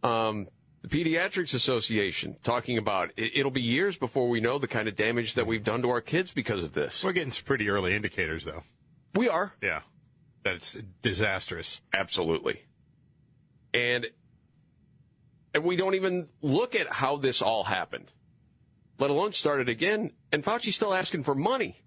[0.02, 0.48] Um,
[0.82, 4.94] the Pediatrics Association talking about it, it'll be years before we know the kind of
[4.94, 7.02] damage that we've done to our kids because of this.
[7.02, 8.62] We're getting some pretty early indicators, though.
[9.14, 9.54] We are.
[9.62, 9.80] Yeah.
[10.44, 11.80] That's disastrous.
[11.94, 12.64] Absolutely.
[13.72, 14.06] And
[15.54, 18.12] and we don't even look at how this all happened,
[18.98, 20.12] let alone start it again.
[20.32, 21.82] And Fauci's still asking for money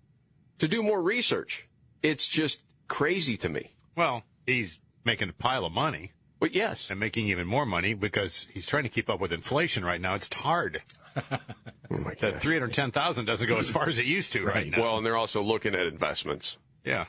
[0.57, 1.67] to do more research.
[2.01, 3.73] It's just crazy to me.
[3.95, 6.13] Well, he's making a pile of money.
[6.39, 6.89] But yes.
[6.89, 10.15] And making even more money because he's trying to keep up with inflation right now.
[10.15, 10.83] It's hard.
[11.17, 11.39] oh
[11.89, 14.81] my that 310000 doesn't go as far as it used to right, now.
[14.81, 16.57] Well, and they're also looking at investments.
[16.85, 17.05] Yeah.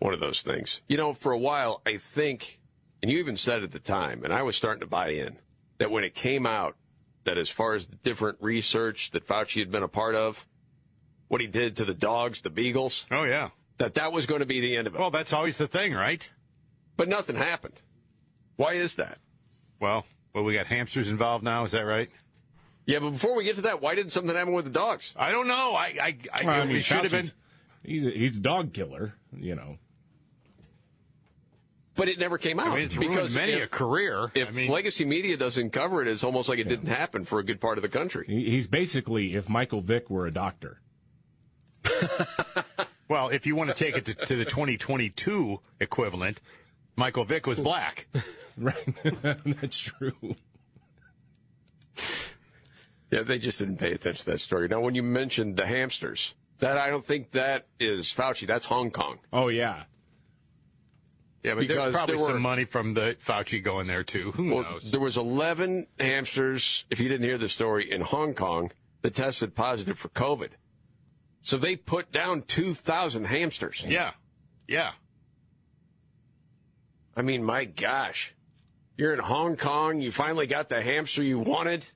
[0.00, 0.82] One of those things.
[0.86, 2.60] You know, for a while, I think,
[3.02, 5.38] and you even said at the time, and I was starting to buy in,
[5.82, 6.76] that when it came out,
[7.24, 10.46] that as far as the different research that Fauci had been a part of,
[11.26, 13.04] what he did to the dogs, the beagles.
[13.10, 13.48] Oh, yeah.
[13.78, 15.00] That that was going to be the end of it.
[15.00, 16.30] Well, that's always the thing, right?
[16.96, 17.80] But nothing happened.
[18.54, 19.18] Why is that?
[19.80, 21.64] Well, well, we got hamsters involved now.
[21.64, 22.10] Is that right?
[22.86, 25.12] Yeah, but before we get to that, why didn't something happen with the dogs?
[25.16, 25.74] I don't know.
[25.74, 27.28] I I, I, Well, I mean, should have been.
[27.82, 29.78] He's a, he's a dog killer, you know.
[31.94, 32.68] But it never came out.
[32.68, 34.30] I mean, it's ruined many a career.
[34.34, 37.60] If legacy media doesn't cover it, it's almost like it didn't happen for a good
[37.60, 38.26] part of the country.
[38.26, 40.80] He's basically if Michael Vick were a doctor.
[43.12, 46.40] Well, if you want to take it to, to the 2022 equivalent,
[46.96, 48.08] Michael Vick was black.
[48.58, 48.94] Right.
[49.22, 50.36] That's true.
[53.10, 54.68] Yeah, they just didn't pay attention to that story.
[54.68, 58.46] Now, when you mentioned the hamsters, that I don't think that is Fauci.
[58.46, 59.20] That's Hong Kong.
[59.32, 59.84] Oh yeah.
[61.42, 64.30] Yeah, but Because there's probably there were- some money from the Fauci going there too.
[64.32, 64.90] Who Well, knows?
[64.92, 68.70] there was 11 hamsters, if you didn't hear the story, in Hong Kong
[69.02, 70.50] that tested positive for COVID.
[71.40, 73.84] So they put down 2,000 hamsters.
[73.86, 74.12] Yeah,
[74.68, 74.92] yeah.
[77.16, 78.34] I mean, my gosh.
[78.96, 80.00] You're in Hong Kong.
[80.00, 81.86] You finally got the hamster you wanted.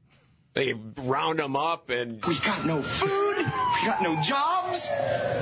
[0.54, 2.24] They round them up and.
[2.24, 3.36] We got no food.
[3.36, 4.88] We got no jobs.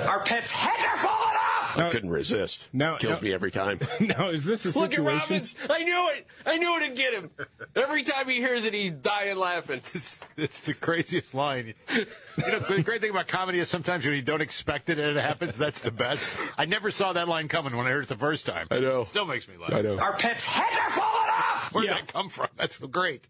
[0.06, 1.33] Our pets' heads are falling
[1.76, 1.88] off.
[1.88, 2.68] I couldn't resist.
[2.72, 3.78] Now- Kills now- me every time.
[4.00, 5.18] Now, is this a Look at situation?
[5.20, 5.56] Robbins.
[5.70, 6.26] I knew it.
[6.46, 7.30] I knew it'd get him.
[7.74, 9.80] Every time he hears it, he's dying laughing.
[9.94, 11.74] It's, it's the craziest line.
[11.94, 12.04] You
[12.38, 15.20] know, the great thing about comedy is sometimes when you don't expect it and it
[15.20, 16.28] happens, that's the best.
[16.58, 18.66] I never saw that line coming when I heard it the first time.
[18.70, 19.04] I know.
[19.04, 19.72] Still makes me laugh.
[19.72, 19.96] I know.
[19.98, 21.72] Our pets' heads are falling off.
[21.72, 22.48] Where'd that come from?
[22.56, 23.26] That's so great.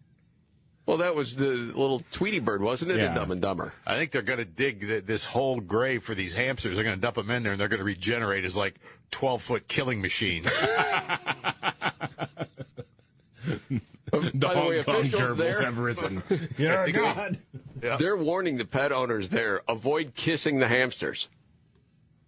[0.87, 3.01] Well, that was the little Tweety bird, wasn't it?
[3.01, 3.73] In Dumb and Dumber.
[3.87, 6.75] I think they're going to dig th this whole grave for these hamsters.
[6.75, 8.75] They're going to dump them in there and they're going to regenerate as like
[9.11, 10.47] 12 foot killing machines.
[14.11, 16.23] The By the way, Hong Kong officials gerbils there- have risen.
[16.59, 17.39] Yeah, God.
[17.81, 21.29] They're warning the pet owners there avoid kissing the hamsters.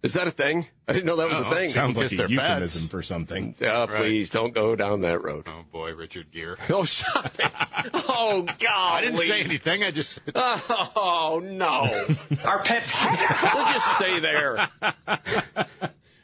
[0.06, 0.66] Is that a thing?
[0.88, 1.68] I didn't know that was a Oh, thing.
[1.68, 2.90] Sounds like kiss a their euphemism pets.
[2.90, 3.54] for something.
[3.60, 5.44] Uh, please don't go down that road.
[5.48, 6.56] oh boy, Richard Gere.
[6.70, 7.50] Oh, stop it.
[7.92, 8.94] Oh, God.
[8.94, 9.82] I didn't say anything.
[9.84, 10.18] I just.
[10.34, 12.04] Oh, no.
[12.44, 14.68] Our pets' heads are We'll just stay there.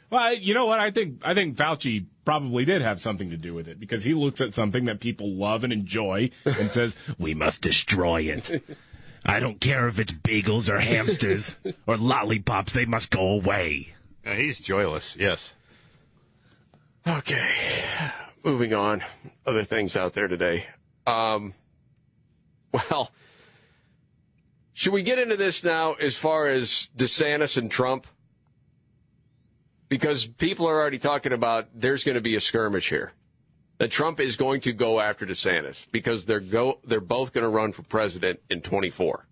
[0.09, 0.79] Well, you know what?
[0.79, 4.13] I think I think Fauci probably did have something to do with it because he
[4.13, 8.63] looks at something that people love and enjoy and says, "We must destroy it."
[9.25, 11.55] I don't care if it's bagels or hamsters
[11.87, 13.93] or lollipops; they must go away.
[14.25, 15.15] Yeah, he's joyless.
[15.19, 15.53] Yes.
[17.07, 17.49] Okay.
[18.43, 19.01] Moving on.
[19.45, 20.67] Other things out there today.
[21.05, 21.53] Um,
[22.71, 23.11] well,
[24.73, 28.07] should we get into this now as far as DeSantis and Trump?
[29.89, 33.13] Because people are already talking about there's going to be a skirmish here.
[33.79, 37.49] That Trump is going to go after DeSantis because they're go they're both going to
[37.49, 39.25] run for president in 24.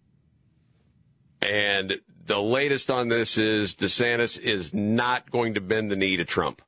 [1.41, 6.25] And the latest on this is DeSantis is not going to bend the knee to
[6.25, 6.61] Trump.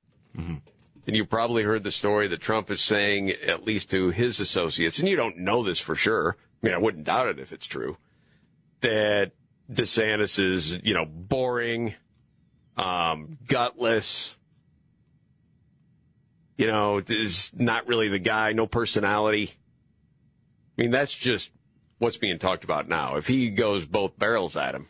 [1.05, 4.99] And you probably heard the story that Trump is saying, at least to his associates,
[4.99, 6.37] and you don't know this for sure.
[6.39, 7.97] I mean, I wouldn't doubt it if it's true,
[8.81, 9.31] that
[9.71, 11.95] DeSantis is, you know, boring,
[12.77, 14.39] um, gutless,
[16.57, 19.53] you know, is not really the guy, no personality.
[20.77, 21.51] I mean, that's just
[21.99, 23.15] what's being talked about now.
[23.15, 24.87] If he goes both barrels at him,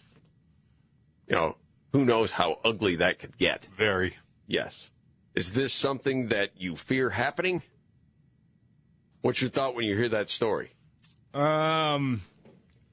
[1.27, 1.57] you know,
[1.91, 3.65] who knows how ugly that could get.
[3.77, 4.17] Very.
[4.47, 4.89] Yes.
[5.35, 7.61] Is this something that you fear happening?
[9.21, 10.71] What's your thought when you hear that story?
[11.33, 12.21] Um,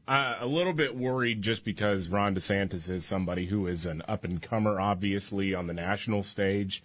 [0.07, 4.25] I, a little bit worried just because Ron DeSantis is somebody who is an up
[4.25, 6.83] and comer, obviously on the national stage,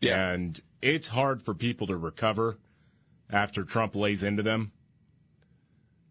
[0.00, 0.30] Yeah.
[0.30, 2.58] and it's hard for people to recover
[3.30, 4.72] after Trump lays into them.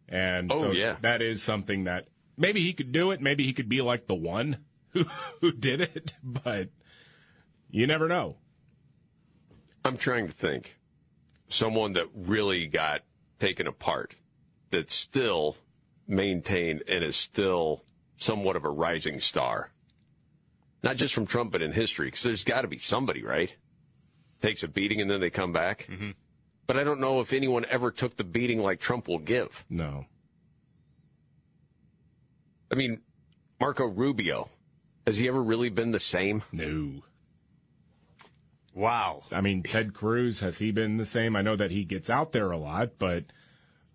[0.10, 0.98] And Oh, so yeah.
[1.02, 2.08] that is something that
[2.38, 3.22] maybe he could do it.
[3.22, 4.58] Maybe he could be like the one
[4.90, 5.04] who
[5.42, 6.70] who did it, but
[7.70, 8.38] you never know.
[9.84, 10.78] I'm trying to think.
[11.50, 13.02] Someone that really got
[13.40, 14.16] taken apart,
[14.72, 15.56] that still
[16.08, 17.84] maintained and is still
[18.18, 19.72] somewhat of a rising star.
[20.84, 23.56] Not just from Trump, but in history, because there's got to be somebody, right?
[24.42, 25.88] Takes a beating and then they come back.
[25.90, 26.12] Mm-hmm.
[26.68, 29.66] But I don't know if anyone ever took the beating like Trump will give.
[29.70, 30.06] No.
[32.72, 33.02] I mean,
[33.60, 34.50] Marco Rubio,
[35.06, 36.44] has he ever really been the same?
[36.52, 37.04] No.
[38.74, 39.24] Wow.
[39.32, 41.36] I mean, Ted Cruz has he been the same?
[41.36, 43.26] I know that he gets out there a lot, but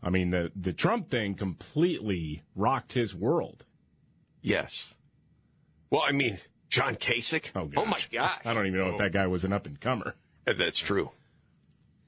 [0.02, 3.64] I mean the the Trump thing completely rocked his world.
[4.40, 4.94] Yes.
[5.90, 6.38] Well, I mean,
[6.68, 7.50] John Kasich.
[7.54, 8.08] Oh, Oh, my gosh.
[8.10, 8.40] gosh.
[8.44, 10.16] I don't even know if that guy was an up and comer.
[10.44, 11.10] That's true.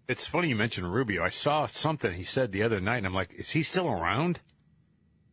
[0.09, 1.24] It's funny you mentioned Rubio.
[1.24, 4.40] I saw something he said the other night, and I'm like, is he still around?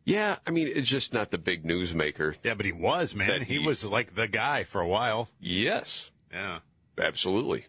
[0.04, 2.34] Yeah, I mean, it's just not the big newsmaker.
[2.42, 3.42] Yeah, but he was, man.
[3.42, 5.28] He, he- was like the guy for a while.
[5.40, 6.60] Yes, Yeah.
[6.98, 7.66] absolutely.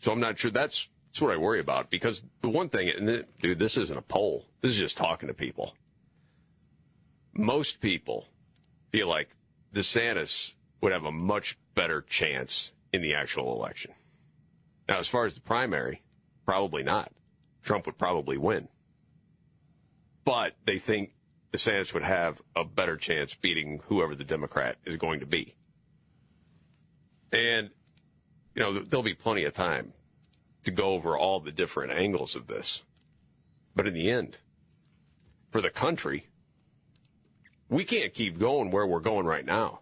[0.00, 3.08] So I'm not sure that's that's what I worry about because the one thing, and
[3.08, 4.46] it, dude, this isn't a poll.
[4.60, 5.74] This is just talking to people.
[7.34, 8.26] most people
[8.92, 9.30] feel like
[9.74, 13.92] DeSantis would have a much better chance in the actual election.
[14.88, 16.02] Now, as far as the primary,
[16.44, 17.12] probably not.
[17.62, 18.68] Trump would probably win.
[20.24, 21.12] But they think
[21.52, 25.54] DeSantis would have a better chance beating whoever the Democrat is going to be.
[27.32, 27.70] And,
[28.54, 29.92] you know, there'll be plenty of time
[30.64, 32.82] to go over all the different angles of this.
[33.74, 34.38] But in the end,
[35.50, 36.28] for the country,
[37.68, 39.80] we can't keep going where we're going right now.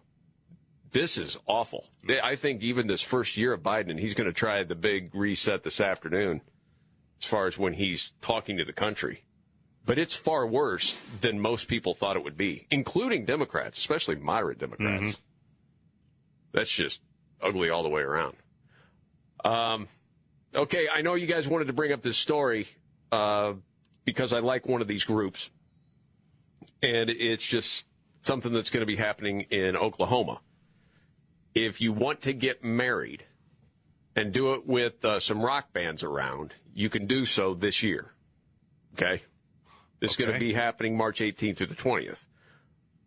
[0.91, 1.85] This is awful.
[2.23, 5.13] I think even this first year of Biden, and he's going to try the big
[5.13, 6.41] reset this afternoon
[7.19, 9.23] as far as when he's talking to the country.
[9.85, 14.59] But it's far worse than most people thought it would be, including Democrats, especially moderate
[14.59, 15.03] Democrats.
[15.03, 15.21] Mm-hmm.
[16.51, 17.01] That's just
[17.41, 18.35] ugly all the way around.
[19.45, 19.87] Um,
[20.53, 22.67] okay, I know you guys wanted to bring up this story
[23.11, 23.53] uh,
[24.03, 25.49] because I like one of these groups,
[26.81, 27.85] and it's just
[28.23, 30.41] something that's going to be happening in Oklahoma.
[31.57, 33.25] If you want to get married
[34.15, 38.11] and do it with uh, some rock bands around, you can do so this year.
[38.93, 39.23] Okay?
[39.99, 42.25] This is going to be happening March 18th through the 20th.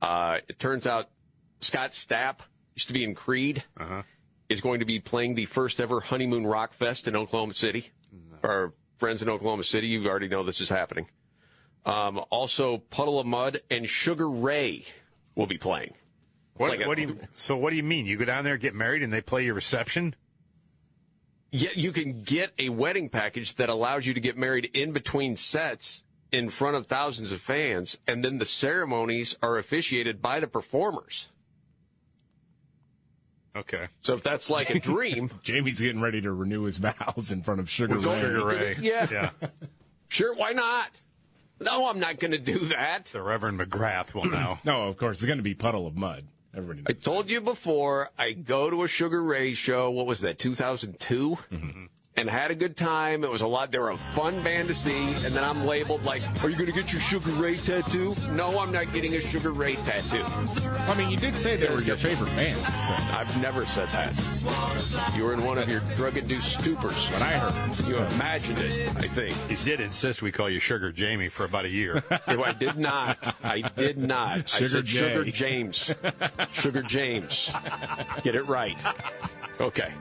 [0.03, 1.11] Uh, it turns out
[1.61, 2.41] Scott Stapp
[2.75, 3.63] used to be in Creed.
[4.49, 7.91] Is going to be playing the first ever honeymoon rock fest in Oklahoma City.
[8.43, 11.07] Our friends in Oklahoma City, you already know this is happening.
[11.87, 14.87] Um, also, Puddle of Mudd and Sugar Ray
[15.37, 15.95] will be playing.
[16.61, 17.19] What, like a- do you?
[17.35, 18.05] So what do you mean?
[18.07, 20.15] You go down there, get married, and they play your reception?
[21.53, 25.37] Yeah, you can get a wedding package that allows you to get married in between
[25.37, 30.47] sets in front of thousands of fans, and then the ceremonies are officiated by the
[30.47, 31.29] performers.
[33.57, 33.89] Okay.
[34.01, 37.59] So if that's like a dream, Jamie's getting ready to renew his vows in front
[37.59, 38.21] of Sugar Ray.
[38.21, 38.77] Sugar Ray.
[38.81, 39.09] Yeah.
[39.11, 39.31] Yeah.
[40.09, 40.89] sure, why not?
[41.59, 43.07] No, I'm not going to do that.
[43.07, 44.59] The Reverend McGrath will know.
[44.65, 46.25] No, of course, it's going to be Puddle of Mudd.
[46.55, 49.91] Everybody I told you before, I go to a Sugar Ray show.
[49.91, 51.39] What was that, 2002?
[52.17, 53.25] And had a good time.
[53.25, 53.71] It was a lot.
[53.71, 55.05] They were a fun band to see.
[55.25, 58.59] And then I'm labeled like, "Are you going to get your Sugar Ray tattoo?" No,
[58.59, 60.23] I'm not getting a Sugar Ray tattoo.
[60.91, 62.61] I mean, you did say they were your favorite band.
[62.61, 63.17] So.
[63.17, 65.15] I've never said that.
[65.17, 67.11] You were in one of your drug-induced stupors.
[67.13, 67.89] when I heard.
[67.89, 69.35] You imagined it, I think.
[69.49, 72.03] He did insist we call you Sugar Jamie for about a year.
[72.29, 73.37] No, I did not.
[73.43, 74.49] I did not.
[74.49, 74.99] Sugar I said J.
[74.99, 75.95] Sugar James.
[76.53, 77.51] Sugar James.
[78.23, 78.79] Get it right.
[79.61, 79.93] Okay.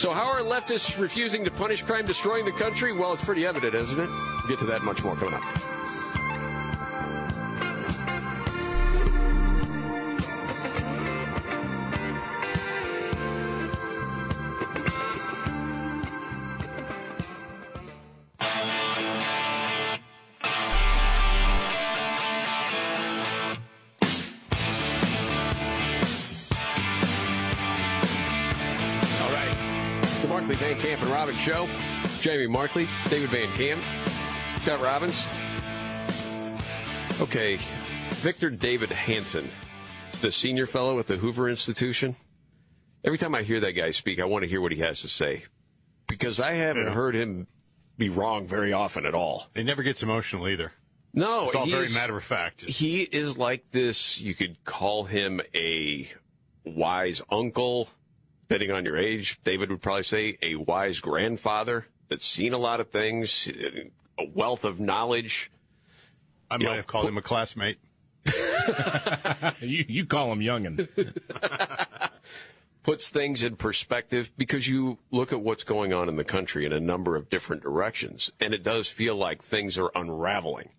[0.00, 2.90] So, how are leftists refusing to punish crime destroying the country?
[2.90, 4.08] Well, it's pretty evident, isn't it?
[4.08, 5.42] We'll get to that much more coming up.
[30.60, 31.66] Van Camp and Robbins Show.
[32.20, 33.82] Jamie Markley, David Van Camp,
[34.62, 35.24] Scott Robbins.
[37.20, 37.58] Okay.
[38.16, 39.48] Victor Davis Hanson
[40.12, 42.14] is the senior fellow at the Hoover Institution.
[43.04, 45.08] Every time I hear that guy speak, I want to hear what he has to
[45.08, 45.44] say
[46.06, 46.92] because I haven't Yeah.
[46.92, 47.46] heard him
[47.96, 49.46] be wrong very often at all.
[49.54, 50.72] He never gets emotional either.
[51.14, 52.60] No, It's all very is- matter of fact.
[52.62, 54.20] He is like this.
[54.20, 56.10] You could call him a
[56.64, 57.88] wise uncle,
[58.50, 59.38] depending on your age.
[59.44, 63.48] David would probably say a wise grandfather that's seen a lot of things,
[64.18, 65.52] a wealth of knowledge.
[66.50, 67.78] I might have called him a classmate.
[69.60, 70.88] you, you call him youngin.
[72.82, 76.72] puts things in perspective because you look at what's going on in the country in
[76.72, 80.70] a number of different directions, and it does feel like things are unraveling.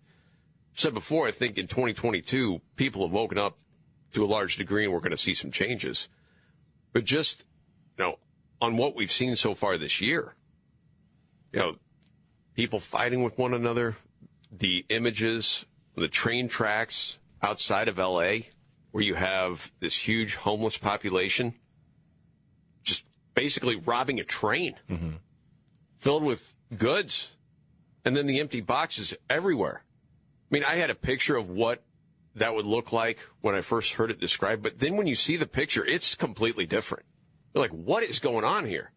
[0.74, 3.56] Said before, I think in 2022, people have woken up
[4.12, 6.10] to a large degree, and we're going to see some changes.
[6.92, 7.51] But just, you know,
[8.62, 10.36] on what we've seen so far this year,
[11.52, 11.76] you know,
[12.54, 13.96] people fighting with one another,
[14.50, 15.66] the images,
[15.96, 18.34] the train tracks outside of LA,
[18.92, 21.54] where you have this huge homeless population
[22.84, 25.10] just basically robbing a train mm-hmm.
[25.98, 27.32] filled with goods
[28.04, 29.82] and then the empty boxes everywhere.
[30.50, 31.82] I mean, I had a picture of what
[32.36, 35.36] that would look like when I first heard it described, but then when you see
[35.36, 37.04] the picture, it's completely different.
[37.54, 38.92] You're like, what is going on here?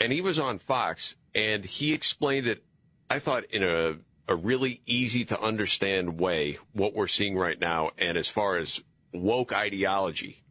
[0.00, 2.64] And he was on Fox and he explained it,
[3.10, 3.96] I thought, in a,
[4.28, 7.90] a really easy to understand way, what we're seeing right now.
[7.98, 8.80] And as far as
[9.12, 10.44] woke ideology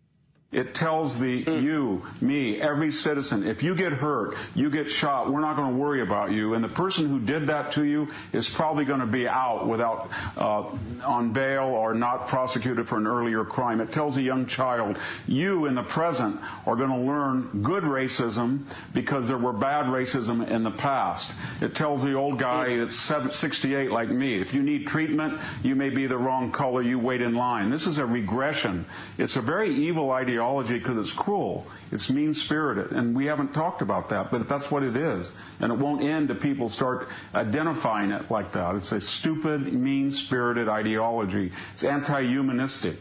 [0.49, 5.41] It tells the you, me, every citizen, if you get hurt, you get shot, we're
[5.41, 6.53] not going to worry about you.
[6.53, 10.09] And the person who did that to you is probably going to be out without
[10.37, 10.63] uh,
[11.03, 13.81] on bail or not prosecuted for an earlier crime.
[13.81, 14.97] It tells a young child,
[15.27, 18.63] you in the present are going to learn good racism
[18.93, 21.35] because there were bad racism in the past.
[21.59, 25.89] It tells the old guy that's 68 like me, if you need treatment, you may
[25.89, 27.69] be the wrong color, you wait in line.
[27.69, 28.85] This is a regression.
[29.17, 31.65] It's a very evil idea ideology because it's cruel.
[31.91, 32.91] It's mean spirited.
[32.91, 35.31] And we haven't talked about that, but that's what it is.
[35.59, 38.75] And it won't end if people start identifying it like that.
[38.75, 41.51] It's a stupid, mean spirited ideology.
[41.73, 42.97] It's anti humanistic.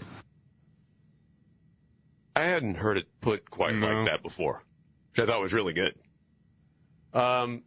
[2.34, 4.62] I hadn't heard it put quite like that before,
[5.10, 5.94] which I thought was really good.
[7.12, 7.62] Um,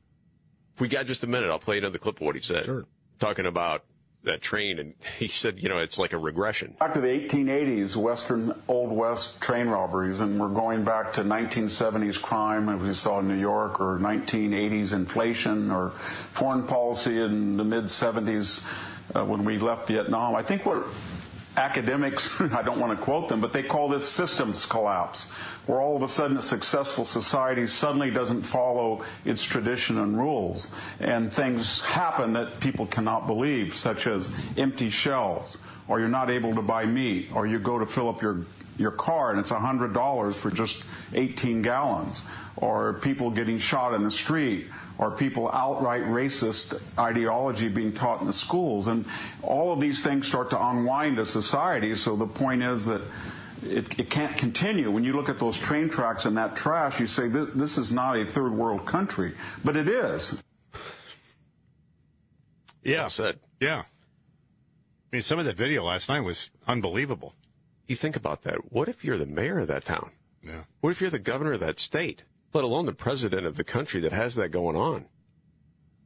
[0.76, 2.66] if we got just a minute, I'll play another clip of what he said.
[2.66, 2.86] Sure.
[3.20, 3.84] Talking about
[4.24, 6.76] that train, and he said, you know, it's like a regression.
[6.80, 12.22] Back to the 1880s, Western Old West train robberies, and we're going back to 1970s
[12.22, 15.90] crime, as we saw in New York, or 1980s inflation, or
[16.32, 18.66] foreign policy in the mid 70s
[19.16, 20.36] uh, when we left Vietnam.
[20.36, 20.86] I think what
[21.60, 25.26] academics, I don't want to quote them, but they call this systems collapse,
[25.66, 30.70] where all of a sudden a successful society suddenly doesn't follow its tradition and rules.
[31.00, 35.58] And things happen that people cannot believe, such as empty shelves,
[35.88, 38.46] or you're not able to buy meat, or you go to fill up your
[38.80, 40.84] your car and it's $100 for just
[41.14, 42.24] 18 gallons,
[42.56, 44.68] or people getting shot in the street,
[45.00, 48.88] or people outright racist ideology being taught in the schools.
[48.88, 49.06] And
[49.42, 51.96] all of these things start to unwind a society.
[51.96, 53.02] So the point is that
[53.64, 54.92] it, it, can't continue.
[54.92, 57.94] When you look at those train tracks and that trash, you say this, this is
[57.94, 60.44] not a third world country, but it is.
[62.84, 63.00] Yeah.
[63.00, 63.40] Well said.
[63.62, 63.80] Yeah.
[63.80, 67.36] I mean, some of that video last night was unbelievable.
[67.88, 68.72] You think about that.
[68.72, 70.12] What if you're the mayor of that town?
[70.44, 70.64] Yeah.
[70.82, 72.24] What if you're the governor of that state,
[72.54, 75.06] let alone the president of the country that has that going on?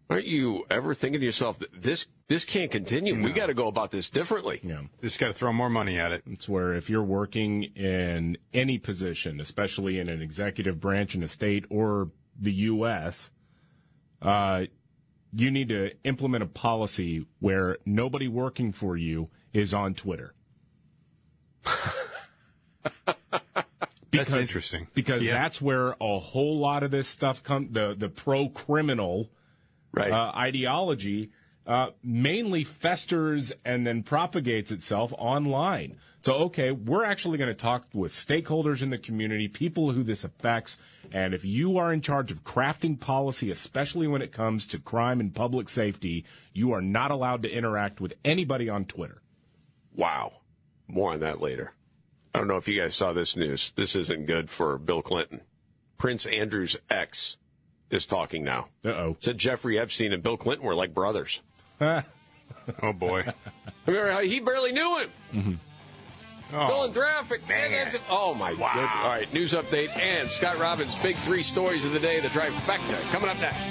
[0.09, 3.21] Aren't you ever thinking to yourself, that this this can't continue.
[3.21, 4.59] We got to go about this differently.
[4.63, 4.81] Yeah.
[5.01, 6.23] Just got to throw more money at it.
[6.25, 11.27] It's where if you're working in any position, especially in an executive branch in a
[11.27, 12.09] state or
[12.39, 13.29] the U.S.,
[14.21, 14.65] uh,
[15.35, 20.33] you need to implement a policy where nobody working for you is on Twitter.
[24.17, 24.87] That's interesting.
[24.93, 25.33] Because Yeah.
[25.33, 27.73] that's where a whole lot of this stuff comes.
[27.73, 29.29] The the pro criminal
[29.93, 30.11] right.
[30.11, 31.31] uh, ideology
[31.65, 35.97] uh, mainly festers and then propagates itself online.
[36.23, 40.23] So, okay, we're actually going to talk with stakeholders in the community, people who this
[40.23, 40.77] affects,
[41.11, 45.19] and if you are in charge of crafting policy, especially when it comes to crime
[45.19, 46.23] and public safety,
[46.53, 49.21] you are not allowed to interact with anybody on Twitter.
[49.95, 50.33] Wow.
[50.87, 51.73] More on that later.
[52.33, 53.73] I don't know if you guys saw this news.
[53.75, 55.41] This isn't good for Bill Clinton.
[55.97, 57.37] Prince Andrew's ex
[57.89, 58.67] is talking now.
[58.83, 59.17] Uh oh.
[59.19, 61.41] Said Jeffrey Epstein and Bill Clinton were like brothers.
[61.81, 63.25] oh boy.
[63.85, 65.09] Remember how he barely knew him.
[65.33, 65.53] Mm-hmm.
[66.55, 67.47] Oh, Philanthropic.
[67.47, 68.01] Man, that's it.
[68.09, 68.73] Oh, my wow.
[68.75, 69.03] God.
[69.03, 73.11] All right, news update and Scott Robbins' big three stories of the day, the trifecta,
[73.11, 73.63] coming up next.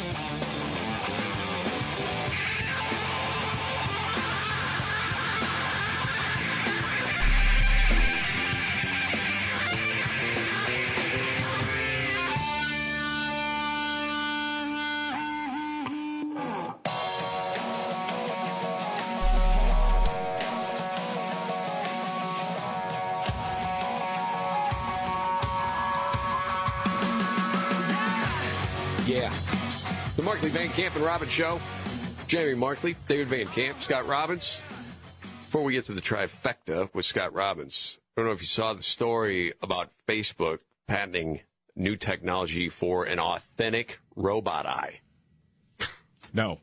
[30.72, 31.60] Camp and Robbins Show.
[32.26, 34.58] Jamie Markley, David Van Camp, Scott Robbins.
[35.44, 38.72] Before we get to the trifecta with Scott Robbins, I don't know if you saw
[38.72, 41.40] the story about Facebook patenting
[41.76, 45.00] new technology for an authentic robot eye.
[46.32, 46.58] No.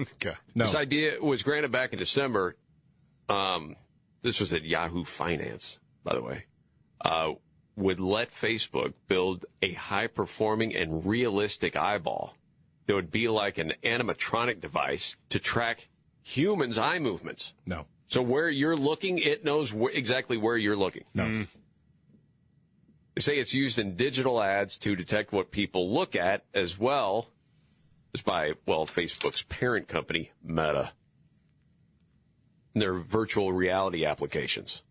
[0.00, 0.32] Okay.
[0.54, 0.64] No.
[0.64, 2.56] This idea was granted back in December.
[3.28, 3.76] Um,
[4.22, 6.46] this was at Yahoo Finance, by the way.
[7.04, 7.32] Uh,
[7.76, 12.34] would let Facebook build a high performing and realistic eyeball
[12.86, 15.88] that would be like an animatronic device to track
[16.22, 17.54] humans' eye movements.
[17.66, 17.86] No.
[18.06, 21.04] So where you're looking, it knows wh- exactly where you're looking.
[21.14, 21.24] No.
[21.24, 21.42] Hmm.
[23.14, 27.28] They say it's used in digital ads to detect what people look at as well
[28.12, 30.92] as by, well, Facebook's parent company, Meta,
[32.72, 34.82] and their virtual reality applications.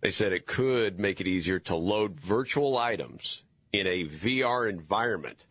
[0.00, 5.44] They said it could make it easier to load virtual items in a VR environment,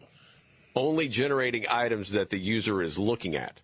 [0.77, 3.61] only generating items that the user is looking at.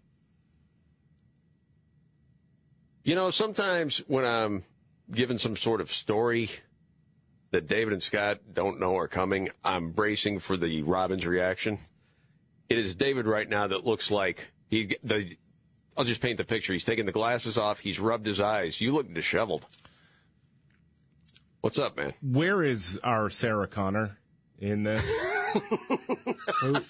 [3.03, 4.64] You know, sometimes when I'm
[5.11, 6.49] given some sort of story
[7.53, 9.49] that David and Scott don't know are coming.
[9.64, 11.77] I'm bracing for the Robbins reaction.
[12.68, 14.98] It is David right now that looks like he.
[15.03, 15.38] The,
[15.95, 16.73] I'll just paint the picture.
[16.73, 17.80] He's taken the glasses off.
[17.80, 18.81] He's rubbed his eyes.
[18.81, 19.68] You look disheveled.
[21.61, 22.14] What's up, man?
[22.23, 24.18] Where is our Sarah Connor
[24.57, 25.32] in this?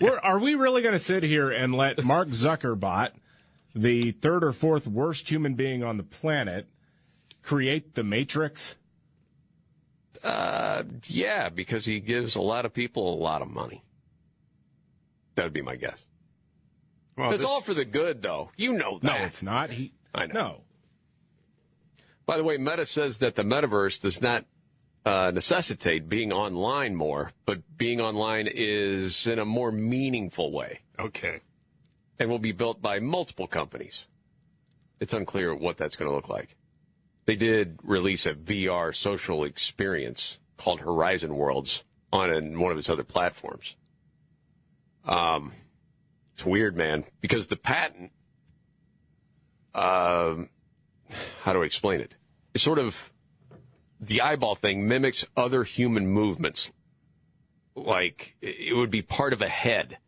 [0.00, 3.10] We're, are we really going to sit here and let Mark Zuckerbot,
[3.74, 6.66] the third or fourth worst human being on the planet,
[7.42, 8.74] create the Matrix?
[10.22, 13.84] Uh, yeah, because he gives a lot of people a lot of money.
[15.36, 16.04] That would be my guess.
[17.16, 18.50] Well, it's this- all for the good, though.
[18.56, 19.20] You know that.
[19.20, 19.70] No, it's not.
[19.70, 20.32] He, I know.
[20.34, 20.60] No.
[22.26, 24.46] By the way, Meta says that the metaverse does not
[25.04, 31.40] uh, necessitate being online more, but being online is in a more meaningful way Okay.
[32.18, 34.06] and will be built by multiple companies.
[35.00, 36.56] It's unclear what that's going to look like.
[37.26, 43.04] They did release a VR social experience called Horizon Worlds on one of its other
[43.04, 43.76] platforms.
[45.04, 45.52] Um,
[46.34, 48.10] it's weird, man, because the patent,
[49.74, 50.48] um,
[51.42, 52.14] how do I explain it?
[52.54, 53.12] It's sort of
[54.06, 56.72] the eyeball thing mimics other human movements.
[57.74, 59.98] Like it would be part of a head.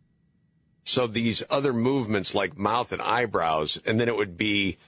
[0.85, 4.79] So these other movements like mouth and eyebrows, and then it would be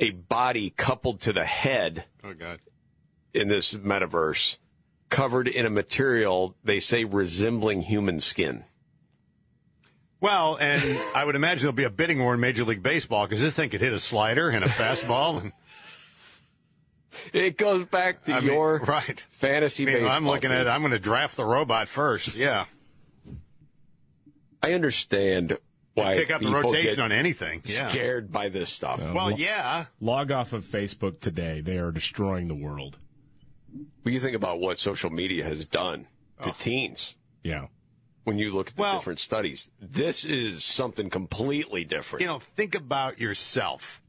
[0.00, 2.58] a body coupled to the head Oh God.
[3.32, 4.58] in this metaverse,
[5.08, 8.64] covered in a material they say resembling human skin.
[10.20, 10.82] Well, and
[11.14, 13.70] I would imagine there'll be a bidding war in Major League Baseball because this thing
[13.70, 15.40] could hit a slider and a fastball.
[15.40, 15.52] And
[17.32, 20.12] It goes back to I mean, your right fantasy I mean, baseball.
[20.12, 20.58] I'm looking team.
[20.58, 20.68] at.
[20.68, 22.34] I'm going to draft the robot first.
[22.34, 22.66] Yeah,
[24.62, 25.58] I understand
[25.94, 27.62] why pick up the rotation on anything.
[27.64, 27.88] Yeah.
[27.88, 29.00] Scared by this stuff.
[29.12, 29.86] Well, yeah.
[30.00, 31.60] Log off of Facebook today.
[31.60, 32.98] They are destroying the world.
[34.02, 36.06] When you think about what social media has done
[36.42, 36.56] to oh.
[36.58, 37.66] teens, Yeah.
[38.24, 42.20] when you look at the Well- different studies, this is something completely different.
[42.20, 44.00] You know, think about yourself.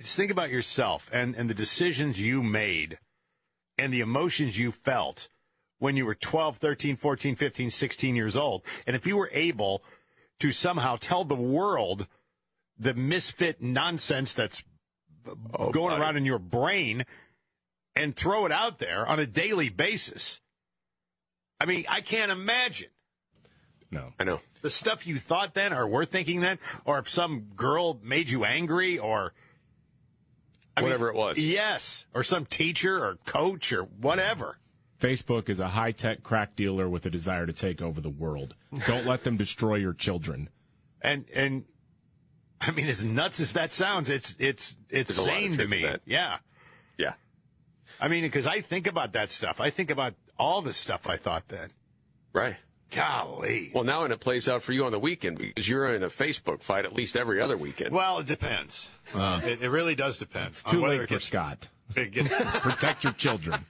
[0.00, 2.98] Just think about yourself and, and the decisions you made
[3.76, 5.28] and the emotions you felt
[5.78, 8.62] when you were 12, 13, 14, 15, 16 years old.
[8.86, 9.82] And if you were able
[10.40, 12.06] to somehow tell the world
[12.78, 14.62] the misfit nonsense that's
[15.52, 16.00] Oh, going buddy.
[16.00, 17.04] around in your brain
[17.94, 20.40] and throw it out there on a daily basis.
[21.60, 22.88] I mean, I can't imagine
[23.90, 24.14] No.
[24.18, 24.40] I know.
[24.62, 28.46] the stuff you thought then or were thinking then, or if some girl made you
[28.46, 29.34] angry or
[30.80, 31.38] I mean, Whatever it was.
[31.38, 32.06] Yes.
[32.14, 34.58] Or some teacher or coach or whatever.
[35.00, 38.54] Facebook is a high tech crack dealer with a desire to take over the world.
[38.86, 40.50] Don't let them destroy your children.
[41.00, 41.64] And and
[42.60, 45.56] I mean as nuts as that sounds, it's it's it's There's a lot of sane
[45.58, 45.82] to me.
[45.82, 46.02] that.
[46.04, 46.38] Yeah.
[46.98, 47.14] Yeah.
[48.00, 49.60] I mean, because I think about that stuff.
[49.60, 51.70] I think about all the stuff I thought then.
[52.32, 52.56] Right.
[52.90, 53.70] Golly.
[53.74, 56.08] Well, now and it plays out for you on the weekend because you're in a
[56.08, 57.92] Facebook fight at least every other weekend.
[57.94, 58.88] Well, it depends.
[59.14, 59.40] Uh.
[59.44, 60.48] it, it really does depend.
[60.48, 61.68] It's too on whether late it for gets- Scott.
[61.96, 62.28] it gets-
[62.60, 63.64] Protect your children.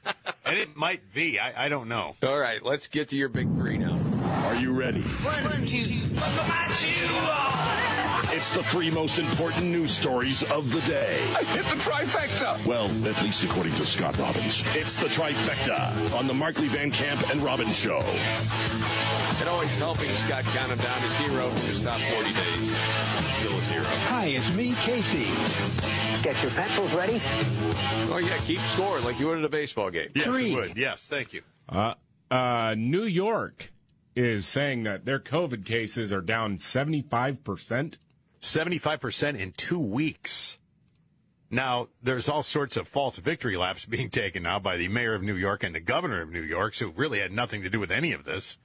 [0.45, 1.39] and it might be.
[1.39, 2.17] I, I don't know.
[2.23, 3.99] All right, let's get to your big three now.
[4.47, 5.01] Are you ready?
[5.03, 5.85] One, two,
[6.15, 11.23] buckle my shoe It's the three most important news stories of the day.
[11.37, 12.65] I hit the trifecta.
[12.67, 14.63] Well, at least according to Scott Robbins.
[14.75, 18.03] It's the trifecta on the Markley Van Camp and Robbins Show.
[19.41, 22.77] It always helping Scott count him down his hero for his top 40 days.
[23.39, 23.85] Still his hero.
[23.85, 25.31] Hi, it's me, Casey.
[26.23, 27.23] Get your pencils ready.
[28.13, 30.11] Oh, yeah, keep score like you would at a baseball game.
[30.15, 30.55] Yes, Three.
[30.55, 30.77] would.
[30.77, 31.43] Yes, thank you.
[31.69, 31.95] Uh,
[32.31, 33.73] uh, New York
[34.15, 37.97] is saying that their COVID cases are down 75%.
[38.43, 40.59] 75% in two weeks.
[41.51, 45.23] Now, there's all sorts of false victory laps being taken now by the mayor of
[45.23, 47.91] New York and the governor of New York, who really had nothing to do with
[47.91, 48.59] any of this.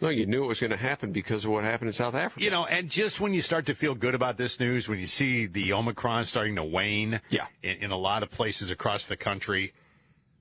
[0.00, 2.44] No, you knew it was going to happen because of what happened in South Africa.
[2.44, 5.06] You know, and just when you start to feel good about this news, when you
[5.08, 7.46] see the Omicron starting to wane Yeah.
[7.62, 9.72] in, in a lot of places across the country,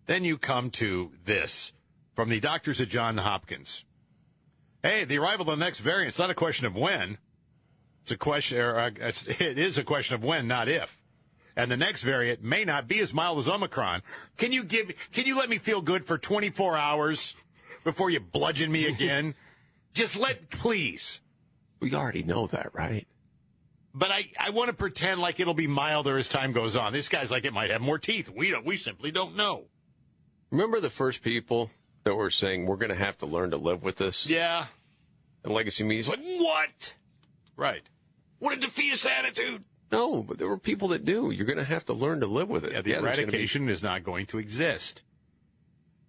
[0.06, 1.74] then you come to this
[2.16, 3.84] from the doctors at Johns Hopkins.
[4.84, 7.18] Hey, the arrival of the next variant, it's not a question of when.
[8.04, 11.02] It's a question, or uh, it is a question of when, not if.
[11.56, 14.04] And the next variant may not be as mild as Omicron.
[14.38, 17.36] Can you give, can you let me feel good for 24 hours
[17.84, 19.34] before you bludgeon me again?
[19.98, 21.22] Just let, please.
[21.80, 23.08] we already know that, right?
[23.96, 26.94] But I, I want to pretend like it'll be milder as time goes on.
[26.94, 28.30] This guy's like it might have more teeth.
[28.30, 29.66] We don't, we simply don't know.
[30.52, 31.72] Remember the first people
[32.04, 34.28] that were saying we're going to have to learn to live with this?
[34.28, 34.68] Yeah.
[35.44, 36.94] And Legacy Media's like, what?
[37.56, 37.82] Right.
[38.38, 39.64] What a defeatist attitude.
[39.92, 41.32] No, but there were people that do.
[41.32, 42.74] You're going to have to learn to live with it.
[42.74, 45.02] Yeah, the there's gonna be- eradication is not going to exist.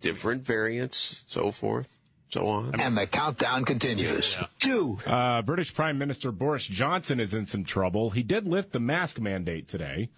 [0.02, 1.97] different variants, so forth,
[2.28, 2.74] so on.
[2.80, 4.38] And the countdown continues.
[4.58, 4.98] Two.
[5.06, 8.10] Uh, British Prime Minister Boris Johnson is in some trouble.
[8.10, 10.10] He did lift the mask mandate today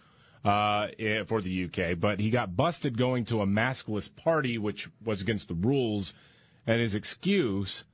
[0.45, 4.89] uh, eh, for the UK, but he got busted going to a maskless party, which
[5.05, 6.15] was against the rules.
[6.67, 7.85] And his excuse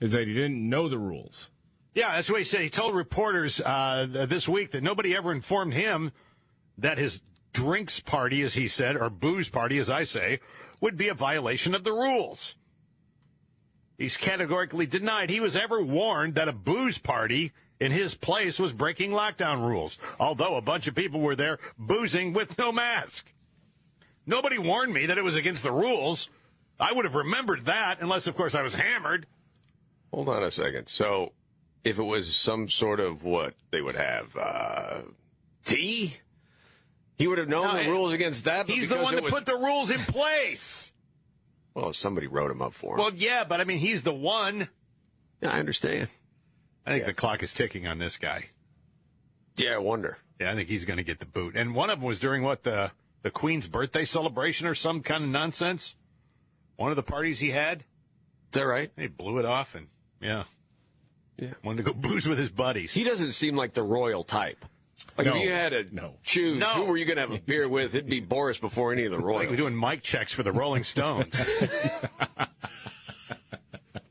[0.00, 1.50] is that he didn't know the rules.
[1.94, 2.62] Yeah, that's what he said.
[2.62, 6.12] He told reporters uh, this week that nobody ever informed him
[6.78, 7.20] that his
[7.52, 10.40] drinks party, as he said, or booze party, as I say,
[10.80, 12.54] would be a violation of the rules.
[14.00, 18.72] He's categorically denied he was ever warned that a booze party in his place was
[18.72, 23.30] breaking lockdown rules, although a bunch of people were there boozing with no mask.
[24.24, 26.30] Nobody warned me that it was against the rules.
[26.80, 29.26] I would have remembered that, unless, of course, I was hammered.
[30.14, 30.86] Hold on a second.
[30.88, 31.32] So,
[31.84, 35.00] if it was some sort of what they would have, uh,
[35.66, 36.14] tea,
[37.18, 38.66] he would have known No, the rules against that.
[38.66, 40.90] He's the one that was- put the rules in place.
[41.74, 42.98] Well, somebody wrote him up for him.
[42.98, 44.68] Well, yeah, but I mean, he's the one.
[45.40, 46.08] Yeah, I understand.
[46.86, 48.46] I think the clock is ticking on this guy.
[49.56, 50.18] Yeah, I wonder.
[50.40, 51.54] Yeah, I think he's going to get the boot.
[51.56, 52.90] And one of them was during what the
[53.22, 55.94] the Queen's birthday celebration or some kind of nonsense.
[56.76, 57.80] One of the parties he had.
[57.80, 57.84] Is
[58.52, 58.90] that right?
[58.96, 59.88] He blew it off and
[60.20, 60.44] yeah,
[61.36, 62.94] yeah, wanted to go booze with his buddies.
[62.94, 64.64] He doesn't seem like the royal type.
[65.18, 65.36] Like No.
[65.36, 66.14] if you had to no.
[66.22, 66.66] choose No.
[66.68, 69.10] who were you going to have a beer with, it'd be Boris before any of
[69.10, 69.50] the Like royals.
[69.50, 71.34] we're doing mic checks for the Rolling Stones.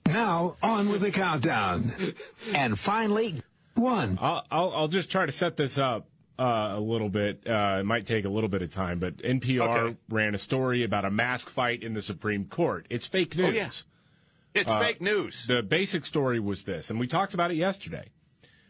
[0.05, 1.93] Now, on with the countdown.
[2.55, 3.35] And finally,
[3.75, 4.17] one.
[4.19, 6.07] I'll, I'll, I'll just try to set this up
[6.39, 7.43] uh, a little bit.
[7.47, 9.97] Uh, it might take a little bit of time, but NPR Okay.
[10.09, 12.87] ran a story about a mask fight in the Supreme Court.
[12.89, 13.47] It's fake news.
[13.49, 13.69] Oh, yeah.
[14.55, 15.45] It's Uh, fake news.
[15.45, 18.05] The basic story was this, and we talked about it yesterday.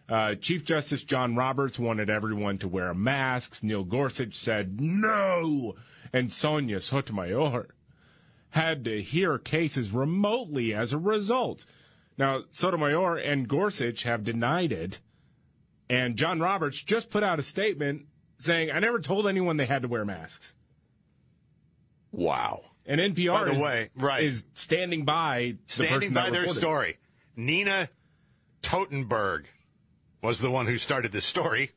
[0.09, 3.61] Uh, Chief Justice John Roberts wanted everyone to wear masks.
[3.61, 5.75] Neil Gorsuch said no,
[6.11, 7.67] and Sonia Sotomayor
[8.51, 11.65] had to hear cases remotely as a result.
[12.17, 14.99] Now, Sotomayor and Gorsuch have denied it,
[15.87, 18.07] and John Roberts just put out a statement
[18.39, 20.55] saying, "I never told anyone they had to wear masks."
[22.11, 22.63] Wow.
[22.87, 24.23] And NPR By the is, way, right.
[24.23, 26.97] is standing by the Standing person by their story.
[27.35, 27.89] Nina
[28.63, 29.45] Totenberg
[30.21, 31.71] was the one who started this story,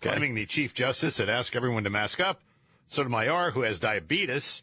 [0.00, 2.40] claiming the Chief Justice had asked everyone to mask up.
[2.88, 4.62] Sotomayor, who has diabetes,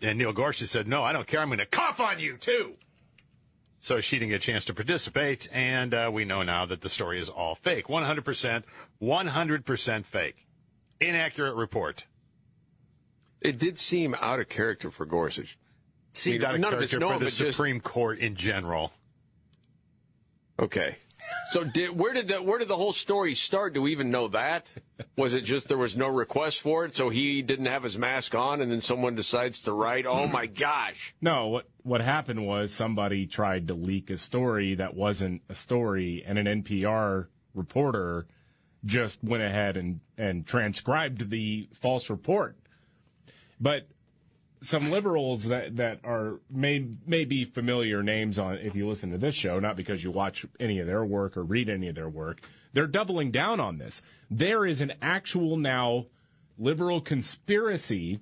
[0.00, 1.40] and Neil Gorsuch said, No, I don't care.
[1.40, 2.74] I'm going to cough on you, too.
[3.80, 6.88] So she didn't get a chance to participate, and uh, we know now that the
[6.88, 7.86] story is all fake.
[7.88, 8.62] 100%,
[9.02, 10.46] 100% fake.
[11.00, 12.06] Inaccurate report.
[13.40, 15.58] It did seem out of character for Gorsuch.
[16.12, 17.80] Seemed I out mean, of none of it's character known, for the but just- Supreme
[17.80, 18.92] Court in general.
[20.60, 20.98] Okay.
[21.52, 23.74] So did, where did the where did the whole story start?
[23.74, 24.74] Do we even know that?
[25.16, 28.34] Was it just there was no request for it, so he didn't have his mask
[28.34, 32.72] on, and then someone decides to write, "Oh my gosh." No, what what happened was
[32.72, 38.26] somebody tried to leak a story that wasn't a story, and an NPR reporter
[38.84, 42.56] just went ahead and and transcribed the false report.
[43.60, 43.88] But
[44.62, 49.18] some liberals that that are may may be familiar names on if you listen to
[49.18, 52.08] this show, not because you watch any of their work or read any of their
[52.08, 52.40] work,
[52.72, 54.02] they're doubling down on this.
[54.30, 56.06] There is an actual now
[56.58, 58.20] liberal conspiracy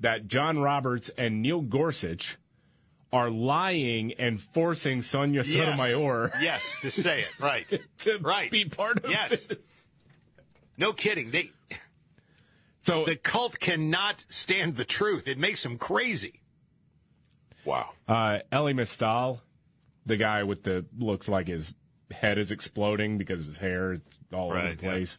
[0.00, 2.36] that John Roberts and Neil Gorsuch
[3.12, 5.54] are lying and forcing Sonia Yes.
[5.54, 7.66] Sotomayor Yes, to say it right.
[7.98, 8.50] to right.
[8.50, 9.46] be part of Yes.
[9.46, 9.58] this.
[10.76, 11.30] No kidding.
[11.30, 11.50] They
[12.88, 15.28] so the cult cannot stand the truth.
[15.28, 16.40] It makes them crazy.
[17.64, 17.90] Wow.
[18.06, 19.42] Uh, Elie Mystal,
[20.06, 21.74] the guy with the looks like his
[22.10, 24.00] head is exploding because of his hair is
[24.32, 24.90] all over Right, the yeah.
[24.92, 25.18] place.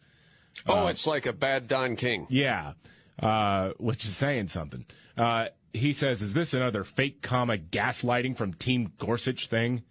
[0.67, 2.25] Oh, Uh, it's like a bad Don King.
[2.29, 2.73] Yeah,
[3.21, 4.85] uh, which is saying something.
[5.15, 9.83] Uh, he says, "Is this another fake comma gaslighting from Team Gorsuch thing?"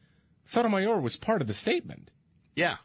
[0.45, 2.11] Sotomayor was part of the statement.
[2.57, 2.79] Yeah.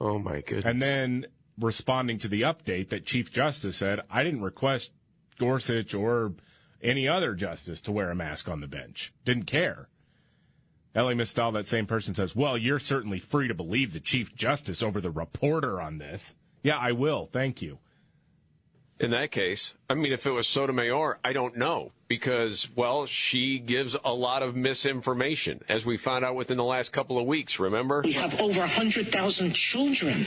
[0.00, 0.64] Oh my goodness.
[0.64, 1.26] And then
[1.60, 4.92] responding to the update that Chief Justice said, "I didn't request
[5.38, 6.34] Gorsuch or
[6.82, 9.12] any other justice to wear a mask on the bench.
[9.24, 9.88] Didn't care."
[10.94, 14.82] Elie Mystal, that same person says, "Well, you're certainly free to believe the Chief Justice
[14.82, 17.26] over the reporter on this." Yeah, I will.
[17.26, 17.78] Thank you.
[19.00, 23.58] In that case, I mean, if it was Sotomayor, I don't know because, well, she
[23.58, 27.58] gives a lot of misinformation, as we found out within the last couple of weeks.
[27.58, 28.02] Remember?
[28.04, 30.26] We have over 100,000 children,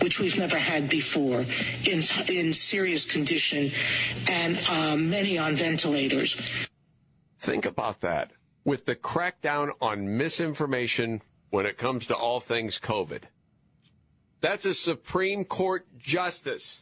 [0.00, 1.44] which we've never had before,
[1.84, 3.72] in, in serious condition,
[4.30, 6.36] and uh, many on ventilators.
[7.40, 8.30] Think about that.
[8.64, 13.22] With the crackdown on misinformation when it comes to all things COVID,
[14.40, 16.81] that's a Supreme Court justice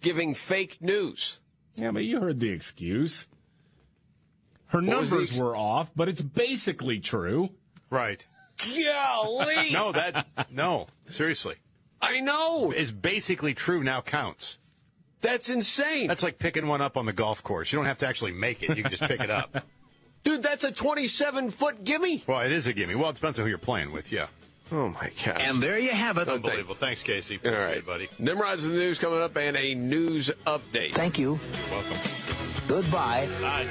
[0.00, 1.40] giving fake news.
[1.76, 3.26] Yeah, but you heard the excuse.
[4.66, 7.50] Her What numbers ex- were off, but it's basically true.
[7.90, 8.26] Right.
[8.58, 9.70] Golly.
[9.72, 10.88] No, that no.
[11.08, 11.56] Seriously.
[12.02, 12.70] I know.
[12.72, 14.58] Is basically true now counts.
[15.22, 16.08] That's insane.
[16.08, 17.72] That's like picking one up on the golf course.
[17.72, 18.76] You don't have to actually make it.
[18.76, 19.66] You can just pick it up.
[20.24, 22.22] Dude, that's a 27 foot gimme.
[22.26, 22.94] Well, it is a gimme.
[22.94, 24.26] Well, it depends on who you're playing with, yeah.
[24.72, 25.40] Oh, my God.
[25.40, 26.28] And there you have it.
[26.28, 26.74] Oh, Unbelievable.
[26.74, 27.34] Thanks, Casey.
[27.34, 28.08] All Appreciate right, it, buddy.
[28.18, 30.92] Nimrod's in the news coming up and a news update.
[30.94, 31.40] Thank you.
[31.70, 31.96] Welcome.
[32.68, 33.28] Goodbye.
[33.40, 33.66] Bye.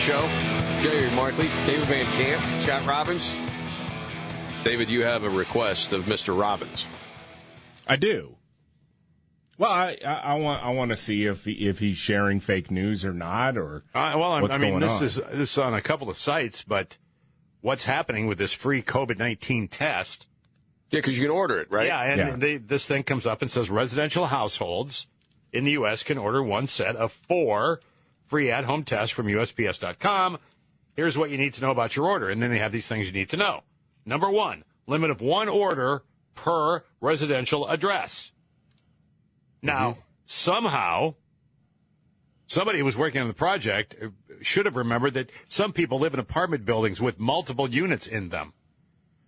[0.00, 0.26] Show.
[0.80, 3.36] Jerry Markley, David Van Camp, Scott Robbins.
[4.64, 6.38] David, you have a request of Mr.
[6.38, 6.86] Robbins.
[7.86, 8.36] I do.
[9.58, 12.70] Well, I, I, I want I want to see if he, if he's sharing fake
[12.70, 15.04] news or not, or Uh, well, I'm, what's I mean, going this on.
[15.04, 16.96] is this is on a couple of sites, but
[17.60, 20.26] what's happening with this free COVID nineteen test?
[20.90, 21.86] Yeah, because you can order it, right?
[21.88, 22.36] Yeah, and Yeah.
[22.36, 25.06] They, this thing comes up and says residential households
[25.52, 26.02] in the U.S.
[26.02, 27.80] can order one set of four
[28.30, 30.38] free at-home test from USPS.com.
[30.94, 33.08] Here's what you need to know about your order, and then they have these things
[33.08, 33.64] you need to know.
[34.06, 36.04] Number one, limit of one order
[36.36, 38.30] per residential address.
[39.62, 40.00] Now, mm-hmm.
[40.26, 41.14] somehow,
[42.46, 43.96] somebody who was working on the project
[44.42, 48.54] should have remembered that some people live in apartment buildings with multiple units in them.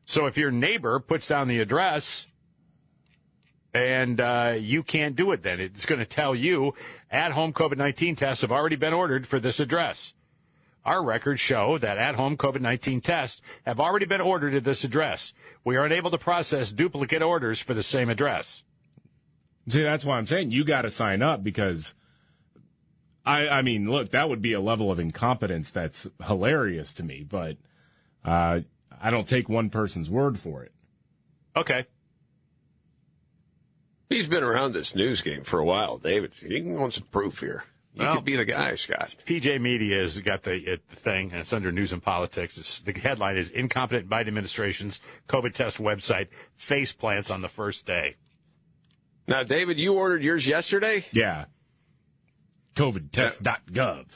[0.04, 2.28] So if your neighbor puts down the address
[3.74, 6.74] and uh, you can't do it, then it's going to tell you
[7.10, 10.14] at home COVID 19 tests have already been ordered for this address.
[10.84, 14.84] Our records show that at home COVID 19 tests have already been ordered at this
[14.84, 15.32] address.
[15.64, 18.62] We are unable to process duplicate orders for the same address.
[19.68, 21.94] See, that's why I'm saying you got to sign up because
[23.24, 27.22] I, I mean, look, that would be a level of incompetence that's hilarious to me,
[27.22, 27.56] but
[28.24, 28.60] uh,
[29.00, 30.72] I don't take one person's word for it.
[31.56, 31.86] Okay.
[34.12, 36.34] He's been around this news game for a while, David.
[36.34, 37.64] He can wants some proof here.
[37.94, 39.14] You Well, could be the guy, Scott.
[39.26, 42.56] PJ Media has got the, the thing, and it's under news and politics.
[42.56, 47.84] It's, the headline is Incompetent Biden Administration's COVID test website face plants on the first
[47.84, 48.16] day.
[49.28, 51.04] Now, David, you ordered yours yesterday?
[51.12, 51.44] Yeah.
[52.74, 54.06] COVIDtest.gov.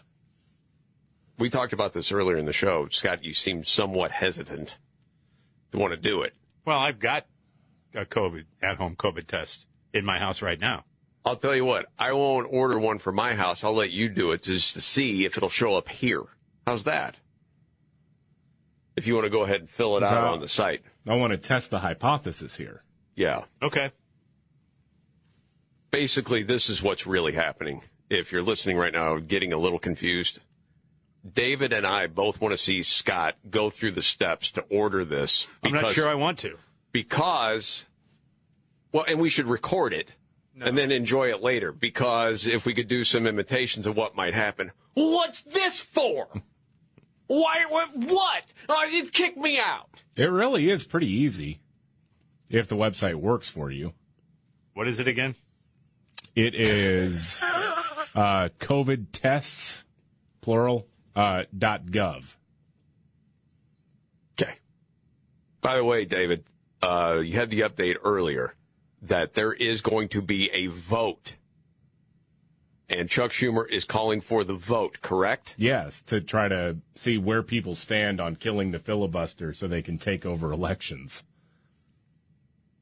[1.38, 2.88] We talked about this earlier in the show.
[2.88, 4.78] Scott, you seemed somewhat hesitant
[5.72, 6.32] to want to do it.
[6.64, 7.26] Well, I've got
[7.94, 9.66] a COVID at home COVID test
[9.96, 10.84] in my house right now.
[11.24, 13.64] I'll tell you what, I won't order one for my house.
[13.64, 16.22] I'll let you do it just to see if it'll show up here.
[16.66, 17.16] How's that?
[18.94, 20.82] If you want to go ahead and fill it out So- on the site.
[21.08, 22.82] I want to test the hypothesis here.
[23.14, 23.44] Yeah.
[23.62, 23.90] Okay.
[25.90, 27.82] Basically, this is what's really happening.
[28.10, 30.40] If you're listening right now, getting a little confused,
[31.32, 35.48] David and I both want to see Scott go through the steps to order this.
[35.62, 36.56] I'm not sure I want to.
[36.92, 37.86] Because,
[38.92, 40.14] well, and we should record it
[40.60, 41.72] and then enjoy it later.
[41.72, 46.28] Because if we could do some imitations of what might happen, what's this for?
[47.26, 47.64] Why?
[47.68, 47.90] What?
[47.94, 48.44] what?
[48.68, 49.88] Oh, it kicked me out.
[50.16, 51.60] It really is pretty easy
[52.48, 53.92] if the website works for you.
[54.74, 55.34] What is it again?
[56.34, 57.40] It is
[58.14, 59.84] uh, COVID tests,
[60.40, 62.36] plural, uh, dot gov.
[64.40, 64.52] Okay.
[65.62, 66.44] By the way, David,
[66.82, 68.54] uh, you had the update earlier
[69.08, 71.36] that there is going to be a vote.
[72.88, 75.54] And Chuck Schumer is calling for the vote, correct?
[75.58, 79.98] Yes, to try to see where people stand on killing the filibuster so they can
[79.98, 81.24] take over elections.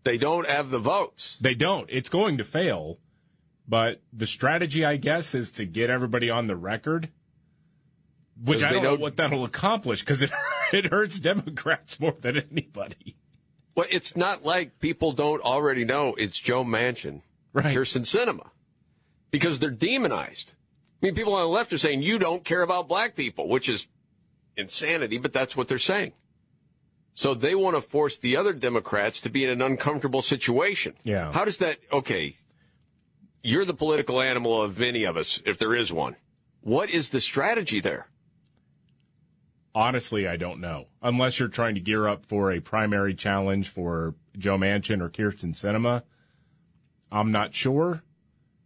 [0.04, 1.38] They don't have the votes.
[1.40, 1.88] They don't.
[1.90, 2.98] It's going to fail.
[3.66, 7.08] But the strategy, I guess, is to get everybody on the record,
[8.42, 10.30] which I don't know don't- what that'll accomplish because it,
[10.74, 13.16] it hurts Democrats more than anybody.
[13.74, 17.22] Well, it's not like people don't already know it's Joe Manchin,
[17.52, 17.76] right.
[17.76, 18.50] Kyrsten Sinema,
[19.30, 20.52] because they're demonized.
[21.02, 23.68] I mean, people on the left are saying you don't care about black people, which
[23.68, 23.86] is
[24.56, 26.12] insanity, but that's what they're saying.
[27.14, 30.94] So they want to force the other Democrats to be in an uncomfortable situation.
[31.04, 31.32] Yeah.
[31.32, 31.78] How does that?
[31.92, 32.36] Okay,
[33.42, 36.16] you're the political animal of any of us, if there is one.
[36.62, 38.08] What is the strategy there?
[39.74, 40.86] Honestly, I don't know.
[41.02, 45.52] Unless you're trying to gear up for a primary challenge for Joe Manchin or Kyrsten
[45.54, 46.02] Sinema,
[47.10, 48.02] I'm not sure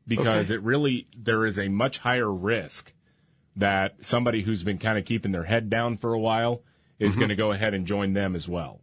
[0.06, 0.54] because Okay.
[0.56, 2.92] it really there is a much higher risk
[3.56, 6.62] that somebody who's been kind of keeping their head down for a while
[6.98, 7.20] is Mm-hmm.
[7.20, 8.80] going to go ahead and join them as well.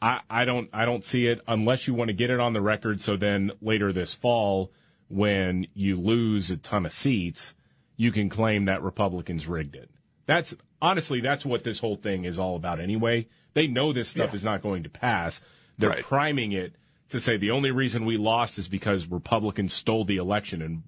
[0.00, 2.60] I, I don't I don't see it unless you want to get it on the
[2.60, 3.00] record.
[3.00, 4.70] So then later this fall,
[5.08, 7.54] when you lose a ton of seats,
[7.96, 9.90] you can claim that Republicans rigged it.
[10.26, 12.80] That's honestly that's what this whole thing is all about.
[12.80, 15.40] Anyway, they know this stuff is not going to pass.
[15.78, 16.02] They're Right.
[16.02, 16.74] priming it
[17.08, 20.82] to say the only reason we lost is because Republicans stole the election, and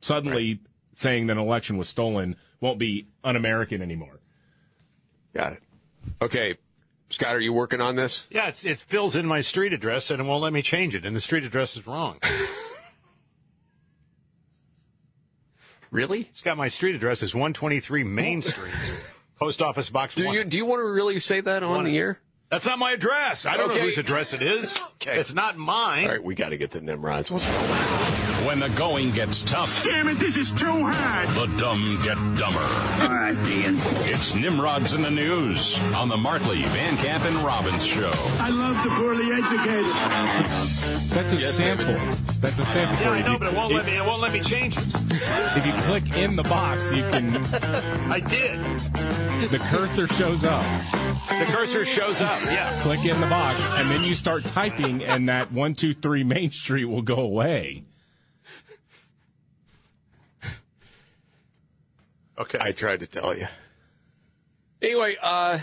[0.00, 0.60] suddenly
[0.94, 4.20] saying that an election was stolen won't be un-American anymore.
[5.34, 5.62] Got it.
[6.22, 6.56] Okay,
[7.10, 8.28] Scott, are you working on this?
[8.30, 11.04] Yeah, it's, it fills in my street address and it won't let me change it,
[11.04, 12.18] and the street address is wrong.
[15.94, 16.20] really?
[16.30, 18.74] It's got my street address as 123 Main Street,
[19.38, 20.34] Post Office Box Do one.
[20.34, 22.20] you do you want to really say that on Wanna- the air?
[22.54, 23.46] That's not my address.
[23.46, 23.80] I don't Okay.
[23.80, 24.78] know whose address it is.
[25.02, 25.18] Okay.
[25.18, 26.04] It's not mine.
[26.04, 27.32] All right, we got to get the Nimrods.
[27.32, 28.46] What's wrong with you?
[28.46, 31.28] When the going gets tough, Damn it, this is too hard.
[31.30, 32.60] the dumb get dumber.
[33.02, 33.74] All right, Ian.
[34.06, 38.12] It's Nimrods in the News on the Markley, Van Camp, and Robbins Show.
[38.38, 41.10] I love the poorly educated.
[41.10, 41.94] That's a sample.
[42.40, 42.98] That's a sample.
[43.00, 43.24] Yeah, for I you.
[43.24, 43.96] know, but it won't If- let me.
[43.96, 44.84] It won't let me change it.
[45.56, 47.36] If you click in the box, you can.
[48.12, 48.60] I did.
[49.50, 50.64] The cursor shows up.
[51.28, 52.38] The cursor shows up.
[52.46, 52.78] Yeah.
[52.82, 56.50] Click in the box, and then you start typing, and that one two three Main
[56.50, 57.84] Street will go away.
[62.36, 62.58] Okay.
[62.60, 63.46] I tried to tell you.
[64.82, 65.58] Anyway, uh,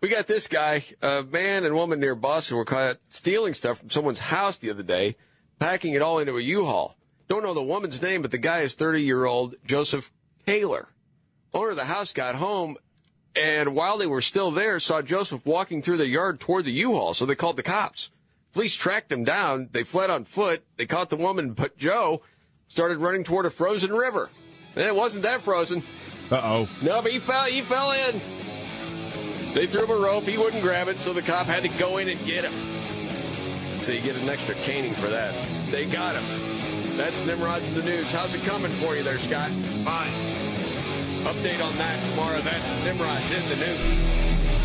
[0.00, 3.90] we got this guy, a man and woman near Boston were caught stealing stuff from
[3.90, 5.16] someone's house the other day,
[5.58, 6.96] packing it all into a U-Haul.
[7.28, 10.12] Don't know the woman's name, but the guy is 30-year-old Joseph
[10.46, 10.88] Taylor.
[11.54, 12.76] Owner of the house got home,
[13.34, 17.14] and while they were still there, saw Joseph walking through the yard toward the U-Haul,
[17.14, 18.10] so they called the cops.
[18.52, 19.70] Police tracked him down.
[19.72, 20.62] They fled on foot.
[20.76, 22.22] They caught the woman, but Joe
[22.68, 24.30] started running toward a frozen river.
[24.76, 25.82] And it wasn't that frozen.
[26.30, 26.68] Uh oh.
[26.82, 27.44] No, but he fell.
[27.44, 28.20] He fell in.
[29.54, 30.24] They threw him a rope.
[30.24, 32.52] He wouldn't grab it, so the cop had to go in and get him.
[33.80, 35.34] So you get an extra caning for that.
[35.70, 36.24] They got him.
[36.96, 38.12] That's Nimrod's in the news.
[38.12, 39.50] How's it coming for you there, Scott?
[39.50, 40.61] Fine.
[41.24, 42.40] Update on that tomorrow.
[42.40, 44.61] That's Nimrod's in the news.